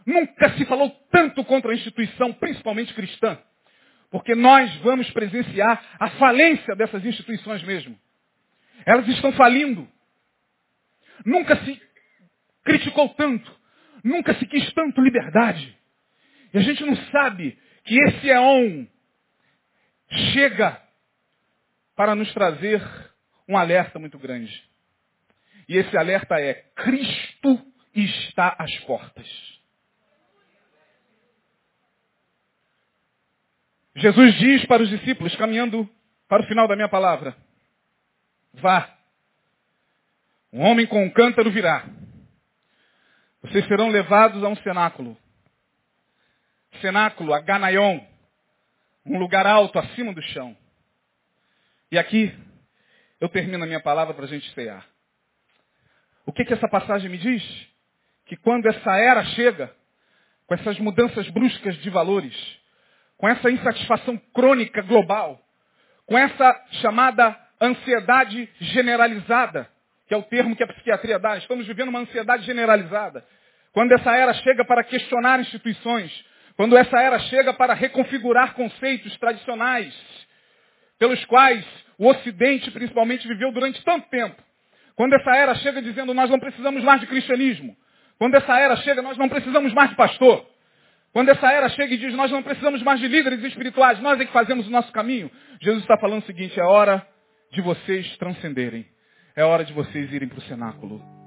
Nunca 0.06 0.50
se 0.58 0.66
falou 0.66 0.90
tanto 1.12 1.44
contra 1.46 1.72
a 1.72 1.76
instituição, 1.76 2.34
principalmente 2.34 2.94
cristã. 2.94 3.38
Porque 4.10 4.34
nós 4.34 4.74
vamos 4.78 5.10
presenciar 5.12 5.84
a 6.00 6.10
falência 6.12 6.76
dessas 6.76 7.06
instituições 7.06 7.62
mesmo. 7.64 7.96
Elas 8.84 9.08
estão 9.08 9.32
falindo. 9.34 9.88
Nunca 11.24 11.56
se 11.58 11.82
criticou 12.64 13.10
tanto. 13.10 13.56
Nunca 14.04 14.34
se 14.36 14.46
quis 14.48 14.74
tanto 14.74 15.02
liberdade. 15.02 15.78
E 16.52 16.58
a 16.58 16.62
gente 16.62 16.84
não 16.84 16.96
sabe 17.12 17.58
que 17.86 17.98
esse 17.98 18.30
éon 18.30 18.88
chega 20.34 20.82
para 21.96 22.16
nos 22.16 22.32
trazer 22.34 22.82
um 23.48 23.58
alerta 23.58 24.00
muito 24.00 24.18
grande. 24.18 24.64
E 25.70 25.78
esse 25.78 25.96
alerta 25.98 26.40
é: 26.40 26.54
Cristo 26.76 27.66
está 27.94 28.56
às 28.60 28.76
portas. 28.80 29.28
Jesus 33.96 34.36
diz 34.36 34.66
para 34.66 34.84
os 34.84 34.90
discípulos, 34.90 35.36
caminhando 35.38 35.90
para 36.28 36.44
o 36.44 36.48
final 36.48 36.68
da 36.68 36.76
minha 36.76 36.90
palavra, 36.90 37.36
vá. 38.56 38.94
Um 40.52 40.62
homem 40.62 40.86
com 40.86 41.04
um 41.04 41.10
cântaro 41.10 41.52
virá. 41.52 41.86
Vocês 43.42 43.66
serão 43.68 43.90
levados 43.90 44.44
a 44.44 44.48
um 44.48 44.56
cenáculo. 44.58 45.18
Cenáculo, 46.82 47.34
a 47.34 47.40
Ganaion, 47.40 48.00
um 49.06 49.18
lugar 49.20 49.46
alto 49.46 49.78
acima 49.78 50.14
do 50.14 50.22
chão. 50.22 50.56
E 51.92 51.98
aqui 51.98 52.34
eu 53.20 53.30
termino 53.30 53.64
a 53.64 53.68
minha 53.68 53.80
palavra 53.80 54.14
para 54.14 54.26
a 54.26 54.28
gente 54.28 54.50
cear. 54.54 54.86
O 56.26 56.34
que, 56.34 56.44
que 56.44 56.54
essa 56.54 56.68
passagem 56.68 57.10
me 57.10 57.18
diz? 57.18 57.44
Que 58.26 58.36
quando 58.36 58.66
essa 58.66 58.98
era 58.98 59.24
chega, 59.26 59.74
com 60.48 60.56
essas 60.56 60.80
mudanças 60.80 61.30
bruscas 61.30 61.76
de 61.78 61.90
valores, 61.90 62.36
com 63.18 63.30
essa 63.30 63.50
insatisfação 63.50 64.18
crônica 64.34 64.82
global, 64.82 65.40
com 66.06 66.18
essa 66.18 66.66
chamada 66.82 67.38
ansiedade 67.62 68.50
generalizada, 68.60 69.70
que 70.08 70.14
é 70.14 70.18
o 70.18 70.24
termo 70.24 70.56
que 70.56 70.64
a 70.64 70.68
psiquiatria 70.68 71.18
dá. 71.18 71.38
Estamos 71.38 71.66
vivendo 71.66 71.90
uma 71.90 72.00
ansiedade 72.00 72.46
generalizada. 72.46 73.26
Quando 73.72 73.92
essa 73.92 74.16
era 74.16 74.34
chega 74.36 74.64
para 74.66 74.84
questionar 74.84 75.40
instituições, 75.40 76.12
quando 76.56 76.78
essa 76.78 76.98
era 77.00 77.20
chega 77.20 77.54
para 77.54 77.74
reconfigurar 77.74 78.54
conceitos 78.54 79.16
tradicionais, 79.18 79.94
pelos 80.98 81.24
quais 81.26 81.66
o 81.98 82.08
Ocidente 82.08 82.72
principalmente 82.72 83.28
viveu 83.28 83.52
durante 83.52 83.84
tanto 83.84 84.10
tempo. 84.10 84.42
Quando 84.96 85.14
essa 85.14 85.36
era 85.36 85.56
chega 85.56 85.82
dizendo 85.82 86.14
nós 86.14 86.30
não 86.30 86.40
precisamos 86.40 86.84
mais 86.84 87.02
de 87.02 87.08
cristianismo. 87.08 87.76
Quando 88.18 88.36
essa 88.36 88.58
era 88.58 88.76
chega 88.78 89.02
nós 89.02 89.18
não 89.18 89.28
precisamos 89.28 89.74
mais 89.74 89.90
de 89.90 89.96
pastor. 89.96 90.46
Quando 91.16 91.30
essa 91.30 91.50
era 91.50 91.70
chega 91.70 91.94
e 91.94 91.98
diz, 91.98 92.14
nós 92.14 92.30
não 92.30 92.44
precisamos 92.44 92.84
mais 92.84 93.00
de 93.00 93.08
líderes 93.08 93.42
espirituais, 93.42 94.02
nós 94.02 94.20
é 94.20 94.26
que 94.26 94.34
fazemos 94.34 94.68
o 94.68 94.70
nosso 94.70 94.92
caminho. 94.92 95.32
Jesus 95.62 95.82
está 95.82 95.98
falando 95.98 96.22
o 96.22 96.26
seguinte, 96.26 96.60
é 96.60 96.64
hora 96.64 97.08
de 97.54 97.62
vocês 97.62 98.18
transcenderem. 98.18 98.86
É 99.34 99.44
hora 99.44 99.64
de 99.64 99.72
vocês 99.72 100.12
irem 100.12 100.28
para 100.28 100.40
o 100.40 100.42
cenáculo. 100.42 101.25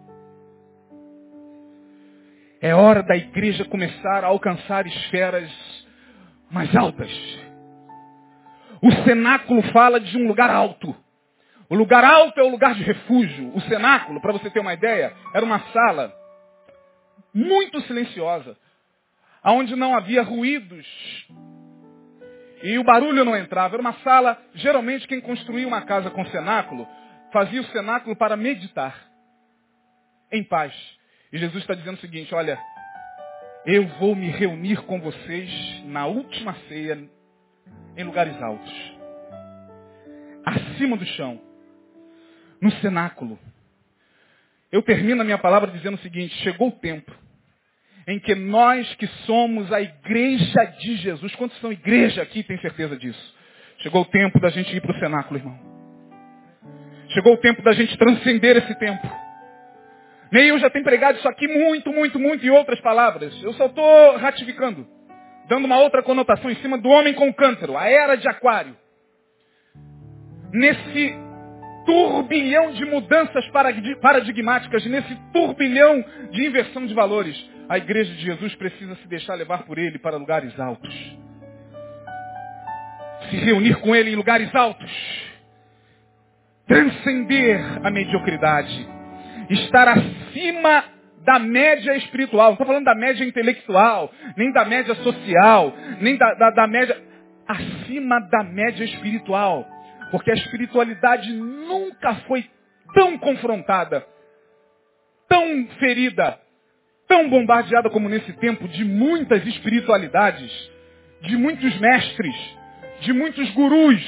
É 2.61 2.74
hora 2.74 3.02
da 3.02 3.16
igreja 3.16 3.64
começar 3.64 4.24
a 4.24 4.28
alcançar 4.28 4.86
esferas 4.86 5.50
mais 6.50 6.74
altas. 6.74 7.11
O 8.82 8.92
cenáculo 9.04 9.62
fala 9.72 10.00
de 10.00 10.16
um 10.16 10.26
lugar 10.26 10.50
alto. 10.50 10.94
O 11.68 11.74
lugar 11.74 12.04
alto 12.04 12.40
é 12.40 12.42
o 12.42 12.50
lugar 12.50 12.74
de 12.74 12.82
refúgio. 12.82 13.54
O 13.54 13.61
cenáculo, 13.62 14.20
para 14.20 14.32
você 14.32 14.50
ter 14.50 14.61
uma 14.61 14.74
ideia, 14.74 15.12
era 15.34 15.44
uma 15.44 15.61
sala 15.72 16.12
muito 17.34 17.80
silenciosa 17.82 18.56
onde 19.44 19.76
não 19.76 19.94
havia 19.94 20.22
ruídos. 20.22 20.86
E 22.62 22.78
o 22.78 22.84
barulho 22.84 23.24
não 23.24 23.36
entrava. 23.36 23.76
Era 23.76 23.80
uma 23.80 23.94
sala, 24.00 24.36
geralmente 24.54 25.06
quem 25.06 25.20
construía 25.20 25.66
uma 25.66 25.82
casa 25.82 26.11
com 26.11 26.26
cenáculo, 26.26 26.86
fazia 27.32 27.61
o 27.61 27.66
cenáculo 27.66 28.16
para 28.16 28.36
meditar. 28.36 28.96
Em 30.32 30.42
paz. 30.42 30.97
E 31.32 31.38
Jesus 31.38 31.62
está 31.62 31.74
dizendo 31.74 31.96
o 31.96 32.00
seguinte, 32.00 32.34
olha, 32.34 32.58
eu 33.66 33.86
vou 33.98 34.14
me 34.14 34.30
reunir 34.30 34.82
com 34.82 35.00
vocês 35.00 35.82
na 35.84 36.06
última 36.06 36.54
ceia 36.68 36.98
em 37.96 38.04
lugares 38.04 38.40
altos. 38.40 38.72
Acima 40.44 40.96
do 40.96 41.04
chão. 41.04 41.40
No 42.60 42.70
cenáculo. 42.80 43.38
Eu 44.72 44.82
termino 44.82 45.20
a 45.20 45.24
minha 45.24 45.38
palavra 45.38 45.70
dizendo 45.70 45.94
o 45.94 46.00
seguinte, 46.00 46.34
chegou 46.42 46.68
o 46.68 46.72
tempo 46.72 47.12
em 48.06 48.18
que 48.18 48.34
nós 48.34 48.94
que 48.94 49.06
somos 49.26 49.70
a 49.70 49.82
igreja 49.82 50.64
de 50.80 50.96
Jesus, 50.96 51.34
quantos 51.34 51.58
são 51.60 51.70
igreja 51.70 52.22
aqui 52.22 52.42
tem 52.42 52.58
certeza 52.58 52.96
disso? 52.96 53.36
Chegou 53.80 54.00
o 54.00 54.06
tempo 54.06 54.40
da 54.40 54.48
gente 54.48 54.74
ir 54.74 54.80
para 54.80 54.96
o 54.96 54.98
cenáculo, 54.98 55.38
irmão. 55.38 55.58
Chegou 57.10 57.34
o 57.34 57.36
tempo 57.36 57.62
da 57.62 57.72
gente 57.72 57.96
transcender 57.98 58.56
esse 58.56 58.74
tempo. 58.78 59.06
Eu 60.32 60.58
já 60.58 60.68
tenho 60.68 60.84
pregado 60.84 61.18
isso 61.18 61.28
aqui 61.28 61.48
muito, 61.48 61.90
muito, 61.92 62.18
muito 62.18 62.44
em 62.44 62.50
outras 62.50 62.80
palavras. 62.80 63.34
Eu 63.42 63.52
só 63.54 63.66
estou 63.66 64.16
ratificando, 64.16 64.86
dando 65.48 65.64
uma 65.64 65.78
outra 65.78 66.02
conotação 66.02 66.50
em 66.50 66.56
cima 66.56 66.76
do 66.76 66.88
homem 66.88 67.14
com 67.14 67.32
cântaro, 67.32 67.76
a 67.76 67.88
era 67.88 68.16
de 68.16 68.28
aquário. 68.28 68.76
Nesse 70.52 71.16
turbilhão 71.86 72.72
de 72.72 72.84
mudanças 72.84 73.48
paradigmáticas, 74.02 74.84
nesse 74.84 75.14
turbilhão 75.32 76.04
de 76.30 76.46
inversão 76.46 76.84
de 76.84 76.92
valores, 76.92 77.34
a 77.68 77.78
igreja 77.78 78.12
de 78.14 78.20
Jesus 78.20 78.54
precisa 78.56 78.94
se 78.96 79.08
deixar 79.08 79.34
levar 79.34 79.64
por 79.64 79.78
ele 79.78 79.98
para 79.98 80.18
lugares 80.18 80.58
altos. 80.60 80.94
Se 83.30 83.36
reunir 83.36 83.76
com 83.80 83.96
ele 83.96 84.10
em 84.10 84.16
lugares 84.16 84.54
altos. 84.54 84.90
Transcender 86.66 87.86
a 87.86 87.90
mediocridade. 87.90 88.97
Estar 89.51 89.88
acima 89.88 90.84
da 91.24 91.38
média 91.38 91.96
espiritual. 91.96 92.46
Não 92.46 92.53
estou 92.53 92.66
falando 92.66 92.84
da 92.84 92.94
média 92.94 93.24
intelectual, 93.24 94.12
nem 94.36 94.53
da 94.53 94.64
média 94.64 94.94
social, 94.96 95.74
nem 96.01 96.16
da, 96.16 96.34
da, 96.34 96.51
da 96.51 96.66
média. 96.66 96.96
Acima 97.46 98.20
da 98.20 98.42
média 98.44 98.84
espiritual. 98.84 99.66
Porque 100.11 100.30
a 100.30 100.34
espiritualidade 100.34 101.32
nunca 101.32 102.14
foi 102.26 102.44
tão 102.94 103.18
confrontada, 103.18 104.07
tão 105.28 105.66
ferida, 105.78 106.38
tão 107.07 107.28
bombardeada 107.28 107.90
como 107.90 108.09
nesse 108.09 108.32
tempo 108.34 108.66
de 108.68 108.84
muitas 108.84 109.46
espiritualidades, 109.46 110.51
de 111.22 111.36
muitos 111.36 111.78
mestres, 111.78 112.34
de 113.01 113.12
muitos 113.12 113.51
gurus, 113.51 114.01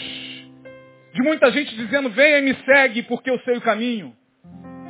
de 1.13 1.23
muita 1.23 1.51
gente 1.51 1.75
dizendo, 1.77 2.11
venha 2.11 2.39
e 2.39 2.43
me 2.43 2.55
segue 2.65 3.03
porque 3.03 3.31
eu 3.31 3.39
sei 3.41 3.57
o 3.57 3.61
caminho. 3.61 4.15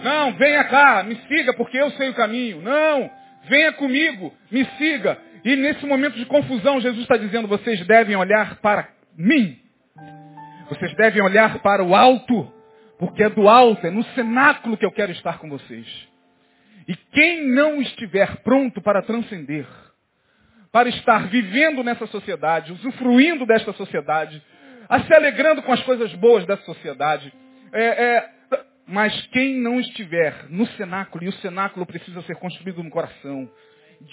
Não, 0.02 0.32
venha 0.32 0.64
cá, 0.64 1.02
me 1.02 1.16
siga 1.28 1.52
porque 1.54 1.78
eu 1.78 1.90
sei 1.92 2.10
o 2.10 2.14
caminho. 2.14 2.62
Não, 2.62 3.10
venha 3.48 3.72
comigo, 3.72 4.34
me 4.50 4.64
siga. 4.78 5.18
E 5.44 5.56
nesse 5.56 5.84
momento 5.86 6.16
de 6.16 6.26
confusão, 6.26 6.80
Jesus 6.80 7.02
está 7.02 7.16
dizendo, 7.16 7.48
vocês 7.48 7.86
devem 7.86 8.16
olhar 8.16 8.56
para 8.56 8.88
mim. 9.16 9.58
Vocês 10.68 10.94
devem 10.94 11.22
olhar 11.22 11.58
para 11.60 11.82
o 11.82 11.94
alto, 11.94 12.52
porque 12.98 13.24
é 13.24 13.28
do 13.28 13.48
alto, 13.48 13.86
é 13.86 13.90
no 13.90 14.04
cenáculo 14.14 14.76
que 14.76 14.84
eu 14.84 14.92
quero 14.92 15.12
estar 15.12 15.38
com 15.38 15.48
vocês. 15.48 15.86
E 16.86 16.94
quem 17.12 17.46
não 17.46 17.80
estiver 17.80 18.36
pronto 18.38 18.80
para 18.80 19.02
transcender, 19.02 19.66
para 20.72 20.88
estar 20.88 21.28
vivendo 21.28 21.82
nessa 21.82 22.06
sociedade, 22.06 22.72
usufruindo 22.72 23.44
desta 23.46 23.72
sociedade, 23.72 24.42
a 24.88 25.00
se 25.00 25.14
alegrando 25.14 25.62
com 25.62 25.72
as 25.72 25.82
coisas 25.82 26.12
boas 26.14 26.44
dessa 26.46 26.64
sociedade, 26.64 27.32
é, 27.72 27.84
é, 27.84 28.28
mas 28.90 29.14
quem 29.28 29.54
não 29.54 29.78
estiver 29.78 30.46
no 30.50 30.66
cenáculo, 30.72 31.24
e 31.24 31.28
o 31.28 31.32
cenáculo 31.34 31.86
precisa 31.86 32.20
ser 32.22 32.34
construído 32.36 32.82
no 32.82 32.90
coração, 32.90 33.48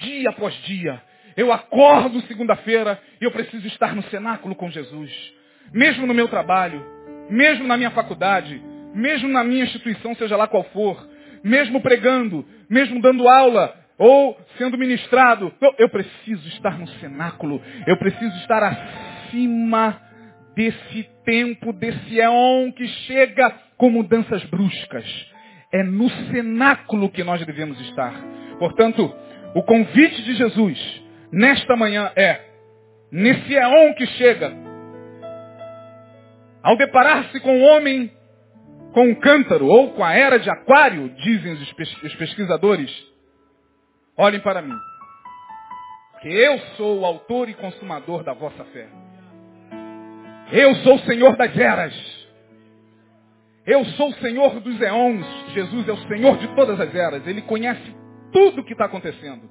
dia 0.02 0.30
após 0.30 0.54
dia, 0.66 1.02
eu 1.36 1.52
acordo 1.52 2.22
segunda-feira 2.22 3.00
e 3.20 3.26
eu 3.26 3.32
preciso 3.32 3.66
estar 3.68 3.96
no 3.96 4.04
cenáculo 4.04 4.56
com 4.56 4.70
Jesus. 4.70 5.12
Mesmo 5.74 6.06
no 6.06 6.14
meu 6.14 6.28
trabalho, 6.28 6.86
mesmo 7.30 7.68
na 7.68 7.76
minha 7.76 7.90
faculdade, 7.92 8.62
mesmo 8.94 9.28
na 9.28 9.44
minha 9.44 9.64
instituição, 9.64 10.16
seja 10.16 10.38
lá 10.38 10.48
qual 10.48 10.64
for, 10.66 11.08
mesmo 11.44 11.82
pregando, 11.82 12.46
mesmo 12.70 13.02
dando 13.02 13.28
aula, 13.28 13.76
ou 13.98 14.40
sendo 14.60 14.78
ministrado, 14.78 15.52
eu 15.80 15.90
preciso 15.90 16.48
estar 16.50 16.78
no 16.78 16.88
cenáculo, 17.00 17.62
eu 17.88 17.98
preciso 17.98 18.36
estar 18.38 18.64
acima 18.64 20.07
desse 20.58 21.04
tempo, 21.24 21.72
desse 21.72 22.20
éon 22.20 22.72
que 22.72 22.88
chega 23.06 23.52
com 23.78 23.92
mudanças 23.92 24.44
bruscas. 24.46 25.06
É 25.72 25.84
no 25.84 26.10
cenáculo 26.32 27.12
que 27.12 27.24
nós 27.24 27.46
devemos 27.46 27.80
estar. 27.82 28.12
Portanto, 28.58 29.14
o 29.54 29.62
convite 29.62 30.24
de 30.24 30.34
Jesus 30.34 31.04
nesta 31.32 31.76
manhã 31.76 32.12
é, 32.16 32.42
nesse 33.12 33.56
éon 33.56 33.94
que 33.94 34.08
chega, 34.08 34.52
ao 36.64 36.76
deparar-se 36.76 37.40
com 37.40 37.62
o 37.62 37.64
homem 37.64 38.12
com 38.94 39.10
um 39.10 39.16
cântaro 39.16 39.68
ou 39.68 39.92
com 39.92 40.04
a 40.04 40.16
era 40.16 40.40
de 40.40 40.50
aquário, 40.50 41.10
dizem 41.18 41.54
os 41.54 42.16
pesquisadores, 42.16 42.92
olhem 44.18 44.40
para 44.40 44.64
mim. 44.64 44.76
Que 46.22 46.30
eu 46.30 46.58
sou 46.78 47.02
o 47.02 47.06
autor 47.06 47.48
e 47.48 47.54
consumador 47.54 48.24
da 48.24 48.34
vossa 48.34 48.66
fé. 48.66 49.07
Eu 50.52 50.76
sou 50.76 50.96
o 50.96 51.00
Senhor 51.00 51.36
das 51.36 51.58
eras. 51.58 52.18
Eu 53.66 53.84
sou 53.84 54.10
o 54.10 54.14
Senhor 54.16 54.60
dos 54.62 54.80
eons. 54.80 55.26
Jesus 55.54 55.88
é 55.90 55.92
o 55.92 56.08
Senhor 56.08 56.38
de 56.38 56.48
todas 56.56 56.80
as 56.80 56.96
eras. 56.96 57.28
Ele 57.28 57.42
conhece 57.42 57.96
tudo 58.32 58.62
o 58.62 58.64
que 58.64 58.72
está 58.72 58.86
acontecendo. 58.86 59.50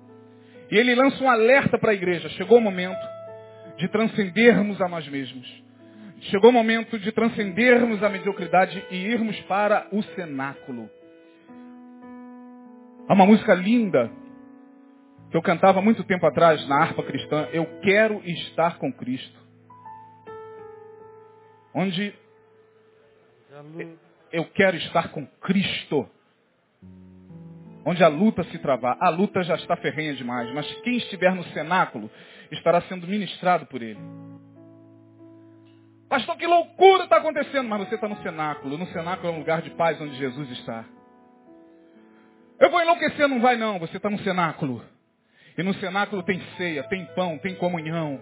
E 0.70 0.76
ele 0.76 0.94
lança 0.94 1.22
um 1.22 1.28
alerta 1.28 1.78
para 1.78 1.90
a 1.90 1.94
igreja. 1.94 2.28
Chegou 2.30 2.58
o 2.58 2.62
momento 2.62 2.98
de 3.76 3.88
transcendermos 3.88 4.80
a 4.80 4.88
nós 4.88 5.06
mesmos. 5.06 5.46
Chegou 6.22 6.48
o 6.48 6.52
momento 6.52 6.98
de 6.98 7.12
transcendermos 7.12 8.02
a 8.02 8.08
mediocridade 8.08 8.82
e 8.90 8.96
irmos 8.96 9.38
para 9.42 9.86
o 9.92 10.02
cenáculo. 10.02 10.88
Há 13.06 13.12
uma 13.12 13.26
música 13.26 13.52
linda 13.52 14.10
que 15.30 15.36
eu 15.36 15.42
cantava 15.42 15.82
muito 15.82 16.02
tempo 16.04 16.26
atrás 16.26 16.66
na 16.66 16.82
harpa 16.82 17.02
cristã. 17.02 17.48
Eu 17.52 17.66
quero 17.82 18.22
estar 18.24 18.78
com 18.78 18.90
Cristo. 18.90 19.45
Onde 21.78 22.14
eu 24.32 24.46
quero 24.46 24.78
estar 24.78 25.10
com 25.10 25.26
Cristo 25.42 26.08
onde 27.84 28.02
a 28.02 28.08
luta 28.08 28.42
se 28.44 28.58
travar. 28.58 28.96
A 28.98 29.10
luta 29.10 29.44
já 29.44 29.54
está 29.54 29.76
ferrenha 29.76 30.14
demais, 30.14 30.52
mas 30.52 30.66
quem 30.80 30.96
estiver 30.96 31.32
no 31.34 31.44
cenáculo 31.52 32.10
estará 32.50 32.80
sendo 32.82 33.06
ministrado 33.06 33.66
por 33.66 33.82
ele. 33.82 34.00
Pastor, 36.08 36.36
que 36.36 36.46
loucura 36.46 37.04
está 37.04 37.18
acontecendo, 37.18 37.68
mas 37.68 37.86
você 37.86 37.94
está 37.94 38.08
no 38.08 38.20
cenáculo. 38.22 38.78
No 38.78 38.86
cenáculo 38.86 39.28
é 39.28 39.36
um 39.36 39.38
lugar 39.38 39.60
de 39.60 39.70
paz 39.70 40.00
onde 40.00 40.16
Jesus 40.16 40.50
está. 40.52 40.84
Eu 42.58 42.70
vou 42.70 42.80
enlouquecer, 42.80 43.28
não 43.28 43.40
vai 43.40 43.56
não, 43.56 43.78
você 43.78 43.98
está 43.98 44.08
no 44.08 44.18
cenáculo. 44.20 44.82
E 45.58 45.62
no 45.62 45.74
cenáculo 45.74 46.22
tem 46.22 46.40
ceia, 46.56 46.82
tem 46.84 47.04
pão, 47.14 47.38
tem 47.38 47.54
comunhão. 47.56 48.20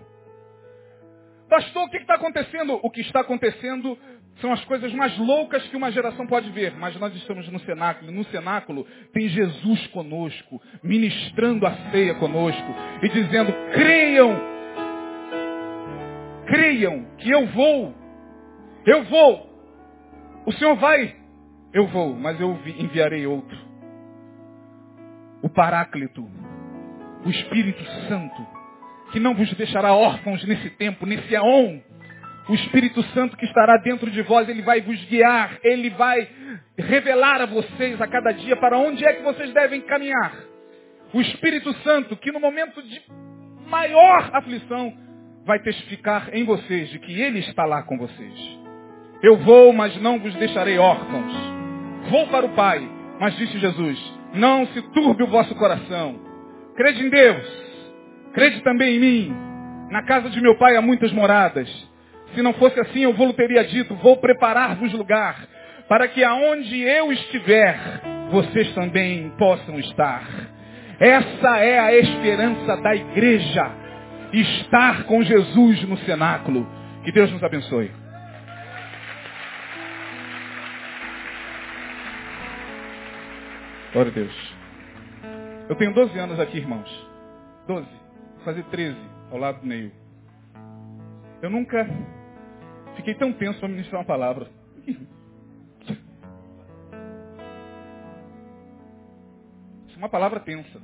Pastor, 1.49 1.84
o 1.84 1.90
que 1.90 1.99
está 1.99 2.14
acontecendo? 2.14 2.80
O 2.82 2.90
que 2.90 3.01
está 3.01 3.20
acontecendo 3.20 3.99
são 4.40 4.53
as 4.53 4.64
coisas 4.64 4.92
mais 4.92 5.16
loucas 5.18 5.66
que 5.68 5.76
uma 5.76 5.90
geração 5.92 6.26
pode 6.26 6.51
ver. 6.51 6.74
Mas 6.76 6.97
nós 6.97 7.14
estamos 7.16 7.49
no 7.49 7.61
cenáculo. 7.61 8.11
No 8.11 8.24
cenáculo 8.24 8.86
tem 9.12 9.28
Jesus 9.28 9.86
conosco, 9.88 10.61
ministrando 10.82 11.66
a 11.66 11.72
ceia 11.90 12.14
conosco 12.14 12.74
e 13.03 13.09
dizendo, 13.09 13.53
creiam, 13.72 14.40
creiam 16.47 17.07
que 17.18 17.30
eu 17.30 17.47
vou. 17.49 17.95
Eu 18.86 19.05
vou. 19.05 19.55
O 20.47 20.53
Senhor 20.53 20.76
vai. 20.76 21.16
Eu 21.72 21.86
vou, 21.88 22.14
mas 22.14 22.40
eu 22.40 22.59
enviarei 22.78 23.26
outro. 23.26 23.59
O 25.42 25.49
Paráclito, 25.49 26.26
o 27.24 27.30
Espírito 27.30 27.84
Santo, 28.09 28.54
que 29.13 29.21
não 29.21 29.35
vos 29.35 29.53
deixará 29.55 29.93
órfãos 29.93 30.45
nesse 30.45 30.71
tempo, 30.71 31.07
nesse 31.07 31.35
aon 31.37 31.81
o 32.49 32.55
Espírito 32.55 33.03
Santo 33.15 33.37
que 33.37 33.47
estará 33.47 33.79
dentro 33.79 34.11
de 34.11 34.21
vós, 34.23 34.49
ele 34.49 34.61
vai 34.61 34.81
vos 34.83 35.03
guiar, 35.07 35.59
ele 35.63 35.89
vai 35.91 36.29
revelar 36.77 37.41
a 37.41 37.47
vocês 37.47 38.01
a 38.01 38.07
cada 38.07 38.33
dia 38.33 38.57
para 38.57 38.79
onde 38.79 39.05
é 39.05 39.15
que 39.15 39.23
vocês 39.23 39.53
devem 39.55 39.81
caminhar. 39.83 40.35
O 41.13 41.21
Espírito 41.21 41.73
Santo 41.83 42.17
que 42.17 42.31
no 42.31 42.41
momento 42.41 42.83
de 42.83 43.01
maior 43.67 44.31
aflição 44.35 44.93
vai 45.47 45.59
testificar 45.61 46.29
em 46.35 46.45
vocês 46.45 46.91
de 46.91 46.99
que 46.99 47.19
ele 47.19 47.39
está 47.39 47.65
lá 47.65 47.83
com 47.83 47.97
vocês. 47.97 48.59
Eu 49.23 49.39
vou, 49.39 49.73
mas 49.73 49.97
não 50.03 50.19
vos 50.19 50.35
deixarei 50.35 50.77
órfãos. 50.77 51.33
Vou 52.11 52.27
para 52.27 52.45
o 52.45 52.51
Pai, 52.51 52.87
mas 53.19 53.35
disse 53.39 53.59
Jesus, 53.59 54.15
não 54.35 54.67
se 54.67 54.83
turbe 54.93 55.23
o 55.23 55.29
vosso 55.29 55.55
coração. 55.55 56.21
Crede 56.77 57.07
em 57.07 57.09
Deus, 57.09 57.65
crede 58.35 58.61
também 58.62 58.97
em 58.97 59.01
mim. 59.01 59.37
Na 59.91 60.03
casa 60.03 60.28
de 60.28 60.41
meu 60.41 60.57
Pai 60.57 60.76
há 60.76 60.82
muitas 60.82 61.12
moradas. 61.12 61.68
Se 62.35 62.43
não 62.43 62.53
fosse 62.55 62.78
assim, 62.80 63.01
eu 63.01 63.14
vou 63.14 63.32
teria 63.32 63.64
dito, 63.64 63.95
vou 63.95 64.16
preparar-vos 64.16 64.93
lugar, 64.93 65.47
para 65.89 66.09
que 66.09 66.22
aonde 66.24 66.80
eu 66.82 67.12
estiver, 67.12 67.78
vocês 68.30 68.74
também 68.74 69.30
possam 69.39 69.78
estar. 69.78 70.24
Essa 70.99 71.59
é 71.59 71.78
a 71.78 71.97
esperança 71.97 72.76
da 72.78 72.95
igreja, 72.95 73.70
estar 74.32 75.05
com 75.05 75.22
Jesus 75.22 75.82
no 75.85 75.97
cenáculo. 75.99 76.66
Que 77.05 77.12
Deus 77.12 77.30
nos 77.30 77.43
abençoe. 77.43 77.91
Glória 83.93 84.11
a 84.11 84.14
Deus. 84.14 84.55
Eu 85.68 85.76
tenho 85.76 85.95
12 85.95 86.18
anos 86.18 86.41
aqui, 86.41 86.59
irmãos. 86.59 86.91
12. 87.68 88.04
Fazer 88.45 88.64
13 88.64 88.97
ao 89.30 89.38
lado 89.38 89.61
do 89.61 89.66
meio. 89.66 89.92
Eu 91.42 91.51
nunca 91.51 91.86
Fiquei 92.97 93.14
tão 93.14 93.32
tenso 93.32 93.59
para 93.59 93.68
ministrar 93.68 94.01
uma 94.01 94.07
palavra. 94.07 94.49
Isso 99.86 99.95
é 99.95 99.99
uma 99.99 100.09
palavra 100.09 100.40
tensa. 100.40 100.80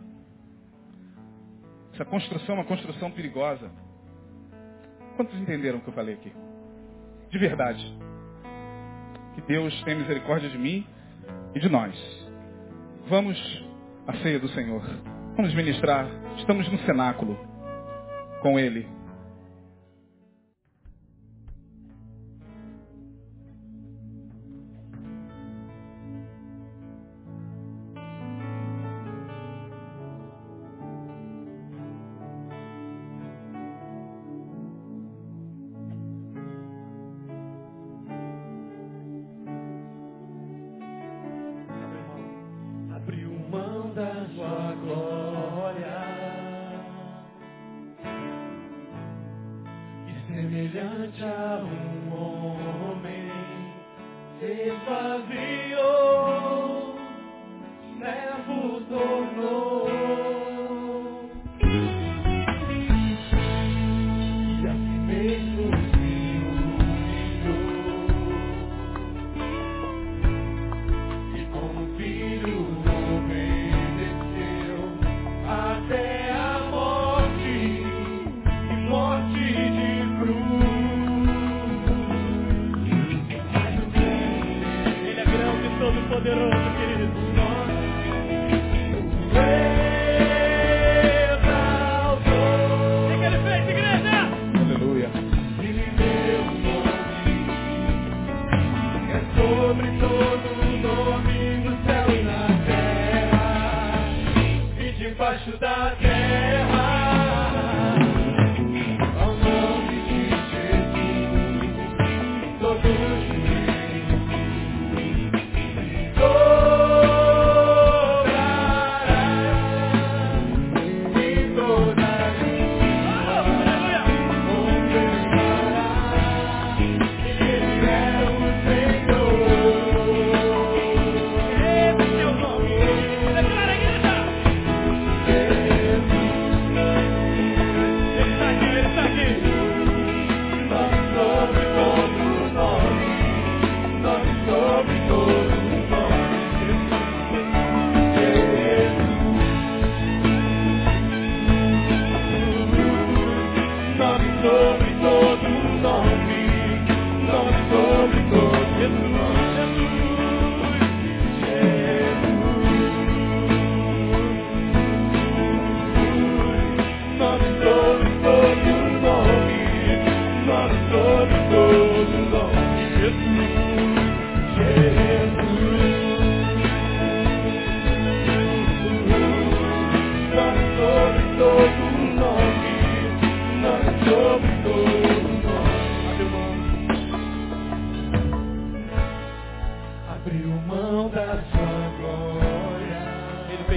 Essa 1.94 2.04
construção 2.04 2.56
é 2.56 2.58
uma 2.58 2.64
construção 2.64 3.11
perigosa. 3.11 3.70
Quantos 5.16 5.38
entenderam 5.38 5.78
o 5.78 5.82
que 5.82 5.88
eu 5.88 5.94
falei 5.94 6.14
aqui? 6.14 6.32
De 7.30 7.38
verdade. 7.38 7.98
Que 9.34 9.42
Deus 9.42 9.82
tenha 9.84 9.98
misericórdia 9.98 10.48
de 10.48 10.58
mim 10.58 10.86
e 11.54 11.61
de 11.61 11.68
nós. 11.68 11.94
Vamos 13.08 13.38
à 14.06 14.14
ceia 14.18 14.38
do 14.38 14.48
Senhor. 14.48 14.82
Vamos 15.36 15.54
ministrar. 15.54 16.06
Estamos 16.38 16.70
no 16.70 16.78
cenáculo 16.80 17.49
com 18.41 18.59
Ele. 18.59 18.86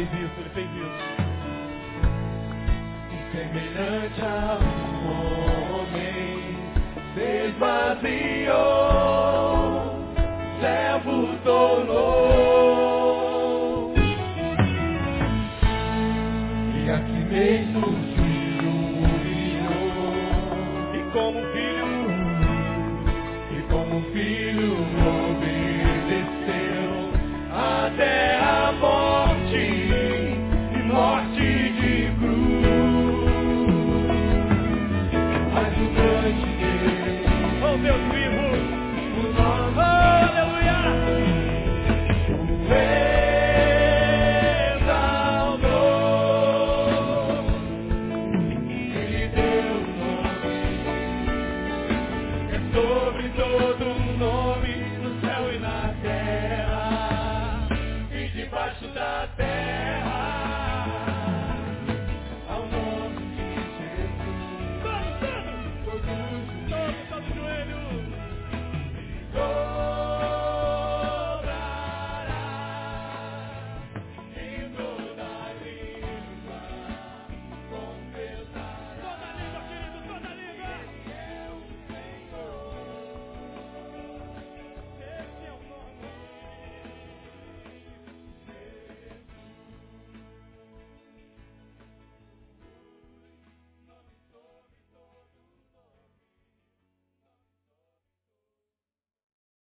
fez 0.06 0.24
isso, 0.24 0.40
ele 0.40 0.50
fez 0.50 0.70
isso. 0.70 1.24
Semelhante 3.32 4.22
a 4.22 4.60
um 4.62 5.08
homem 5.80 6.58
desvaziou, 7.16 8.52
servo 10.62 11.38
tornou. 11.44 12.83